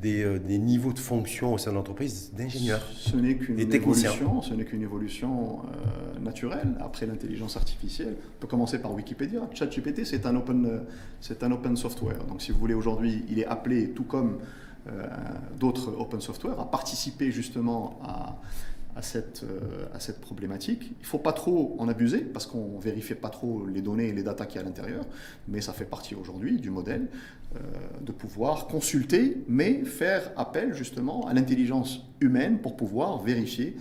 euh, 0.06 0.40
des, 0.40 0.58
niveaux 0.58 0.94
de 0.94 1.00
fonction 1.00 1.54
au 1.54 1.58
sein 1.58 1.72
de 1.72 1.76
l'entreprise 1.76 2.32
d'ingénieurs. 2.34 2.82
Ce 2.96 3.16
n'est 3.16 3.36
qu'une 3.36 3.60
évolution, 3.60 4.42
ce 4.42 4.54
n'est 4.54 4.66
qu'une 4.66 4.82
évolution 4.82 5.60
euh, 5.60 6.20
naturelle. 6.20 6.76
Après 6.80 7.06
l'intelligence 7.06 7.58
artificielle, 7.58 8.16
on 8.38 8.42
peut 8.42 8.48
commencer 8.48 8.80
par 8.80 8.94
Wikipédia. 8.94 9.42
ChatGPT, 9.54 10.06
c'est 10.06 10.26
un 10.26 10.36
open, 10.36 10.66
euh, 10.66 10.80
c'est 11.20 11.44
un 11.44 11.52
open 11.52 11.76
software. 11.78 12.24
Donc, 12.26 12.42
si 12.42 12.52
vous 12.52 12.60
voulez, 12.60 12.74
aujourd'hui, 12.74 13.24
il 13.30 13.40
est 13.40 13.46
appelé, 13.46 13.92
tout 13.92 14.06
comme 14.06 14.40
d'autres 15.60 15.94
open 16.00 16.20
software, 16.22 16.60
à 16.60 16.72
participer 16.72 17.32
justement 17.32 18.00
à 18.04 18.42
à 18.96 19.02
cette, 19.02 19.44
euh, 19.44 19.86
à 19.94 20.00
cette 20.00 20.20
problématique. 20.20 20.92
Il 21.00 21.02
ne 21.02 21.08
faut 21.08 21.20
pas 21.20 21.34
trop 21.34 21.76
en 21.80 21.88
abuser 21.88 22.20
parce 22.20 22.46
qu'on 22.46 22.78
ne 22.78 22.82
vérifie 22.82 23.16
pas 23.16 23.30
trop 23.30 23.66
les 23.66 23.82
données 23.82 24.10
et 24.10 24.14
les 24.14 24.24
datas 24.24 24.46
qu'il 24.46 24.56
y 24.56 24.60
a 24.60 24.62
à 24.62 24.66
l'intérieur, 24.66 25.06
mais 25.48 25.62
ça 25.62 25.74
fait 25.74 25.86
partie 25.86 26.16
aujourd'hui 26.16 26.58
du 26.58 26.70
modèle 26.70 27.08
de 28.02 28.12
pouvoir 28.12 28.68
consulter, 28.68 29.44
mais 29.48 29.84
faire 29.84 30.32
appel 30.38 30.74
justement 30.74 31.28
à 31.28 31.34
l'intelligence 31.34 32.06
humaine 32.22 32.60
pour 32.60 32.78
pouvoir 32.78 33.22
vérifier 33.22 33.76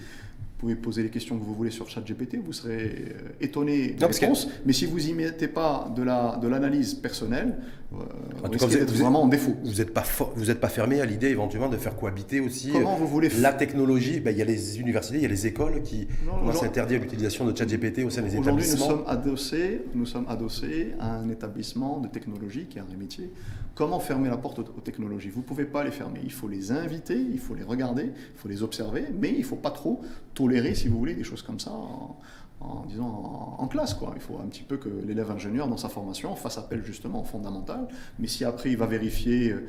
pouvez 0.61 0.75
poser 0.75 1.03
les 1.03 1.09
questions 1.09 1.38
que 1.38 1.44
vous 1.44 1.55
voulez 1.55 1.70
sur 1.70 1.88
ChatGPT, 1.88 2.37
vous 2.44 2.53
serez 2.53 2.75
euh, 2.75 3.29
étonné 3.40 3.92
des 3.92 4.05
réponses. 4.05 4.46
Mais 4.66 4.75
si 4.75 4.85
vous 4.85 4.99
n'y 4.99 5.14
mettez 5.14 5.49
pas 5.49 5.90
de 5.96 6.03
l'analyse 6.03 6.96
de 6.96 7.01
personnelle, 7.01 7.57
euh, 7.92 7.96
vous 8.44 8.51
risquez 8.51 8.85
vraiment 8.85 9.23
en 9.23 9.29
défaut. 9.29 9.57
Vous 9.64 9.75
n'êtes 9.75 9.92
pas, 9.92 10.05
vous 10.37 10.51
êtes 10.51 10.61
pas 10.61 10.68
fermé 10.68 11.01
à 11.01 11.07
l'idée 11.07 11.29
éventuellement 11.29 11.70
de 11.70 11.77
faire 11.77 11.96
cohabiter 11.96 12.40
aussi 12.40 12.70
Comment 12.73 12.94
vous 12.94 13.09
voulez 13.09 13.31
la 13.40 13.53
technologie? 13.53 14.20
Ben, 14.20 14.33
il 14.33 14.38
y 14.38 14.42
a 14.42 14.44
les 14.44 14.79
universités, 14.79 15.16
il 15.16 15.23
y 15.23 15.27
a 15.27 15.29
les 15.29 15.46
écoles 15.46 15.83
qui 15.83 16.07
vont 16.27 16.53
s'interdire 16.53 17.01
l'utilisation 17.01 17.46
de 17.46 17.57
ChatGPT 17.57 18.05
au 18.05 18.11
sein 18.11 18.23
des 18.23 18.37
établissements. 18.37 18.53
Aujourd'hui, 18.53 18.70
nous 18.70 18.77
sommes 18.77 19.05
adossés, 19.07 19.83
nous 19.94 20.07
sommes 20.07 20.27
adossés 20.29 20.92
à 21.01 21.16
un 21.16 21.29
établissement 21.31 21.99
de 22.01 22.09
technologie 22.09 22.66
qui 22.66 22.79
est 22.79 22.83
un 22.83 22.99
métier. 22.99 23.31
Comment 23.75 23.99
fermer 23.99 24.29
la 24.29 24.37
porte 24.37 24.59
aux, 24.59 24.81
technologies? 24.85 25.31
Vous 25.31 25.40
ne 25.40 25.44
pouvez 25.44 25.64
pas 25.64 25.85
les 25.85 25.90
fermer. 25.90 26.20
Il 26.23 26.33
faut 26.33 26.49
les 26.49 26.70
inviter, 26.70 27.16
il 27.16 27.38
faut 27.38 27.55
les 27.55 27.62
regarder, 27.62 28.05
il 28.05 28.38
faut 28.38 28.49
les 28.49 28.62
observer, 28.62 29.05
mais 29.18 29.31
il 29.31 29.38
ne 29.38 29.44
faut 29.44 29.57
pas 29.57 29.70
trop 29.70 30.03
tolérer, 30.50 30.74
si 30.74 30.88
vous 30.88 30.98
voulez, 30.98 31.14
des 31.14 31.24
choses 31.24 31.42
comme 31.42 31.60
ça 31.60 31.70
en, 31.70 32.84
disant, 32.88 33.56
en, 33.58 33.66
classe. 33.68 33.94
Quoi. 33.94 34.12
Il 34.16 34.20
faut 34.20 34.38
un 34.38 34.48
petit 34.48 34.62
peu 34.62 34.76
que 34.76 34.88
l'élève 35.06 35.30
ingénieur, 35.30 35.68
dans 35.68 35.76
sa 35.76 35.88
formation, 35.88 36.34
fasse 36.36 36.58
appel 36.58 36.84
justement 36.84 37.22
au 37.22 37.24
fondamental. 37.24 37.88
Mais 38.18 38.26
si 38.26 38.44
après, 38.44 38.70
il 38.70 38.76
va 38.76 38.86
vérifier... 38.86 39.52
Euh, 39.52 39.60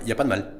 il 0.00 0.04
n'y 0.04 0.12
a, 0.12 0.14
pas 0.14 0.24
de 0.24 0.28
mal. 0.28 0.52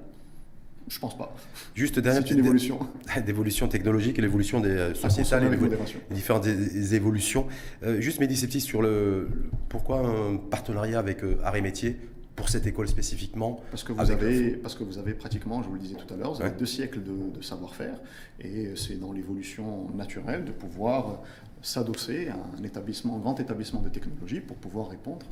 Je 0.89 0.99
pense 0.99 1.17
pas. 1.17 1.33
Juste 1.75 2.03
C'est 2.03 2.31
une 2.31 2.39
évolution. 2.39 2.81
D'évolution 3.27 3.69
technologique 3.69 4.19
et 4.19 4.23
l'évolution 4.23 4.61
des 4.61 4.71
euh, 4.71 4.95
sociétales 4.95 5.45
et 5.45 5.51
les 5.51 6.15
différentes 6.15 6.47
évolutions. 6.47 7.47
Euh, 7.85 8.01
juste 8.01 8.19
Médicéptis 8.19 8.63
sur 8.63 8.81
le, 8.83 9.29
pourquoi 9.69 10.01
un 10.01 10.37
partenariat 10.37 10.99
avec 10.99 11.23
euh, 11.23 11.39
Arts 11.45 11.57
et 11.57 11.61
Métiers 11.61 11.97
pour 12.37 12.49
cette 12.49 12.67
école 12.67 12.89
spécifiquement 12.89 13.61
parce 13.71 13.85
que, 13.85 13.93
vous 13.93 14.11
avez, 14.11 14.53
parce 14.53 14.75
que 14.75 14.85
vous 14.85 14.99
avez 14.99 15.15
pratiquement, 15.15 15.63
je 15.63 15.69
vous 15.69 15.75
le 15.75 15.81
disais 15.81 15.97
tout 15.97 16.13
à 16.13 16.17
l'heure, 16.17 16.33
vous 16.33 16.43
avez 16.43 16.57
deux 16.57 16.67
siècles 16.67 17.01
de, 17.03 17.43
savoir-faire 17.43 17.99
et 18.41 18.75
c'est 18.77 18.99
dans 18.99 19.13
l'évolution 19.13 19.91
naturelle 19.95 20.45
de 20.45 20.53
pouvoir 20.53 21.23
s'adosser 21.63 22.29
à 22.29 22.37
un 22.59 22.65
établissement, 22.65 23.17
un 23.17 23.19
grand 23.19 23.39
établissement 23.41 23.81
de 23.81 23.89
technologie 23.89 24.41
pour 24.41 24.57
pouvoir 24.57 24.89
répondre 24.89 25.27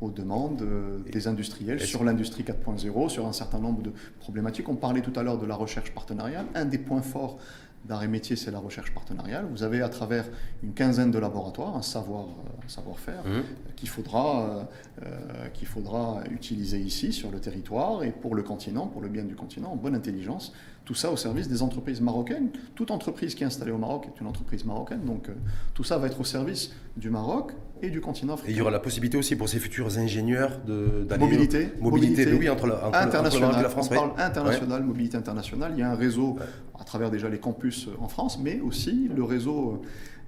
aux 0.00 0.10
demandes 0.10 0.62
euh, 0.62 0.98
des 1.10 1.28
industriels 1.28 1.80
sur 1.80 2.04
l'industrie 2.04 2.42
4.0, 2.42 3.08
sur 3.08 3.26
un 3.26 3.32
certain 3.32 3.58
nombre 3.58 3.82
de 3.82 3.92
problématiques. 4.20 4.68
On 4.68 4.76
parlait 4.76 5.00
tout 5.00 5.12
à 5.18 5.22
l'heure 5.22 5.38
de 5.38 5.46
la 5.46 5.54
recherche 5.54 5.92
partenariale. 5.92 6.46
Un 6.54 6.66
des 6.66 6.78
points 6.78 7.02
forts 7.02 7.38
d'arrêt 7.86 8.08
métier, 8.08 8.36
c'est 8.36 8.50
la 8.50 8.58
recherche 8.58 8.92
partenariale. 8.92 9.46
Vous 9.50 9.62
avez 9.62 9.80
à 9.80 9.88
travers 9.88 10.24
une 10.62 10.72
quinzaine 10.72 11.10
de 11.10 11.18
laboratoires 11.18 11.76
un 11.76 11.82
savoir, 11.82 12.26
un 12.64 12.68
savoir-faire 12.68 13.24
Mmh. 13.24 13.74
qu'il 13.76 13.88
faudra, 13.88 14.68
euh, 15.02 15.48
qu'il 15.54 15.68
faudra 15.68 16.22
utiliser 16.30 16.78
ici 16.78 17.12
sur 17.12 17.30
le 17.30 17.38
territoire 17.38 18.02
et 18.02 18.10
pour 18.10 18.34
le 18.34 18.42
continent, 18.42 18.86
pour 18.86 19.00
le 19.00 19.08
bien 19.08 19.24
du 19.24 19.34
continent, 19.34 19.72
en 19.72 19.76
bonne 19.76 19.94
intelligence. 19.94 20.52
Tout 20.84 20.94
ça 20.94 21.10
au 21.10 21.16
service 21.16 21.48
des 21.48 21.62
entreprises 21.62 22.00
marocaines. 22.00 22.50
Toute 22.74 22.90
entreprise 22.90 23.34
qui 23.34 23.42
est 23.42 23.46
installée 23.46 23.72
au 23.72 23.78
Maroc 23.78 24.06
est 24.06 24.20
une 24.20 24.26
entreprise 24.26 24.64
marocaine, 24.64 25.04
donc 25.04 25.28
euh, 25.28 25.34
tout 25.74 25.84
ça 25.84 25.98
va 25.98 26.06
être 26.06 26.20
au 26.20 26.24
service 26.24 26.72
du 26.96 27.10
Maroc 27.10 27.52
et 27.82 27.90
du 27.90 28.00
continent 28.00 28.32
Et 28.32 28.34
africain. 28.34 28.52
il 28.52 28.58
y 28.58 28.60
aura 28.60 28.70
la 28.70 28.78
possibilité 28.80 29.16
aussi 29.18 29.36
pour 29.36 29.48
ces 29.48 29.58
futurs 29.58 29.98
ingénieurs 29.98 30.60
de- 30.66 31.04
d'aller... 31.08 31.24
Mobilité, 31.24 31.68
Mobilité, 31.80 32.24
mobilité 32.26 32.32
oui, 32.38 32.48
entre, 32.48 32.66
la, 32.66 32.76
entre, 32.76 32.82
le- 32.84 32.88
entre 32.88 32.96
le 32.96 33.00
Maroc 33.00 33.14
international. 33.16 33.60
et 33.60 33.62
la 33.62 33.68
France. 33.68 33.86
On 33.88 33.90
ouais. 33.92 33.96
parle 33.98 34.10
international, 34.18 34.82
mobilité 34.84 35.16
internationale. 35.16 35.72
Il 35.76 35.80
y 35.80 35.82
a 35.82 35.90
un 35.90 35.94
réseau 35.94 36.36
à 36.78 36.84
travers 36.84 37.10
déjà 37.10 37.28
les 37.28 37.38
campus 37.38 37.88
euh, 37.88 37.90
en 38.00 38.08
France, 38.08 38.38
mais 38.42 38.60
aussi 38.60 39.10
le 39.14 39.22
réseau 39.24 39.80
euh, 39.82 39.86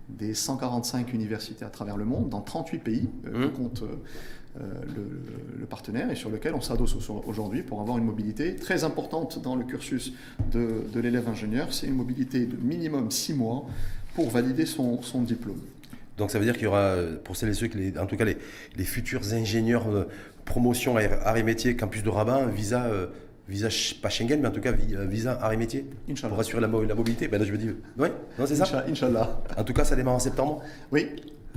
des 0.08 0.34
145 0.34 1.12
universités 1.12 1.64
à 1.64 1.68
travers 1.70 1.96
le 1.96 2.04
monde, 2.04 2.28
dans 2.28 2.40
38 2.40 2.78
pays, 2.78 3.08
euh, 3.26 3.30
Mmh. 3.38 3.42
que 3.50 3.56
compte 3.56 3.82
euh, 3.82 3.86
euh, 4.60 4.62
le, 4.96 5.58
le 5.60 5.66
partenaire 5.66 6.10
et 6.10 6.16
sur 6.16 6.30
lequel 6.30 6.54
on 6.54 6.60
s'adosse 6.60 6.96
au- 7.10 7.22
aujourd'hui 7.26 7.62
pour 7.62 7.80
avoir 7.80 7.98
une 7.98 8.04
mobilité 8.04 8.56
très 8.56 8.82
importante 8.84 9.40
dans 9.42 9.54
le 9.56 9.64
cursus 9.64 10.12
de, 10.52 10.82
de 10.92 11.00
l'élève 11.00 11.28
ingénieur. 11.28 11.72
C'est 11.72 11.86
une 11.86 11.94
mobilité 11.94 12.46
de 12.46 12.56
minimum 12.56 13.10
6 13.10 13.34
mois 13.34 13.66
pour 14.14 14.30
valider 14.30 14.66
son, 14.66 15.00
son 15.02 15.22
diplôme. 15.22 15.60
Donc 16.18 16.30
ça 16.30 16.38
veut 16.38 16.44
dire 16.44 16.54
qu'il 16.54 16.64
y 16.64 16.66
aura, 16.66 16.94
pour 17.24 17.36
celles 17.36 17.50
et 17.50 17.54
ceux 17.54 17.68
qui, 17.68 17.78
les- 17.78 17.98
en 17.98 18.06
tout 18.06 18.16
cas 18.16 18.24
les, 18.24 18.36
les 18.76 18.84
futurs 18.84 19.22
ingénieurs 19.32 19.88
euh, 19.88 20.08
promotion 20.44 20.96
arts 20.96 21.36
et 21.36 21.42
métiers, 21.42 21.76
campus 21.76 22.02
de 22.02 22.08
Rabat, 22.08 22.46
visa, 22.46 22.84
euh, 22.86 23.06
visa 23.48 23.68
pas 24.02 24.08
Schengen, 24.10 24.40
mais 24.40 24.48
en 24.48 24.50
tout 24.50 24.60
cas 24.60 24.72
euh, 24.72 25.06
visa 25.06 25.38
arts 25.40 25.52
et 25.52 25.56
métiers, 25.56 25.86
Inch'Allah. 26.10 26.30
pour 26.30 26.40
assurer 26.40 26.60
la, 26.60 26.68
mo- 26.68 26.84
la 26.84 26.94
mobilité. 26.94 27.28
Ben 27.28 27.38
là, 27.38 27.44
je 27.46 27.52
me 27.52 27.56
dis, 27.58 27.70
oui, 27.98 28.08
non 28.38 28.46
c'est 28.46 28.56
ça. 28.56 28.64
Incha- 28.64 28.90
Inch'Allah. 28.90 29.40
En 29.56 29.64
tout 29.64 29.72
cas, 29.72 29.84
ça 29.84 29.94
démarre 29.96 30.14
en 30.14 30.18
septembre 30.18 30.62
Oui, 30.90 31.06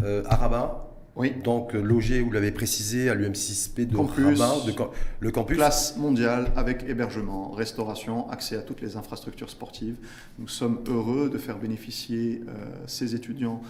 euh, 0.03 0.23
à 0.27 0.35
Rabat. 0.35 0.87
oui. 1.15 1.33
Donc 1.43 1.73
logé, 1.73 2.21
vous 2.21 2.31
l'avez 2.31 2.51
précisé, 2.51 3.09
à 3.09 3.15
l'UM6P 3.15 3.87
de 3.87 3.95
Campus. 3.95 4.39
Rabat, 4.39 4.65
de 4.67 4.73
le 5.21 5.31
campus. 5.31 5.57
Place 5.57 5.97
mondiale 5.97 6.47
avec 6.55 6.83
hébergement, 6.87 7.51
restauration, 7.51 8.29
accès 8.29 8.57
à 8.57 8.61
toutes 8.61 8.81
les 8.81 8.95
infrastructures 8.95 9.49
sportives. 9.49 9.95
Nous 10.37 10.47
sommes 10.47 10.79
heureux 10.87 11.29
de 11.29 11.37
faire 11.37 11.57
bénéficier 11.57 12.41
ces 12.87 13.15
étudiants 13.15 13.61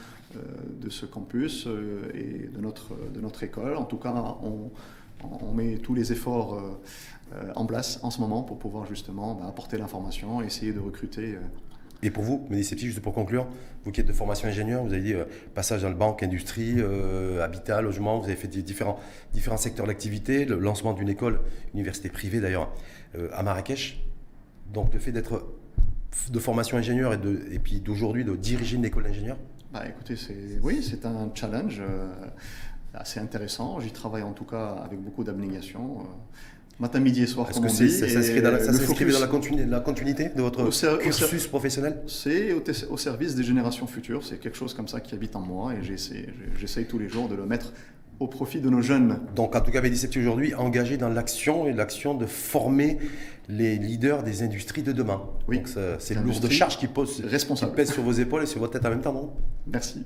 de 0.80 0.90
ce 0.90 1.06
campus 1.06 1.68
euh, 1.68 2.12
et 2.14 2.48
de 2.48 2.62
notre, 2.62 2.94
de 3.14 3.20
notre 3.22 3.44
école. 3.44 3.76
En 3.78 3.86
tout 3.86 3.98
cas, 3.98 4.38
on, 4.44 5.54
met 5.54 5.78
tous 5.78 5.94
les 5.94 6.12
efforts 6.12 6.56
euh, 6.56 6.80
euh, 7.34 7.54
en 7.56 7.66
place 7.66 8.00
en 8.04 8.10
ce 8.10 8.20
moment 8.20 8.42
pour 8.42 8.58
pouvoir 8.58 8.86
justement 8.88 9.36
bah, 9.36 9.46
apporter 9.48 9.78
l'information 9.78 10.42
essayer 10.42 10.74
de 10.74 10.80
recruter. 10.80 11.36
euh, 11.36 11.40
Et 12.02 12.10
pour 12.10 12.24
vous, 12.24 12.48
Médicépti, 12.50 12.88
juste 12.88 13.02
pour 13.02 13.14
conclure, 13.14 13.48
vous 13.86 13.92
qui 13.92 14.02
êtes 14.02 14.08
de 14.08 14.14
formation 14.14 14.48
ingénieur, 14.48 14.84
vous 14.84 14.94
avez 14.94 15.04
dit 15.04 15.14
euh, 15.14 15.26
passage 15.54 15.84
dans 15.84 15.90
le 15.90 15.96
banque, 15.96 16.24
industrie, 16.24 16.76
euh, 16.78 17.44
habitat, 17.44 17.82
logement, 17.82 18.18
vous 18.18 18.26
avez 18.26 18.36
fait 18.36 18.48
différents, 18.48 19.00
différents 19.34 19.58
secteurs 19.58 19.86
d'activité, 19.86 20.46
le 20.46 20.58
lancement 20.58 20.94
d'une 20.94 21.10
école, 21.10 21.42
université 21.76 22.10
privée 22.10 22.40
d'ailleurs, 22.40 22.72
euh, 23.16 23.30
à 23.34 23.44
Marrakech. 23.44 24.04
Donc 24.74 24.94
le 24.94 25.00
fait 25.00 25.12
d'être 25.12 25.44
de 26.32 26.40
formation 26.40 26.78
ingénieur 26.78 27.14
et, 27.14 27.18
de, 27.18 27.42
et 27.52 27.60
puis 27.60 27.80
d'aujourd'hui 27.80 28.24
de 28.26 28.36
diriger 28.36 28.76
une 28.78 28.86
école 28.86 29.04
d'ingénieur, 29.04 29.38
Bah, 29.72 29.84
écoutez, 29.88 30.16
c'est 30.16 30.60
oui, 30.62 30.82
c'est 30.88 31.06
un 31.06 31.30
challenge 31.34 31.80
euh, 31.82 32.08
assez 32.94 33.20
intéressant. 33.20 33.80
J'y 33.80 33.92
travaille 33.92 34.24
en 34.24 34.34
tout 34.34 34.44
cas 34.44 34.76
avec 34.86 35.00
beaucoup 35.00 35.24
d'abnégation. 35.24 36.00
euh, 36.02 36.04
matin, 36.80 37.00
midi 37.00 37.22
et 37.22 37.28
soir, 37.28 37.48
est-ce 37.50 37.60
comme 37.60 37.68
que 37.68 37.72
on 37.72 37.76
c'est- 37.76 37.86
dit. 37.86 37.92
ça 37.92 38.10
s'inscrit 38.10 38.42
dans, 38.42 38.52
la, 38.52 38.60
ça 38.64 38.74
focus, 38.74 39.14
dans 39.14 39.20
la, 39.20 39.28
continu- 39.28 39.66
la 39.66 39.80
continuité 39.82 40.30
de 40.30 40.42
votre 40.42 40.64
cursus 41.00 41.46
professionnel? 41.48 42.02
C'est 42.08 42.54
au, 42.90 42.98
service 42.98 43.36
des 43.36 43.44
générations 43.44 43.86
futures. 43.88 44.26
C'est 44.26 44.40
quelque 44.40 44.58
chose 44.58 44.74
comme 44.74 44.88
ça 44.88 45.00
qui 45.00 45.14
habite 45.14 45.36
en 45.36 45.42
moi 45.42 45.74
et 45.76 45.84
j'essaie 45.84 46.84
tous 46.86 46.98
les 47.00 47.08
jours 47.08 47.30
de 47.30 47.36
le 47.36 47.46
mettre 47.46 47.72
au 48.20 48.28
profit 48.28 48.62
de 48.62 48.70
nos 48.70 48.82
jeunes. 48.82 49.20
Donc, 49.36 49.56
en 49.56 49.62
tout 49.62 49.72
cas, 49.72 49.82
Médicépti 49.82 50.20
aujourd'hui 50.20 50.54
engagé 50.56 50.98
dans 50.98 51.10
l'action 51.10 51.66
et 51.68 51.74
l'action 51.74 52.14
de 52.16 52.26
former 52.26 52.98
les 53.52 53.76
leaders 53.78 54.24
des 54.24 54.44
industries 54.44 54.84
de 54.84 54.92
demain. 54.92 55.22
Oui. 55.48 55.58
Donc, 55.58 55.70
c'est 56.00 56.14
une 56.16 56.24
lourde 56.24 56.50
charge 56.50 56.78
qui, 56.78 56.88
pose, 56.88 57.22
qui 57.22 57.66
pèse 57.76 57.92
sur 57.92 58.04
vos 58.04 58.12
épaules 58.12 58.44
et 58.44 58.46
sur 58.46 58.60
votre 58.60 58.74
tête 58.74 58.86
en 58.86 58.90
même 58.90 59.02
temps, 59.02 59.14
non? 59.14 59.34
Merci. 59.68 60.06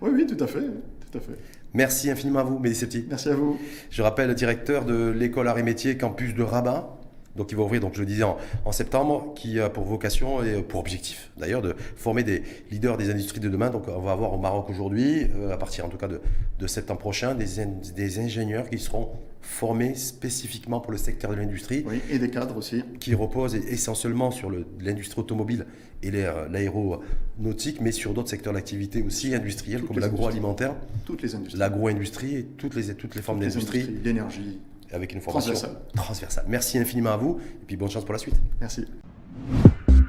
Oui, 0.00 0.10
oui, 0.14 0.26
tout 0.26 0.42
à 0.42 0.46
fait, 0.46 0.60
tout 0.60 1.18
à 1.18 1.20
fait. 1.20 1.36
Merci 1.72 2.10
infiniment 2.10 2.38
à 2.38 2.44
vous, 2.44 2.58
Médicépti. 2.60 3.04
Merci 3.08 3.28
à 3.30 3.34
vous. 3.34 3.58
Je 3.90 4.02
rappelle, 4.02 4.32
directeur 4.34 4.84
de 4.84 5.08
l'école 5.10 5.48
Arts 5.48 5.58
et 5.58 5.64
Métiers 5.64 5.96
Campus 5.98 6.34
de 6.34 6.42
Rabat. 6.42 6.96
Donc, 7.34 7.50
il 7.50 7.56
va 7.56 7.64
ouvrir, 7.64 7.80
donc 7.80 7.94
je 7.94 8.00
le 8.00 8.06
disais, 8.06 8.22
en, 8.22 8.36
en 8.64 8.70
septembre, 8.70 9.32
qui 9.34 9.58
a 9.58 9.68
pour 9.68 9.82
vocation 9.82 10.44
et 10.44 10.62
pour 10.62 10.78
objectif, 10.78 11.32
d'ailleurs, 11.36 11.62
de 11.62 11.74
former 11.96 12.22
des 12.22 12.44
leaders 12.70 12.96
des 12.96 13.10
industries 13.10 13.40
de 13.40 13.48
demain. 13.48 13.70
Donc, 13.70 13.88
on 13.88 13.98
va 14.00 14.12
avoir 14.12 14.32
au 14.32 14.38
Maroc 14.38 14.70
aujourd'hui, 14.70 15.26
euh, 15.34 15.52
à 15.52 15.56
partir 15.56 15.84
en 15.84 15.88
tout 15.88 15.96
cas 15.96 16.06
de, 16.06 16.20
de 16.60 16.66
septembre 16.68 17.00
prochain, 17.00 17.34
des, 17.34 17.58
in- 17.58 17.80
des 17.96 18.20
ingénieurs 18.20 18.70
qui 18.70 18.78
seront 18.78 19.08
formés 19.44 19.94
spécifiquement 19.94 20.80
pour 20.80 20.90
le 20.90 20.98
secteur 20.98 21.30
de 21.30 21.36
l'industrie, 21.36 21.84
Oui, 21.86 22.00
et 22.10 22.18
des 22.18 22.30
cadres 22.30 22.56
aussi. 22.56 22.82
qui 22.98 23.14
reposent 23.14 23.54
essentiellement 23.54 24.30
sur 24.30 24.50
l'industrie 24.80 25.20
automobile 25.20 25.66
et 26.02 26.10
l'air- 26.10 26.48
l'aéronautique, 26.48 27.80
mais 27.80 27.92
sur 27.92 28.14
d'autres 28.14 28.30
secteurs 28.30 28.52
d'activité 28.54 29.02
aussi 29.02 29.34
industriels, 29.34 29.80
Toutes 29.80 29.88
comme 29.88 29.98
l'agroalimentaire, 30.00 30.74
Toutes 31.04 31.22
les 31.22 31.34
industries. 31.34 31.58
l'agro-industrie 31.58 32.34
et 32.36 32.44
toutes 32.44 32.74
les, 32.74 32.94
toutes 32.94 33.14
les 33.14 33.22
formes 33.22 33.40
d'industrie 33.40 33.86
L'énergie. 34.02 34.58
avec 34.92 35.12
une 35.12 35.20
formation 35.20 35.52
Transversale. 35.52 35.80
transversale. 35.94 36.44
Merci 36.48 36.78
infiniment 36.78 37.10
à 37.12 37.16
vous 37.16 37.38
et 37.62 37.64
puis 37.66 37.76
bonne 37.76 37.90
chance 37.90 38.04
pour 38.04 38.12
la 38.14 38.18
suite. 38.18 38.36
Merci. 38.60 38.86